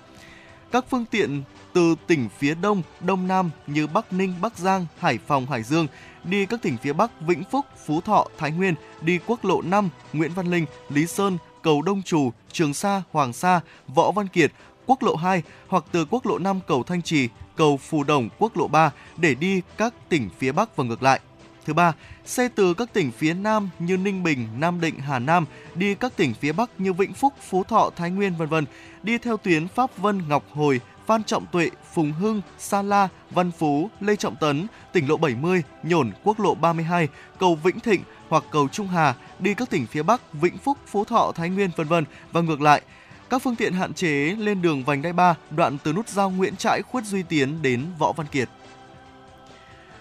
Các 0.72 0.84
phương 0.90 1.04
tiện 1.04 1.42
từ 1.72 1.94
tỉnh 2.06 2.28
phía 2.38 2.54
Đông, 2.54 2.82
Đông 3.00 3.28
Nam 3.28 3.50
như 3.66 3.86
Bắc 3.86 4.12
Ninh, 4.12 4.34
Bắc 4.40 4.58
Giang, 4.58 4.86
Hải 4.98 5.18
Phòng, 5.26 5.46
Hải 5.46 5.62
Dương 5.62 5.86
đi 6.30 6.46
các 6.46 6.62
tỉnh 6.62 6.76
phía 6.76 6.92
Bắc 6.92 7.20
Vĩnh 7.20 7.44
Phúc, 7.50 7.66
Phú 7.86 8.00
Thọ, 8.00 8.26
Thái 8.38 8.50
Nguyên, 8.50 8.74
đi 9.00 9.18
quốc 9.26 9.44
lộ 9.44 9.62
5, 9.62 9.88
Nguyễn 10.12 10.32
Văn 10.34 10.46
Linh, 10.46 10.66
Lý 10.88 11.06
Sơn, 11.06 11.38
cầu 11.62 11.82
Đông 11.82 12.02
Trù, 12.02 12.32
Trường 12.52 12.74
Sa, 12.74 13.02
Hoàng 13.12 13.32
Sa, 13.32 13.60
Võ 13.88 14.10
Văn 14.10 14.28
Kiệt, 14.28 14.52
quốc 14.86 15.02
lộ 15.02 15.16
2 15.16 15.42
hoặc 15.66 15.84
từ 15.92 16.04
quốc 16.10 16.26
lộ 16.26 16.38
5 16.38 16.60
cầu 16.66 16.82
Thanh 16.82 17.02
Trì, 17.02 17.28
cầu 17.56 17.76
Phù 17.76 18.04
Đồng, 18.04 18.28
quốc 18.38 18.56
lộ 18.56 18.68
3 18.68 18.90
để 19.16 19.34
đi 19.34 19.62
các 19.76 19.94
tỉnh 20.08 20.28
phía 20.38 20.52
Bắc 20.52 20.76
và 20.76 20.84
ngược 20.84 21.02
lại. 21.02 21.20
Thứ 21.64 21.72
ba, 21.72 21.92
xe 22.24 22.48
từ 22.48 22.74
các 22.74 22.92
tỉnh 22.92 23.10
phía 23.10 23.34
Nam 23.34 23.68
như 23.78 23.96
Ninh 23.96 24.22
Bình, 24.22 24.48
Nam 24.58 24.80
Định, 24.80 24.98
Hà 24.98 25.18
Nam 25.18 25.46
đi 25.74 25.94
các 25.94 26.16
tỉnh 26.16 26.34
phía 26.34 26.52
Bắc 26.52 26.70
như 26.78 26.92
Vĩnh 26.92 27.12
Phúc, 27.12 27.32
Phú 27.48 27.64
Thọ, 27.64 27.90
Thái 27.96 28.10
Nguyên 28.10 28.36
vân 28.36 28.48
vân, 28.48 28.64
đi 29.02 29.18
theo 29.18 29.36
tuyến 29.36 29.68
Pháp 29.68 29.98
Vân, 29.98 30.22
Ngọc 30.28 30.44
Hồi, 30.52 30.80
Phan 31.06 31.24
Trọng 31.24 31.46
Tuệ, 31.46 31.70
Phùng 31.92 32.12
Hưng, 32.12 32.42
Sa 32.58 32.82
La, 32.82 33.08
Văn 33.30 33.50
Phú, 33.58 33.90
Lê 34.00 34.16
Trọng 34.16 34.36
Tấn, 34.36 34.66
tỉnh 34.92 35.08
lộ 35.08 35.16
70, 35.16 35.62
Nhổn, 35.82 36.12
quốc 36.24 36.40
lộ 36.40 36.54
32, 36.54 37.08
cầu 37.38 37.54
Vĩnh 37.54 37.80
Thịnh 37.80 38.02
hoặc 38.28 38.44
cầu 38.50 38.68
Trung 38.68 38.88
Hà 38.88 39.14
đi 39.38 39.54
các 39.54 39.70
tỉnh 39.70 39.86
phía 39.86 40.02
Bắc, 40.02 40.32
Vĩnh 40.32 40.58
Phúc, 40.58 40.78
Phú 40.86 41.04
Thọ, 41.04 41.32
Thái 41.34 41.50
Nguyên 41.50 41.70
vân 41.76 41.88
vân 41.88 42.04
và 42.32 42.40
ngược 42.40 42.60
lại. 42.60 42.82
Các 43.30 43.42
phương 43.42 43.56
tiện 43.56 43.72
hạn 43.72 43.94
chế 43.94 44.34
lên 44.38 44.62
đường 44.62 44.84
vành 44.84 45.02
đai 45.02 45.12
3 45.12 45.34
đoạn 45.50 45.78
từ 45.84 45.92
nút 45.92 46.08
giao 46.08 46.30
Nguyễn 46.30 46.56
Trãi 46.56 46.82
Khuất 46.82 47.04
Duy 47.04 47.22
Tiến 47.22 47.62
đến 47.62 47.86
Võ 47.98 48.12
Văn 48.12 48.26
Kiệt. 48.26 48.48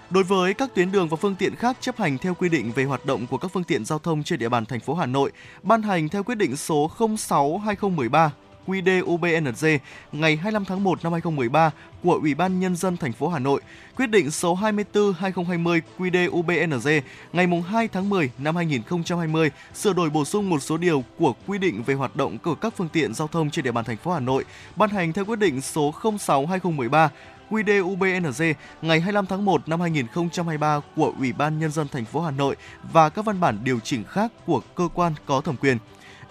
Đối 0.09 0.23
với 0.23 0.53
các 0.53 0.75
tuyến 0.75 0.91
đường 0.91 1.09
và 1.09 1.17
phương 1.17 1.35
tiện 1.35 1.55
khác 1.55 1.77
chấp 1.81 1.97
hành 1.97 2.17
theo 2.17 2.33
quy 2.33 2.49
định 2.49 2.71
về 2.71 2.83
hoạt 2.83 3.05
động 3.05 3.27
của 3.27 3.37
các 3.37 3.51
phương 3.53 3.63
tiện 3.63 3.85
giao 3.85 3.99
thông 3.99 4.23
trên 4.23 4.39
địa 4.39 4.49
bàn 4.49 4.65
thành 4.65 4.79
phố 4.79 4.93
Hà 4.93 5.05
Nội, 5.05 5.31
ban 5.63 5.81
hành 5.81 6.09
theo 6.09 6.23
quyết 6.23 6.35
định 6.35 6.55
số 6.55 6.91
06/2013 6.97 8.29
QĐ-UBND 8.68 9.80
ngày 10.11 10.36
25 10.36 10.66
tháng 10.66 10.84
1 10.84 11.03
năm 11.03 11.13
2013 11.13 11.72
của 12.03 12.13
Ủy 12.13 12.34
ban 12.34 12.59
Nhân 12.59 12.76
dân 12.76 12.97
thành 12.97 13.13
phố 13.13 13.28
Hà 13.28 13.39
Nội, 13.39 13.61
quyết 13.95 14.07
định 14.07 14.32
số 14.32 14.55
24/2020 14.55 15.82
QĐ-UBND 15.97 17.01
ngày 17.34 17.47
2 17.68 17.88
tháng 17.88 18.09
10 18.09 18.32
năm 18.38 18.55
2020 18.55 19.51
sửa 19.74 19.93
đổi 19.93 20.09
bổ 20.09 20.26
sung 20.26 20.49
một 20.49 20.59
số 20.59 20.78
điều 20.78 21.03
của 21.18 21.34
quy 21.47 21.57
định 21.57 21.84
về 21.84 21.93
hoạt 21.93 22.16
động 22.16 22.38
của 22.38 22.55
các 22.55 22.74
phương 22.78 22.89
tiện 22.89 23.13
giao 23.13 23.28
thông 23.28 23.49
trên 23.49 23.66
địa 23.66 23.72
bàn 23.72 23.86
thành 23.86 23.97
phố 23.97 24.11
Hà 24.11 24.20
Nội, 24.20 24.45
ban 24.76 24.89
hành 24.89 25.13
theo 25.13 25.26
quyết 25.26 25.39
định 25.39 25.61
số 25.61 25.93
06/2013 26.01 27.09
QĐ-UBND 27.49 28.53
ngày 28.82 28.99
25 28.99 29.26
tháng 29.26 29.45
1 29.45 29.70
năm 29.70 29.82
2023 29.82 30.80
của 30.95 31.13
Ủy 31.18 31.34
ban 31.34 31.59
Nhân 31.59 31.72
dân 31.72 31.88
thành 31.88 32.05
phố 32.05 32.22
Hà 32.22 32.32
Nội 32.32 32.55
và 32.93 33.09
các 33.09 33.26
văn 33.26 33.39
bản 33.39 33.59
điều 33.63 33.80
chỉnh 33.80 34.03
khác 34.03 34.32
của 34.45 34.61
cơ 34.76 34.88
quan 34.93 35.13
có 35.26 35.41
thẩm 35.41 35.55
quyền 35.57 35.78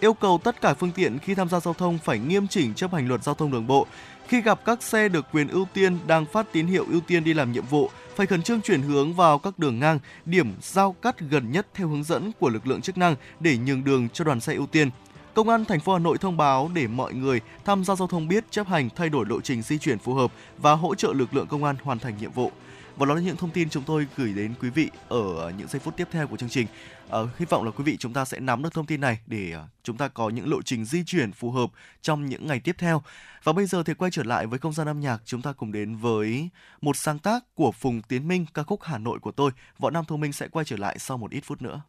yêu 0.01 0.14
cầu 0.14 0.40
tất 0.45 0.61
cả 0.61 0.74
phương 0.74 0.92
tiện 0.92 1.18
khi 1.18 1.34
tham 1.34 1.49
gia 1.49 1.61
giao 1.61 1.74
thông 1.74 1.99
phải 1.99 2.18
nghiêm 2.18 2.49
chỉnh 2.49 2.74
chấp 2.74 2.92
hành 2.92 3.09
luật 3.09 3.22
giao 3.22 3.34
thông 3.34 3.51
đường 3.51 3.66
bộ. 3.66 3.86
Khi 4.28 4.40
gặp 4.40 4.64
các 4.64 4.82
xe 4.82 5.09
được 5.09 5.26
quyền 5.32 5.49
ưu 5.49 5.66
tiên 5.72 5.99
đang 6.07 6.26
phát 6.26 6.47
tín 6.53 6.66
hiệu 6.66 6.84
ưu 6.90 7.01
tiên 7.01 7.24
đi 7.24 7.34
làm 7.34 7.53
nhiệm 7.53 7.66
vụ, 7.66 7.90
phải 8.16 8.26
khẩn 8.26 8.42
trương 8.42 8.61
chuyển 8.61 8.82
hướng 8.82 9.14
vào 9.14 9.38
các 9.38 9.59
đường 9.59 9.78
ngang, 9.78 9.99
điểm 10.24 10.55
giao 10.61 10.92
cắt 10.92 11.20
gần 11.20 11.53
nhất 11.53 11.66
theo 11.74 11.88
hướng 11.88 12.05
dẫn 12.05 12.32
của 12.40 12.49
lực 12.49 12.66
lượng 12.66 12.80
chức 12.80 12.99
năng 12.99 13.16
để 13.40 13.57
nhường 13.57 13.84
đường 13.84 14.09
cho 14.09 14.24
đoàn 14.24 14.40
xe 14.40 14.55
ưu 14.55 14.66
tiên. 14.66 14.90
Công 15.34 15.49
an 15.49 15.64
thành 15.64 15.80
phố 15.80 15.92
Hà 15.92 15.99
Nội 15.99 16.18
thông 16.18 16.36
báo 16.36 16.70
để 16.74 16.86
mọi 16.86 17.14
người 17.14 17.40
tham 17.64 17.84
gia 17.84 17.97
giao 17.97 18.09
thông 18.09 18.28
biết 18.28 18.45
chấp 18.51 18.68
hành 18.68 18.88
thay 18.97 19.09
đổi 19.09 19.26
lộ 19.26 19.40
trình 19.40 19.62
di 19.62 19.78
chuyển 19.78 19.99
phù 19.99 20.14
hợp 20.14 20.32
và 20.59 20.72
hỗ 20.72 20.95
trợ 20.95 21.12
lực 21.12 21.34
lượng 21.34 21.47
công 21.47 21.64
an 21.64 21.76
hoàn 21.82 21.99
thành 21.99 22.16
nhiệm 22.20 22.30
vụ. 22.30 22.53
Và 22.97 23.07
đó 23.07 23.14
là 23.14 23.20
những 23.20 23.36
thông 23.36 23.51
tin 23.51 23.70
chúng 23.70 23.82
tôi 23.86 24.07
gửi 24.16 24.32
đến 24.32 24.55
quý 24.61 24.70
vị 24.70 24.90
ở 25.09 25.53
những 25.59 25.68
giây 25.68 25.80
phút 25.80 25.97
tiếp 25.97 26.09
theo 26.11 26.26
của 26.26 26.36
chương 26.36 26.49
trình. 26.49 26.66
Uh, 27.07 27.38
hy 27.38 27.47
vọng 27.47 27.64
là 27.64 27.70
quý 27.70 27.84
vị 27.84 27.97
chúng 27.97 28.12
ta 28.12 28.24
sẽ 28.24 28.40
nắm 28.40 28.62
được 28.62 28.74
thông 28.74 28.86
tin 28.86 29.01
này 29.01 29.18
để 29.26 29.51
ờ, 29.51 29.64
chúng 29.82 29.97
ta 29.97 30.09
có 30.09 30.28
những 30.28 30.51
lộ 30.51 30.62
trình 30.62 30.84
di 30.84 31.05
chuyển 31.05 31.32
phù 31.32 31.51
hợp 31.51 31.70
trong 32.03 32.26
những 32.26 32.47
ngày 32.47 32.61
tiếp 32.61 32.76
theo. 32.78 33.03
Và 33.45 33.53
bây 33.53 33.66
giờ 33.66 33.82
thì 33.82 33.95
quay 33.95 34.11
trở 34.11 34.22
lại 34.22 34.47
với 34.47 34.59
không 34.59 34.72
gian 34.72 34.86
âm 34.86 35.01
nhạc, 35.01 35.22
chúng 35.24 35.42
ta 35.42 35.53
cùng 35.53 35.72
đến 35.72 35.97
với 35.97 36.49
một 36.80 36.97
sáng 36.97 37.18
tác 37.18 37.45
của 37.55 37.72
Phùng 37.72 38.03
Tiến 38.03 38.28
Minh, 38.28 38.47
ca 38.55 38.62
khúc 38.62 38.82
Hà 38.82 38.99
Nội 38.99 39.18
của 39.18 39.32
tôi. 39.32 39.51
Võ 39.78 39.90
Nam 39.90 40.05
Thông 40.05 40.20
Minh 40.20 40.32
sẽ 40.32 40.49
quay 40.49 40.64
trở 40.64 40.76
lại 40.76 40.99
sau 40.99 41.18
một 41.18 41.30
ít 41.30 41.40
phút 41.40 41.62
nữa. 41.62 41.82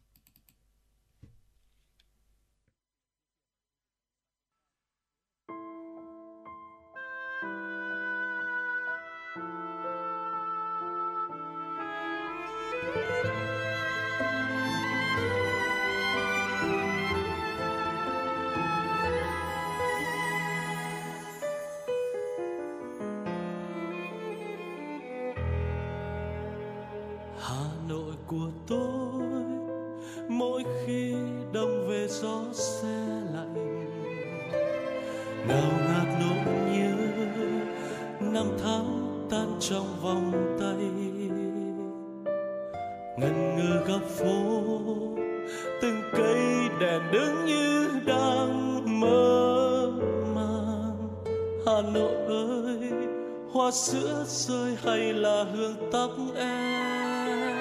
Trong 39.70 40.00
vòng 40.02 40.56
tay. 40.60 40.90
Ngần 43.18 43.56
ngừ 43.56 43.92
góc 43.92 44.02
phố, 44.02 44.62
từng 45.82 46.02
cây 46.12 46.68
đèn 46.80 47.02
đứng 47.12 47.44
như 47.44 47.88
đang 48.06 49.00
mơ 49.00 49.90
màng. 50.34 51.08
Hà 51.66 51.82
nội 51.94 52.14
ơi, 52.26 52.90
hoa 53.52 53.70
sữa 53.70 54.24
rơi 54.26 54.76
hay 54.84 55.12
là 55.12 55.44
hương 55.54 55.74
tóc 55.92 56.10
em? 56.36 57.56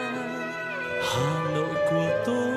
Hà 1.03 1.43
nội 1.55 1.75
của 1.91 2.23
tôi, 2.25 2.55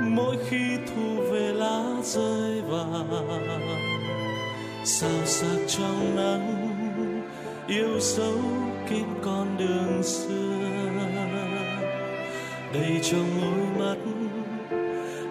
mỗi 0.00 0.36
khi 0.48 0.76
thu 0.86 1.22
về 1.30 1.52
lá 1.52 1.84
rơi 2.02 2.60
vàng. 2.60 3.46
Sao 4.84 5.24
sắc 5.24 5.58
trong 5.68 6.16
nắng 6.16 6.55
yêu 7.68 8.00
dấu 8.00 8.38
kín 8.88 9.04
con 9.22 9.56
đường 9.58 10.02
xưa. 10.02 10.56
Đầy 12.74 13.00
trong 13.02 13.40
môi 13.40 13.66
mắt 13.78 13.96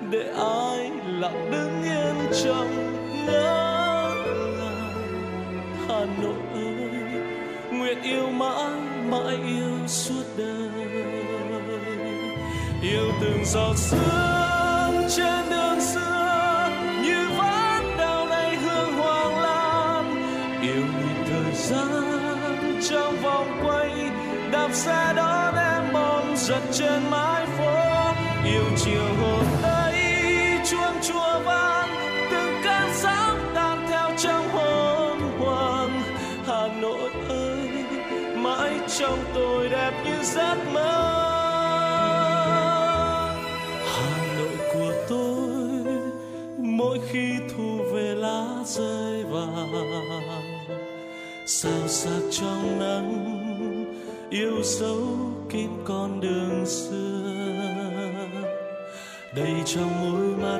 để 0.09 0.31
ai 0.37 0.91
lặng 1.19 1.51
đứng 1.51 1.83
yên 1.83 2.15
trong 2.43 2.95
ngỡ 3.25 4.13
ngàng. 4.57 4.93
Hà 5.87 6.05
nội 6.21 6.35
ơi, 6.53 7.21
nguyện 7.71 8.01
yêu 8.01 8.29
mãi 8.29 8.71
mãi 9.09 9.37
yêu 9.47 9.87
suốt 9.87 10.23
đời. 10.37 10.69
Yêu 12.81 13.11
từng 13.21 13.45
giọt 13.45 13.73
sương 13.77 14.34
bom 26.55 26.63
trên 26.71 27.09
mái 27.11 27.45
phố. 27.45 27.73
Yêu 28.45 28.63
chiều 28.77 29.03
hôm 29.21 29.45
ấy 29.63 29.95
chuông 30.69 31.01
chùa 31.01 31.39
vang, 31.45 31.89
từng 32.31 32.53
cơn 32.63 32.89
sóng 32.93 33.51
tan 33.55 33.87
theo 33.89 34.09
trong 34.17 34.49
hôm 34.49 35.19
hoàng. 35.39 36.01
Hà 36.45 36.67
nội 36.81 37.09
ơi, 37.29 37.69
mãi 38.35 38.79
trong 38.99 39.19
tôi 39.33 39.69
đẹp 39.69 39.91
như 40.05 40.23
giấc 40.23 40.55
mơ. 40.73 41.01
Hà 43.85 44.35
nội 44.37 44.57
của 44.73 44.93
tôi, 45.09 45.85
mỗi 46.57 46.99
khi 47.09 47.29
thu 47.55 47.77
về 47.93 48.15
lá 48.15 48.45
rơi 48.65 49.23
vàng. 49.23 50.65
Sao 51.45 51.87
sắc 51.87 52.21
trong 52.31 52.79
nắng, 52.79 53.45
yêu 54.29 54.61
dấu 54.63 55.34
kín 55.49 55.69
con 55.83 56.19
đường 56.21 56.65
xưa. 56.65 57.65
Đầy 59.35 59.53
trong 59.65 59.89
môi 60.01 60.27
mắt, 60.41 60.59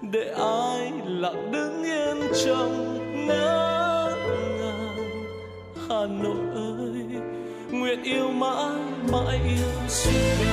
để 0.00 0.34
ai 0.38 0.92
lặng 1.06 1.52
đứng 1.52 1.84
yên 1.84 2.16
trong 2.44 2.98
ngỡ 3.26 4.16
ngàng. 4.58 4.96
Hà 5.88 6.06
nội 6.06 6.54
ơi, 6.54 7.20
nguyện 7.70 8.02
yêu 8.02 8.28
mãi 8.28 8.80
mãi 9.12 9.40
yêu 9.44 9.88
xưa 9.88 10.51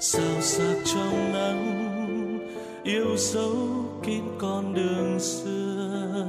sao 0.00 0.40
sắc 0.40 0.76
trong 0.84 1.32
nắng, 1.32 2.38
yêu 2.84 3.16
dấu 3.16 3.56
kín 4.02 4.22
con 4.38 4.74
đường 4.74 5.20
xưa. 5.20 6.24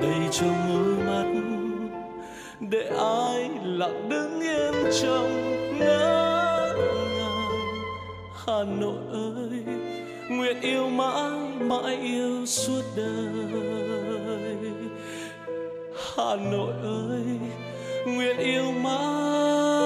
Đầy 0.00 0.28
trong 0.30 0.54
đôi 0.68 1.06
mắt, 1.06 1.26
để 2.60 2.90
ai 2.98 3.50
lặng 3.64 4.08
đứng 4.08 4.40
yên 4.40 4.74
trong 5.02 5.78
ngỡ 5.78 6.74
ngàng. 7.18 7.58
Hà 8.46 8.64
Nội 8.80 8.98
ơi, 9.12 9.62
nguyện 10.30 10.60
yêu 10.60 10.88
mãi 10.88 11.30
mãi 11.60 11.96
yêu 11.96 12.46
suốt 12.46 12.82
đời. 12.96 13.48
Hà 16.16 16.36
Nội 16.52 16.72
ơi, 16.82 17.24
nguyện 18.06 18.38
yêu 18.38 18.72
mãi. 18.82 19.77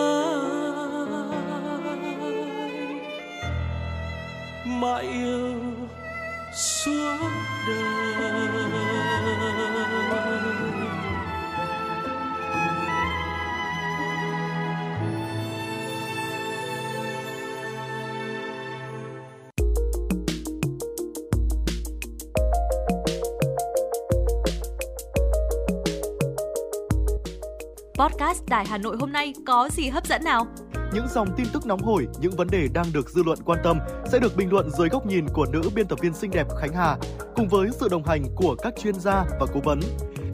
Mãi 4.65 5.03
yêu 5.03 5.61
suốt 6.55 7.31
đời 7.67 8.43
podcast 28.03 28.43
Đài 28.49 28.67
Hà 28.67 28.79
Nội 28.79 28.97
hôm 29.01 29.13
nay 29.13 29.33
có 29.47 29.69
gì 29.73 29.89
hấp 29.89 30.07
dẫn 30.07 30.25
nào? 30.25 30.47
Những 30.95 31.09
dòng 31.09 31.29
tin 31.37 31.47
tức 31.53 31.67
nóng 31.67 31.83
hổi, 31.83 32.07
những 32.21 32.37
vấn 32.37 32.49
đề 32.51 32.69
đang 32.73 32.87
được 32.93 33.11
dư 33.11 33.23
luận 33.23 33.39
quan 33.45 33.59
tâm 33.65 33.79
sẽ 34.13 34.19
được 34.19 34.37
bình 34.37 34.53
luận 34.53 34.71
dưới 34.71 34.89
góc 34.89 35.07
nhìn 35.07 35.27
của 35.29 35.47
nữ 35.53 35.63
biên 35.75 35.87
tập 35.87 35.99
viên 36.03 36.15
xinh 36.15 36.31
đẹp 36.31 36.47
Khánh 36.61 36.73
Hà 36.73 36.97
cùng 37.37 37.49
với 37.49 37.69
sự 37.81 37.89
đồng 37.89 38.05
hành 38.05 38.25
của 38.37 38.55
các 38.55 38.75
chuyên 38.83 38.95
gia 38.95 39.25
và 39.41 39.47
cố 39.55 39.61
vấn. 39.65 39.81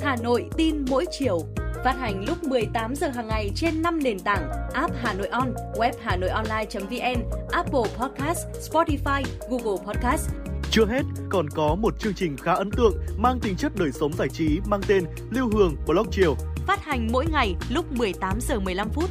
Hà 0.00 0.16
Nội 0.22 0.50
tin 0.56 0.84
mỗi 0.90 1.04
chiều 1.10 1.40
phát 1.84 1.96
hành 1.98 2.24
lúc 2.28 2.44
18 2.44 2.94
giờ 2.94 3.08
hàng 3.08 3.28
ngày 3.28 3.50
trên 3.54 3.82
5 3.82 3.98
nền 4.02 4.18
tảng 4.18 4.50
app 4.72 4.94
Hà 4.96 5.14
Nội 5.14 5.28
On, 5.28 5.54
web 5.74 5.92
Hà 6.02 6.16
Nội 6.16 6.30
Online.vn, 6.30 7.22
Apple 7.50 7.90
Podcast, 7.98 8.46
Spotify, 8.70 9.22
Google 9.50 9.84
Podcast. 9.86 10.30
Chưa 10.70 10.86
hết, 10.86 11.02
còn 11.28 11.50
có 11.50 11.74
một 11.74 12.00
chương 12.00 12.14
trình 12.14 12.36
khá 12.36 12.52
ấn 12.52 12.70
tượng 12.70 12.92
mang 13.16 13.40
tính 13.40 13.56
chất 13.56 13.72
đời 13.76 13.92
sống 13.92 14.12
giải 14.12 14.28
trí 14.28 14.60
mang 14.66 14.80
tên 14.88 15.04
Lưu 15.30 15.50
Hương 15.52 15.76
Blog 15.86 16.06
Chiều. 16.10 16.36
Phát 16.66 16.84
hành 16.84 17.08
mỗi 17.12 17.26
ngày 17.32 17.54
lúc 17.70 17.92
18 17.92 18.38
giờ 18.40 18.60
15 18.60 18.88
phút. 18.90 19.10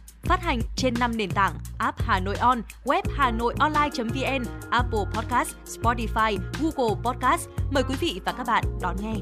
Phát 0.23 0.43
hành 0.43 0.59
trên 0.75 0.93
5 0.99 1.17
nền 1.17 1.31
tảng 1.31 1.53
app 1.77 2.01
Hà 2.01 2.19
Nội 2.19 2.35
On, 2.35 2.61
web 2.83 3.01
Hà 3.15 3.31
Nội 3.31 3.55
Online.vn, 3.59 4.43
Apple 4.71 5.05
Podcast, 5.13 5.55
Spotify, 5.65 6.37
Google 6.61 7.01
Podcast. 7.03 7.49
Mời 7.71 7.83
quý 7.83 7.95
vị 7.99 8.21
và 8.25 8.33
các 8.37 8.47
bạn 8.47 8.63
đón 8.81 8.95
nghe. 9.01 9.13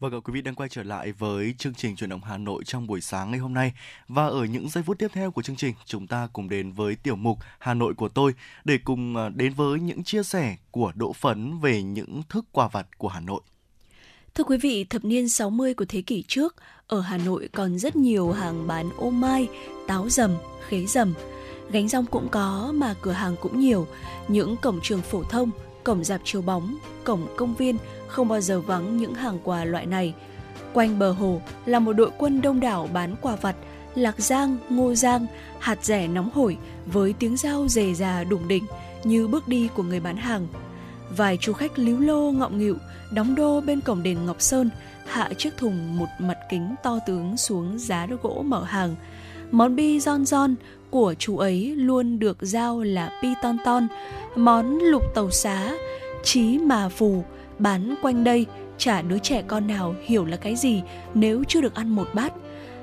Vâng 0.00 0.12
ạ, 0.12 0.18
quý 0.24 0.32
vị 0.32 0.42
đang 0.42 0.54
quay 0.54 0.68
trở 0.68 0.82
lại 0.82 1.12
với 1.12 1.54
chương 1.58 1.74
trình 1.74 1.96
chuyển 1.96 2.10
động 2.10 2.20
Hà 2.24 2.38
Nội 2.38 2.62
trong 2.64 2.86
buổi 2.86 3.00
sáng 3.00 3.30
ngày 3.30 3.40
hôm 3.40 3.54
nay. 3.54 3.72
Và 4.08 4.26
ở 4.26 4.44
những 4.44 4.68
giây 4.68 4.84
phút 4.84 4.98
tiếp 4.98 5.08
theo 5.12 5.30
của 5.30 5.42
chương 5.42 5.56
trình, 5.56 5.74
chúng 5.84 6.06
ta 6.06 6.28
cùng 6.32 6.48
đến 6.48 6.72
với 6.72 6.96
tiểu 6.96 7.16
mục 7.16 7.38
Hà 7.58 7.74
Nội 7.74 7.94
của 7.94 8.08
tôi 8.08 8.34
để 8.64 8.78
cùng 8.84 9.16
à, 9.16 9.28
đến 9.28 9.52
với 9.52 9.80
những 9.80 10.04
chia 10.04 10.22
sẻ 10.22 10.56
của 10.70 10.92
Đỗ 10.94 11.12
Phấn 11.12 11.58
về 11.60 11.82
những 11.82 12.22
thức 12.28 12.44
quà 12.52 12.68
vặt 12.68 12.98
của 12.98 13.08
Hà 13.08 13.20
Nội. 13.20 13.40
Thưa 14.34 14.44
quý 14.44 14.56
vị, 14.56 14.84
thập 14.84 15.04
niên 15.04 15.28
60 15.28 15.74
của 15.74 15.84
thế 15.88 16.02
kỷ 16.02 16.24
trước, 16.28 16.56
ở 16.86 17.00
Hà 17.00 17.18
Nội 17.18 17.48
còn 17.52 17.78
rất 17.78 17.96
nhiều 17.96 18.32
hàng 18.32 18.66
bán 18.66 18.90
ô 18.96 19.10
mai, 19.10 19.48
táo 19.86 20.08
dầm, 20.08 20.30
khế 20.68 20.86
dầm. 20.86 21.14
Gánh 21.70 21.88
rong 21.88 22.06
cũng 22.06 22.28
có 22.28 22.72
mà 22.74 22.94
cửa 23.02 23.12
hàng 23.12 23.36
cũng 23.40 23.60
nhiều, 23.60 23.86
những 24.28 24.56
cổng 24.56 24.80
trường 24.82 25.02
phổ 25.02 25.22
thông, 25.22 25.50
cổng 25.84 26.04
dạp 26.04 26.20
chiếu 26.24 26.42
bóng, 26.42 26.76
cổng 27.04 27.26
công 27.36 27.54
viên 27.54 27.76
không 28.06 28.28
bao 28.28 28.40
giờ 28.40 28.60
vắng 28.60 28.96
những 28.96 29.14
hàng 29.14 29.38
quà 29.44 29.64
loại 29.64 29.86
này. 29.86 30.14
Quanh 30.72 30.98
bờ 30.98 31.12
hồ 31.12 31.42
là 31.66 31.78
một 31.78 31.92
đội 31.92 32.10
quân 32.18 32.40
đông 32.40 32.60
đảo 32.60 32.88
bán 32.92 33.16
quà 33.20 33.36
vặt, 33.36 33.56
lạc 33.94 34.20
giang, 34.20 34.56
ngô 34.68 34.94
giang, 34.94 35.26
hạt 35.58 35.84
rẻ 35.84 36.08
nóng 36.08 36.30
hổi 36.34 36.56
với 36.86 37.14
tiếng 37.18 37.36
dao 37.36 37.68
dề 37.68 37.94
già 37.94 38.24
đủng 38.24 38.48
đỉnh 38.48 38.64
như 39.04 39.28
bước 39.28 39.48
đi 39.48 39.68
của 39.74 39.82
người 39.82 40.00
bán 40.00 40.16
hàng. 40.16 40.46
Vài 41.16 41.38
du 41.42 41.52
khách 41.52 41.78
líu 41.78 42.00
lô 42.00 42.30
ngọng 42.30 42.58
nghịu 42.58 42.76
đóng 43.10 43.34
đô 43.34 43.60
bên 43.60 43.80
cổng 43.80 44.02
đền 44.02 44.26
Ngọc 44.26 44.40
Sơn, 44.40 44.70
hạ 45.06 45.30
chiếc 45.38 45.56
thùng 45.56 45.98
một 45.98 46.08
mặt 46.18 46.38
kính 46.50 46.74
to 46.82 46.98
tướng 47.06 47.36
xuống 47.36 47.78
giá 47.78 48.06
gỗ 48.22 48.42
mở 48.46 48.64
hàng. 48.64 48.94
Món 49.50 49.76
bi 49.76 50.00
giòn 50.00 50.24
giòn 50.24 50.54
của 50.90 51.14
chú 51.18 51.38
ấy 51.38 51.74
luôn 51.76 52.18
được 52.18 52.36
giao 52.40 52.80
là 52.80 53.10
pi 53.22 53.34
ton 53.42 53.56
ton, 53.64 53.86
món 54.36 54.78
lục 54.78 55.02
tàu 55.14 55.30
xá, 55.30 55.72
chí 56.22 56.58
mà 56.58 56.88
phù, 56.88 57.24
bán 57.58 57.94
quanh 58.02 58.24
đây 58.24 58.46
chả 58.78 59.02
đứa 59.02 59.18
trẻ 59.18 59.42
con 59.46 59.66
nào 59.66 59.94
hiểu 60.04 60.24
là 60.24 60.36
cái 60.36 60.56
gì 60.56 60.82
nếu 61.14 61.44
chưa 61.48 61.60
được 61.60 61.74
ăn 61.74 61.88
một 61.88 62.08
bát. 62.14 62.32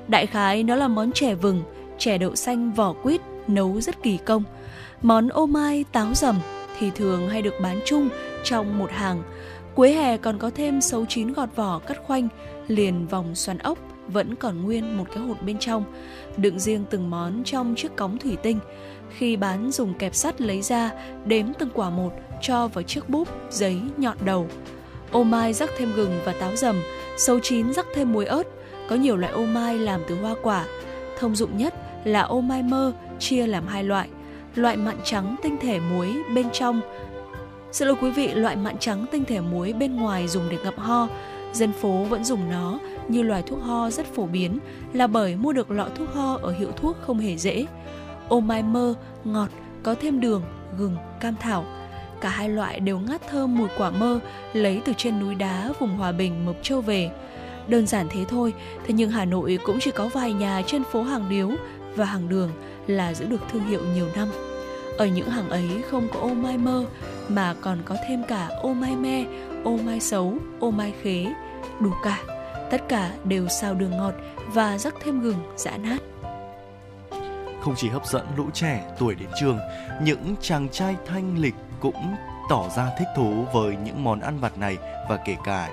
Đại 0.08 0.26
khái 0.26 0.62
nó 0.62 0.74
là 0.74 0.88
món 0.88 1.12
chè 1.12 1.34
vừng, 1.34 1.62
chè 1.98 2.18
đậu 2.18 2.36
xanh 2.36 2.72
vỏ 2.72 2.92
quýt 2.92 3.20
nấu 3.48 3.80
rất 3.80 4.02
kỳ 4.02 4.16
công. 4.16 4.44
Món 5.02 5.28
ô 5.28 5.46
mai 5.46 5.84
táo 5.92 6.14
dầm 6.14 6.36
thì 6.78 6.90
thường 6.90 7.28
hay 7.28 7.42
được 7.42 7.54
bán 7.62 7.80
chung 7.84 8.08
trong 8.44 8.78
một 8.78 8.90
hàng. 8.90 9.22
Cuối 9.74 9.92
hè 9.92 10.16
còn 10.16 10.38
có 10.38 10.50
thêm 10.54 10.80
sấu 10.80 11.04
chín 11.08 11.32
gọt 11.32 11.48
vỏ 11.56 11.78
cắt 11.78 11.98
khoanh, 12.06 12.28
liền 12.68 13.06
vòng 13.06 13.34
xoắn 13.34 13.58
ốc 13.58 13.78
vẫn 14.08 14.34
còn 14.34 14.62
nguyên 14.62 14.96
một 14.96 15.04
cái 15.14 15.22
hột 15.22 15.42
bên 15.42 15.58
trong, 15.58 15.84
đựng 16.36 16.58
riêng 16.58 16.84
từng 16.90 17.10
món 17.10 17.44
trong 17.44 17.74
chiếc 17.74 17.96
cống 17.96 18.18
thủy 18.18 18.36
tinh. 18.42 18.58
Khi 19.16 19.36
bán 19.36 19.72
dùng 19.72 19.94
kẹp 19.94 20.14
sắt 20.14 20.40
lấy 20.40 20.62
ra, 20.62 20.90
đếm 21.24 21.46
từng 21.58 21.68
quả 21.74 21.90
một, 21.90 22.10
cho 22.42 22.68
vào 22.68 22.82
chiếc 22.82 23.08
búp, 23.08 23.28
giấy, 23.50 23.80
nhọn 23.96 24.16
đầu. 24.24 24.48
Ô 25.10 25.22
mai 25.22 25.52
rắc 25.52 25.70
thêm 25.78 25.92
gừng 25.96 26.20
và 26.24 26.32
táo 26.32 26.56
dầm, 26.56 26.76
sấu 27.16 27.40
chín 27.40 27.72
rắc 27.72 27.86
thêm 27.94 28.12
muối 28.12 28.26
ớt. 28.26 28.46
Có 28.88 28.96
nhiều 28.96 29.16
loại 29.16 29.32
ô 29.32 29.44
mai 29.44 29.78
làm 29.78 30.00
từ 30.08 30.20
hoa 30.20 30.34
quả. 30.42 30.66
Thông 31.18 31.36
dụng 31.36 31.56
nhất 31.56 31.74
là 32.04 32.22
ô 32.22 32.40
mai 32.40 32.62
mơ, 32.62 32.92
chia 33.18 33.46
làm 33.46 33.66
hai 33.66 33.84
loại. 33.84 34.08
Loại 34.54 34.76
mặn 34.76 34.96
trắng 35.04 35.36
tinh 35.42 35.56
thể 35.60 35.80
muối 35.80 36.16
bên 36.34 36.50
trong 36.52 36.80
Xin 37.72 37.88
lỗi 37.88 37.96
quý 38.00 38.10
vị, 38.10 38.34
loại 38.34 38.56
mặn 38.56 38.78
trắng 38.78 39.06
tinh 39.12 39.24
thể 39.24 39.40
muối 39.40 39.72
bên 39.72 39.96
ngoài 39.96 40.28
dùng 40.28 40.48
để 40.50 40.58
ngậm 40.64 40.76
ho, 40.76 41.08
dân 41.52 41.72
phố 41.72 42.04
vẫn 42.04 42.24
dùng 42.24 42.50
nó 42.50 42.78
như 43.08 43.22
loài 43.22 43.42
thuốc 43.42 43.62
ho 43.62 43.90
rất 43.90 44.14
phổ 44.14 44.26
biến 44.26 44.58
là 44.92 45.06
bởi 45.06 45.36
mua 45.36 45.52
được 45.52 45.70
lọ 45.70 45.88
thuốc 45.94 46.14
ho 46.14 46.38
ở 46.42 46.52
hiệu 46.52 46.72
thuốc 46.76 46.96
không 47.00 47.18
hề 47.18 47.36
dễ. 47.36 47.66
Ô 48.28 48.40
mai 48.40 48.62
mơ, 48.62 48.94
ngọt, 49.24 49.48
có 49.82 49.94
thêm 50.00 50.20
đường, 50.20 50.42
gừng, 50.78 50.96
cam 51.20 51.34
thảo. 51.40 51.64
Cả 52.20 52.28
hai 52.28 52.48
loại 52.48 52.80
đều 52.80 52.98
ngát 52.98 53.28
thơm 53.28 53.58
mùi 53.58 53.68
quả 53.78 53.90
mơ 53.90 54.20
lấy 54.52 54.80
từ 54.84 54.92
trên 54.96 55.20
núi 55.20 55.34
đá 55.34 55.72
vùng 55.78 55.96
Hòa 55.96 56.12
Bình, 56.12 56.46
Mộc 56.46 56.56
Châu 56.62 56.80
về. 56.80 57.10
Đơn 57.68 57.86
giản 57.86 58.06
thế 58.10 58.24
thôi, 58.28 58.52
thế 58.86 58.94
nhưng 58.94 59.10
Hà 59.10 59.24
Nội 59.24 59.58
cũng 59.64 59.78
chỉ 59.80 59.90
có 59.90 60.08
vài 60.08 60.32
nhà 60.32 60.62
trên 60.66 60.82
phố 60.84 61.02
hàng 61.02 61.28
điếu 61.28 61.50
và 61.96 62.04
hàng 62.04 62.28
đường 62.28 62.50
là 62.86 63.14
giữ 63.14 63.26
được 63.26 63.40
thương 63.52 63.64
hiệu 63.64 63.80
nhiều 63.94 64.06
năm. 64.16 64.28
Ở 64.98 65.06
những 65.06 65.30
hàng 65.30 65.50
ấy 65.50 65.82
không 65.90 66.08
có 66.14 66.20
ô 66.20 66.28
mai 66.28 66.58
mơ 66.58 66.84
mà 67.28 67.54
còn 67.60 67.82
có 67.84 67.96
thêm 68.08 68.24
cả 68.28 68.48
ô 68.62 68.74
mai 68.74 68.96
me, 68.96 69.24
ô 69.64 69.76
mai 69.76 70.00
xấu, 70.00 70.34
ô 70.60 70.70
mai 70.70 70.92
khế, 71.02 71.26
đủ 71.80 71.90
cả. 72.04 72.18
Tất 72.70 72.82
cả 72.88 73.10
đều 73.24 73.48
xào 73.48 73.74
đường 73.74 73.96
ngọt 73.96 74.14
và 74.46 74.78
rắc 74.78 74.94
thêm 75.04 75.20
gừng 75.20 75.54
giã 75.56 75.76
nát. 75.76 75.98
Không 77.60 77.74
chỉ 77.76 77.88
hấp 77.88 78.06
dẫn 78.06 78.26
lũ 78.36 78.44
trẻ 78.52 78.94
tuổi 78.98 79.14
đến 79.14 79.28
trường, 79.40 79.58
những 80.02 80.34
chàng 80.40 80.68
trai 80.68 80.96
thanh 81.06 81.38
lịch 81.38 81.54
cũng 81.80 82.14
tỏ 82.50 82.68
ra 82.76 82.90
thích 82.98 83.08
thú 83.16 83.44
với 83.52 83.76
những 83.84 84.04
món 84.04 84.20
ăn 84.20 84.38
vặt 84.38 84.58
này 84.58 84.76
và 85.08 85.16
kể 85.16 85.36
cả 85.44 85.68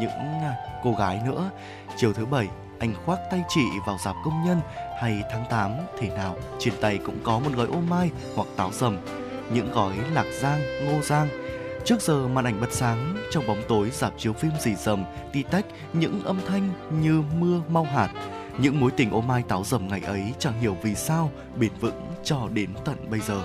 những 0.00 0.10
à, 0.42 0.54
cô 0.82 0.92
gái 0.98 1.20
nữa. 1.26 1.50
Chiều 1.96 2.12
thứ 2.12 2.26
bảy, 2.26 2.48
anh 2.78 2.94
khoác 3.04 3.18
tay 3.30 3.42
chị 3.48 3.64
vào 3.86 3.96
dạp 4.04 4.14
công 4.24 4.44
nhân 4.46 4.60
hay 5.04 5.22
tháng 5.30 5.44
8 5.50 5.72
thể 5.98 6.08
nào 6.08 6.36
trên 6.58 6.74
tay 6.80 6.98
cũng 6.98 7.18
có 7.24 7.38
một 7.38 7.50
gói 7.56 7.66
ô 7.66 7.80
mai 7.80 8.10
hoặc 8.34 8.48
táo 8.56 8.72
sầm, 8.72 8.98
những 9.52 9.72
gói 9.72 9.94
lạc 10.12 10.26
giang, 10.40 10.60
ngô 10.84 11.00
giang. 11.02 11.28
Trước 11.84 12.02
giờ 12.02 12.28
màn 12.28 12.44
ảnh 12.44 12.60
bật 12.60 12.72
sáng, 12.72 13.16
trong 13.30 13.46
bóng 13.46 13.62
tối 13.68 13.90
dạp 13.90 14.12
chiếu 14.18 14.32
phim 14.32 14.50
rì 14.60 14.74
rầm, 14.74 15.04
tí 15.32 15.42
tách 15.42 15.64
những 15.92 16.24
âm 16.24 16.40
thanh 16.46 16.70
như 17.00 17.22
mưa 17.38 17.60
mau 17.68 17.84
hạt. 17.84 18.08
Những 18.58 18.80
mối 18.80 18.90
tình 18.90 19.10
ô 19.10 19.20
mai 19.20 19.42
táo 19.48 19.64
dầm 19.64 19.88
ngày 19.88 20.00
ấy 20.00 20.22
chẳng 20.38 20.60
hiểu 20.60 20.76
vì 20.82 20.94
sao 20.94 21.30
bền 21.56 21.70
vững 21.80 22.06
cho 22.24 22.48
đến 22.52 22.70
tận 22.84 22.96
bây 23.10 23.20
giờ. 23.20 23.42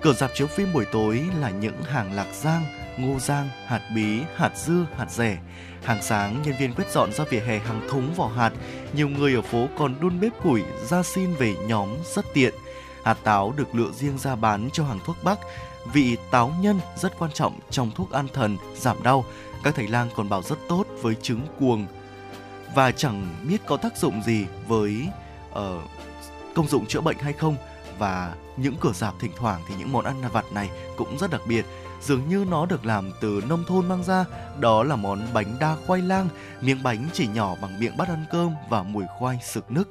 Cửa 0.00 0.12
dạp 0.12 0.30
chiếu 0.34 0.46
phim 0.46 0.72
buổi 0.72 0.84
tối 0.92 1.24
là 1.40 1.50
những 1.50 1.82
hàng 1.82 2.12
lạc 2.12 2.28
giang, 2.32 2.64
ngô 2.98 3.18
giang, 3.18 3.48
hạt 3.66 3.80
bí, 3.94 4.20
hạt 4.36 4.52
dưa, 4.56 4.86
hạt 4.96 5.10
rẻ. 5.10 5.38
Hàng 5.82 6.02
sáng, 6.02 6.42
nhân 6.42 6.54
viên 6.58 6.74
quét 6.74 6.92
dọn 6.92 7.12
ra 7.12 7.24
vỉa 7.30 7.40
hè 7.40 7.58
hàng 7.58 7.80
thúng 7.88 8.14
vỏ 8.14 8.28
hạt. 8.28 8.52
Nhiều 8.92 9.08
người 9.08 9.34
ở 9.34 9.42
phố 9.42 9.68
còn 9.78 9.94
đun 10.00 10.20
bếp 10.20 10.32
củi 10.42 10.62
ra 10.86 11.02
xin 11.02 11.34
về 11.34 11.54
nhóm 11.66 11.88
rất 12.14 12.24
tiện. 12.34 12.54
Hạt 13.04 13.18
táo 13.24 13.54
được 13.56 13.74
lựa 13.74 13.90
riêng 13.90 14.18
ra 14.18 14.36
bán 14.36 14.68
cho 14.72 14.84
hàng 14.84 15.00
thuốc 15.04 15.16
bắc. 15.24 15.38
Vị 15.92 16.16
táo 16.30 16.54
nhân 16.60 16.80
rất 16.96 17.18
quan 17.18 17.32
trọng 17.32 17.58
trong 17.70 17.90
thuốc 17.90 18.10
an 18.10 18.28
thần, 18.32 18.56
giảm 18.76 19.02
đau. 19.02 19.24
Các 19.64 19.74
thầy 19.74 19.88
lang 19.88 20.08
còn 20.16 20.28
bảo 20.28 20.42
rất 20.42 20.58
tốt 20.68 20.84
với 21.02 21.14
trứng 21.14 21.40
cuồng. 21.60 21.86
Và 22.74 22.90
chẳng 22.90 23.36
biết 23.48 23.66
có 23.66 23.76
tác 23.76 23.96
dụng 23.96 24.22
gì 24.22 24.46
với 24.68 25.08
uh, 25.50 25.58
công 26.54 26.68
dụng 26.68 26.86
chữa 26.86 27.00
bệnh 27.00 27.18
hay 27.18 27.32
không 27.32 27.56
và 27.98 28.34
những 28.56 28.74
cửa 28.80 28.92
giảm 28.92 29.14
thỉnh 29.20 29.32
thoảng 29.36 29.60
thì 29.68 29.74
những 29.78 29.92
món 29.92 30.04
ăn 30.04 30.22
vặt 30.32 30.44
này 30.52 30.70
cũng 30.96 31.18
rất 31.18 31.30
đặc 31.30 31.40
biệt 31.46 31.64
dường 32.02 32.28
như 32.28 32.44
nó 32.50 32.66
được 32.66 32.86
làm 32.86 33.10
từ 33.20 33.42
nông 33.48 33.64
thôn 33.64 33.88
mang 33.88 34.04
ra. 34.04 34.24
Đó 34.60 34.82
là 34.82 34.96
món 34.96 35.26
bánh 35.34 35.56
đa 35.60 35.76
khoai 35.86 36.02
lang, 36.02 36.28
miếng 36.60 36.82
bánh 36.82 37.08
chỉ 37.12 37.26
nhỏ 37.26 37.56
bằng 37.62 37.80
miệng 37.80 37.96
bát 37.96 38.08
ăn 38.08 38.24
cơm 38.32 38.52
và 38.68 38.82
mùi 38.82 39.04
khoai 39.18 39.38
sực 39.42 39.70
nức. 39.70 39.88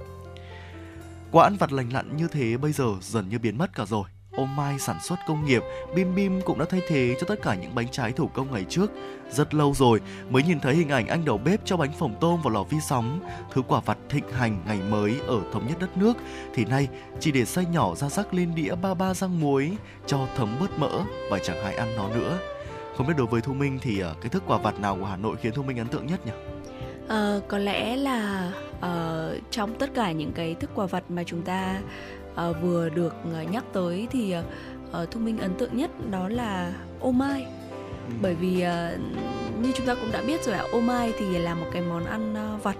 Quả 1.31 1.43
ăn 1.43 1.57
vặt 1.57 1.71
lành 1.71 1.93
lặn 1.93 2.17
như 2.17 2.27
thế 2.27 2.57
bây 2.57 2.71
giờ 2.71 2.85
dần 3.01 3.29
như 3.29 3.39
biến 3.39 3.57
mất 3.57 3.75
cả 3.75 3.85
rồi 3.85 4.05
ô 4.35 4.45
mai 4.45 4.79
sản 4.79 4.99
xuất 5.01 5.15
công 5.27 5.45
nghiệp, 5.45 5.63
bim 5.95 6.15
bim 6.15 6.41
cũng 6.41 6.59
đã 6.59 6.65
thay 6.69 6.81
thế 6.87 7.15
cho 7.19 7.27
tất 7.27 7.41
cả 7.41 7.55
những 7.55 7.75
bánh 7.75 7.87
trái 7.87 8.11
thủ 8.11 8.27
công 8.27 8.51
ngày 8.51 8.65
trước. 8.69 8.91
Rất 9.29 9.53
lâu 9.53 9.73
rồi 9.73 10.01
mới 10.29 10.43
nhìn 10.43 10.59
thấy 10.59 10.75
hình 10.75 10.89
ảnh 10.89 11.07
anh 11.07 11.25
đầu 11.25 11.37
bếp 11.37 11.65
cho 11.65 11.77
bánh 11.77 11.91
phồng 11.99 12.15
tôm 12.19 12.41
vào 12.41 12.53
lò 12.53 12.63
vi 12.63 12.77
sóng, 12.79 13.19
thứ 13.51 13.61
quả 13.61 13.81
vặt 13.85 13.97
thịnh 14.09 14.29
hành 14.31 14.57
ngày 14.65 14.79
mới 14.89 15.19
ở 15.27 15.41
thống 15.53 15.67
nhất 15.67 15.77
đất 15.79 15.97
nước, 15.97 16.17
thì 16.53 16.65
nay 16.65 16.87
chỉ 17.19 17.31
để 17.31 17.45
xay 17.45 17.65
nhỏ 17.65 17.95
ra 17.95 18.09
rắc 18.09 18.33
lên 18.33 18.55
đĩa 18.55 18.75
ba 18.75 18.93
ba 18.93 19.13
rang 19.13 19.39
muối 19.39 19.71
cho 20.05 20.27
thấm 20.35 20.55
bớt 20.59 20.79
mỡ 20.79 21.01
và 21.29 21.39
chẳng 21.39 21.63
ai 21.63 21.75
ăn 21.75 21.95
nó 21.95 22.09
nữa. 22.09 22.39
Không 22.97 23.07
biết 23.07 23.13
đối 23.17 23.27
với 23.27 23.41
Thu 23.41 23.53
Minh 23.53 23.79
thì 23.81 23.99
ờ, 23.99 24.15
cái 24.21 24.29
thức 24.29 24.43
quả 24.47 24.57
vặt 24.57 24.79
nào 24.79 24.97
của 24.99 25.05
Hà 25.05 25.17
Nội 25.17 25.35
khiến 25.41 25.53
Thu 25.55 25.63
Minh 25.63 25.77
ấn 25.77 25.87
tượng 25.87 26.07
nhất 26.07 26.25
nhỉ? 26.25 26.31
À, 27.07 27.39
có 27.47 27.57
lẽ 27.57 27.95
là 27.95 28.51
uh, 28.77 29.51
trong 29.51 29.75
tất 29.79 29.89
cả 29.93 30.11
những 30.11 30.31
cái 30.31 30.55
thức 30.55 30.69
quà 30.75 30.85
vặt 30.85 31.03
mà 31.09 31.23
chúng 31.23 31.41
ta 31.41 31.79
uh, 32.33 32.55
vừa 32.61 32.89
được 32.89 33.15
uh, 33.41 33.51
nhắc 33.51 33.63
tới 33.73 34.07
thì 34.11 34.35
uh, 35.01 35.11
Thu 35.11 35.19
Minh 35.19 35.37
ấn 35.37 35.53
tượng 35.53 35.77
nhất 35.77 35.91
đó 36.11 36.27
là 36.27 36.73
ô 36.99 37.11
mai 37.11 37.45
ừ. 38.07 38.13
bởi 38.21 38.35
vì 38.35 38.65
uh, 38.65 38.99
như 39.61 39.71
chúng 39.75 39.85
ta 39.85 39.95
cũng 39.95 40.11
đã 40.11 40.21
biết 40.27 40.43
rồi 40.43 40.55
ạ 40.55 40.63
ô 40.71 40.79
mai 40.79 41.13
thì 41.19 41.37
là 41.37 41.55
một 41.55 41.67
cái 41.71 41.81
món 41.81 42.05
ăn 42.05 42.35
vặt 42.63 42.75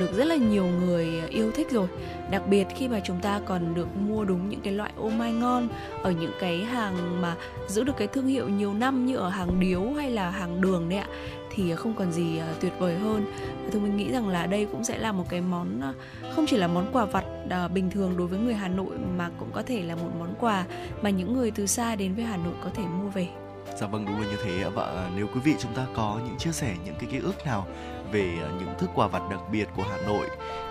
được 0.00 0.16
rất 0.16 0.24
là 0.24 0.36
nhiều 0.36 0.66
người 0.66 1.22
yêu 1.28 1.50
thích 1.50 1.70
rồi 1.70 1.88
đặc 2.30 2.42
biệt 2.48 2.66
khi 2.76 2.88
mà 2.88 3.00
chúng 3.04 3.20
ta 3.20 3.40
còn 3.44 3.74
được 3.74 3.96
mua 3.96 4.24
đúng 4.24 4.48
những 4.48 4.60
cái 4.60 4.72
loại 4.72 4.92
ô 4.96 5.08
mai 5.08 5.32
ngon 5.32 5.68
ở 6.02 6.10
những 6.10 6.32
cái 6.40 6.64
hàng 6.64 7.22
mà 7.22 7.36
giữ 7.68 7.84
được 7.84 7.96
cái 7.96 8.08
thương 8.08 8.26
hiệu 8.26 8.48
nhiều 8.48 8.74
năm 8.74 9.06
như 9.06 9.16
ở 9.16 9.28
hàng 9.28 9.60
điếu 9.60 9.82
hay 9.96 10.10
là 10.10 10.30
hàng 10.30 10.60
đường 10.60 10.88
đấy 10.88 10.98
ạ 10.98 11.08
thì 11.54 11.74
không 11.74 11.94
còn 11.94 12.12
gì 12.12 12.38
à, 12.38 12.54
tuyệt 12.60 12.72
vời 12.78 12.98
hơn 12.98 13.26
và 13.62 13.68
tôi 13.72 13.80
mình 13.80 13.96
nghĩ 13.96 14.12
rằng 14.12 14.28
là 14.28 14.46
đây 14.46 14.66
cũng 14.72 14.84
sẽ 14.84 14.98
là 14.98 15.12
một 15.12 15.24
cái 15.28 15.40
món 15.40 15.80
à, 15.80 15.92
không 16.34 16.46
chỉ 16.46 16.56
là 16.56 16.66
món 16.66 16.90
quà 16.92 17.04
vặt 17.04 17.24
à, 17.50 17.68
bình 17.68 17.90
thường 17.90 18.16
đối 18.16 18.26
với 18.26 18.38
người 18.38 18.54
Hà 18.54 18.68
Nội 18.68 18.96
mà 19.16 19.30
cũng 19.38 19.50
có 19.52 19.62
thể 19.62 19.82
là 19.82 19.94
một 19.94 20.10
món 20.18 20.34
quà 20.40 20.64
mà 21.02 21.10
những 21.10 21.34
người 21.34 21.50
từ 21.50 21.66
xa 21.66 21.96
đến 21.96 22.14
với 22.14 22.24
Hà 22.24 22.36
Nội 22.36 22.54
có 22.64 22.70
thể 22.74 22.82
mua 22.82 23.08
về. 23.08 23.28
Dạ 23.80 23.86
vâng 23.86 24.06
đúng 24.06 24.20
là 24.20 24.26
như 24.26 24.36
thế 24.44 24.70
và 24.74 25.10
nếu 25.16 25.26
quý 25.34 25.40
vị 25.44 25.54
chúng 25.58 25.74
ta 25.74 25.86
có 25.94 26.20
những 26.26 26.38
chia 26.38 26.52
sẻ 26.52 26.74
những 26.84 26.94
cái 27.00 27.10
ký 27.12 27.18
ức 27.18 27.46
nào 27.46 27.66
về 28.12 28.38
những 28.58 28.74
thức 28.78 28.90
quà 28.94 29.06
vặt 29.08 29.22
đặc 29.30 29.40
biệt 29.52 29.68
của 29.76 29.84
Hà 29.90 29.96
Nội 30.06 30.26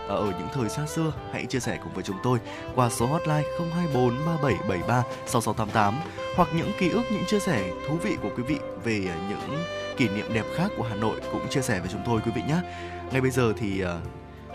ở 0.08 0.26
những 0.26 0.48
thời 0.54 0.70
xa 0.70 0.86
xưa, 0.86 1.14
hãy 1.32 1.46
chia 1.46 1.60
sẻ 1.60 1.80
cùng 1.84 1.94
với 1.94 2.04
chúng 2.04 2.18
tôi 2.24 2.40
qua 2.76 2.90
số 2.90 3.06
hotline 3.06 3.44
024 3.60 4.10
3773 4.26 5.04
6688 5.26 5.94
hoặc 6.36 6.50
những 6.58 6.72
ký 6.80 6.90
ức, 6.90 7.04
những 7.12 7.26
chia 7.26 7.40
sẻ 7.40 7.72
thú 7.88 7.96
vị 8.04 8.18
của 8.22 8.30
quý 8.38 8.44
vị 8.44 8.58
về 8.84 9.00
những 9.30 9.64
kỷ 9.98 10.10
niệm 10.10 10.34
đẹp 10.34 10.46
khác 10.56 10.72
của 10.78 10.84
Hà 10.84 10.96
Nội 10.96 11.22
cũng 11.32 11.50
chia 11.50 11.62
sẻ 11.62 11.80
với 11.80 11.89
chúng 11.91 12.02
tôi 12.06 12.22
quý 12.26 12.32
vị 12.36 12.41
nhé. 12.48 12.58
Ngay 13.12 13.22
bây 13.22 13.32
giờ 13.32 13.54
thì 13.58 13.84
uh, 13.84 13.89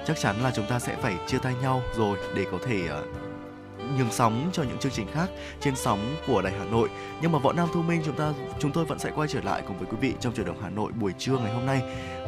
chắc 0.06 0.18
chắn 0.18 0.36
là 0.42 0.52
chúng 0.56 0.66
ta 0.66 0.78
sẽ 0.78 0.96
phải 0.96 1.16
chia 1.26 1.38
tay 1.38 1.54
nhau 1.62 1.82
rồi 1.96 2.18
để 2.34 2.46
có 2.52 2.58
thể 2.66 2.82
uh, 2.84 3.98
nhường 3.98 4.10
sóng 4.10 4.50
cho 4.52 4.62
những 4.62 4.78
chương 4.78 4.92
trình 4.92 5.06
khác 5.14 5.28
trên 5.60 5.76
sóng 5.76 6.16
của 6.26 6.42
Đài 6.42 6.52
Hà 6.52 6.64
Nội. 6.64 6.88
Nhưng 7.22 7.32
mà 7.32 7.38
Võ 7.38 7.52
Nam 7.52 7.68
Thu 7.74 7.82
Minh 7.82 8.02
chúng 8.04 8.16
ta 8.16 8.32
chúng 8.58 8.72
tôi 8.72 8.84
vẫn 8.84 8.98
sẽ 8.98 9.10
quay 9.14 9.28
trở 9.28 9.40
lại 9.40 9.62
cùng 9.66 9.78
với 9.78 9.86
quý 9.90 9.96
vị 10.00 10.14
trong 10.20 10.34
chuyển 10.34 10.46
động 10.46 10.62
Hà 10.62 10.70
Nội 10.70 10.92
buổi 10.92 11.12
trưa 11.18 11.38
ngày 11.38 11.52
hôm 11.52 11.66
nay. 11.66 11.82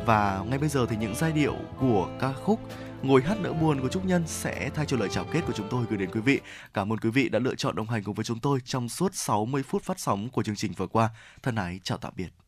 Và 0.07 0.45
ngay 0.49 0.59
bây 0.59 0.69
giờ 0.69 0.87
thì 0.91 0.97
những 0.97 1.15
giai 1.15 1.33
điệu 1.33 1.55
của 1.81 2.09
ca 2.21 2.33
khúc 2.33 2.61
Ngồi 3.03 3.23
hát 3.23 3.41
nỡ 3.41 3.53
buồn 3.53 3.81
của 3.81 3.89
Trúc 3.89 4.05
Nhân 4.05 4.25
sẽ 4.27 4.71
thay 4.75 4.87
cho 4.87 4.97
lời 4.97 5.09
chào 5.13 5.25
kết 5.25 5.41
của 5.47 5.53
chúng 5.53 5.69
tôi 5.71 5.85
gửi 5.89 5.99
đến 5.99 6.11
quý 6.11 6.21
vị. 6.21 6.41
Cảm 6.75 6.93
ơn 6.93 6.99
quý 6.99 7.11
vị 7.11 7.29
đã 7.29 7.39
lựa 7.39 7.55
chọn 7.55 7.77
đồng 7.77 7.89
hành 7.89 8.05
cùng 8.05 8.15
với 8.15 8.25
chúng 8.25 8.41
tôi 8.41 8.59
trong 8.65 8.89
suốt 8.89 9.15
60 9.15 9.63
phút 9.63 9.83
phát 9.83 10.01
sóng 10.01 10.29
của 10.29 10.43
chương 10.43 10.57
trình 10.57 10.73
vừa 10.73 10.87
qua. 10.87 11.11
Thân 11.43 11.55
ái 11.55 11.81
chào 11.83 11.99
tạm 11.99 12.13
biệt. 12.17 12.40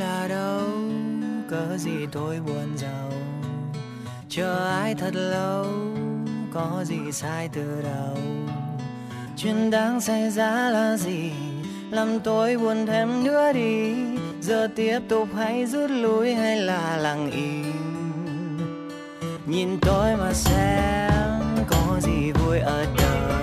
Là 0.00 0.26
đâu? 0.28 0.60
Cớ 1.50 1.76
gì 1.78 2.06
tôi 2.12 2.40
buồn 2.46 2.76
giàu? 2.76 3.12
Chờ 4.28 4.68
ai 4.68 4.94
thật 4.94 5.14
lâu? 5.14 5.66
Có 6.52 6.84
gì 6.84 7.12
sai 7.12 7.48
từ 7.52 7.82
đầu? 7.82 8.16
Chuyện 9.36 9.70
đáng 9.70 10.00
xảy 10.00 10.30
ra 10.30 10.70
là 10.70 10.96
gì? 10.96 11.32
Làm 11.90 12.20
tôi 12.20 12.56
buồn 12.58 12.86
thêm 12.86 13.24
nữa 13.24 13.52
đi. 13.52 13.94
Giờ 14.40 14.68
tiếp 14.76 15.00
tục 15.08 15.28
hay 15.36 15.66
rút 15.66 15.90
lui 15.90 16.34
hay 16.34 16.60
là 16.60 16.96
lặng 16.96 17.30
im? 17.30 17.72
Nhìn 19.46 19.78
tôi 19.80 20.16
mà 20.16 20.32
xem, 20.32 21.64
có 21.68 22.00
gì 22.00 22.32
vui 22.32 22.58
ở 22.58 22.86
đời 22.98 23.39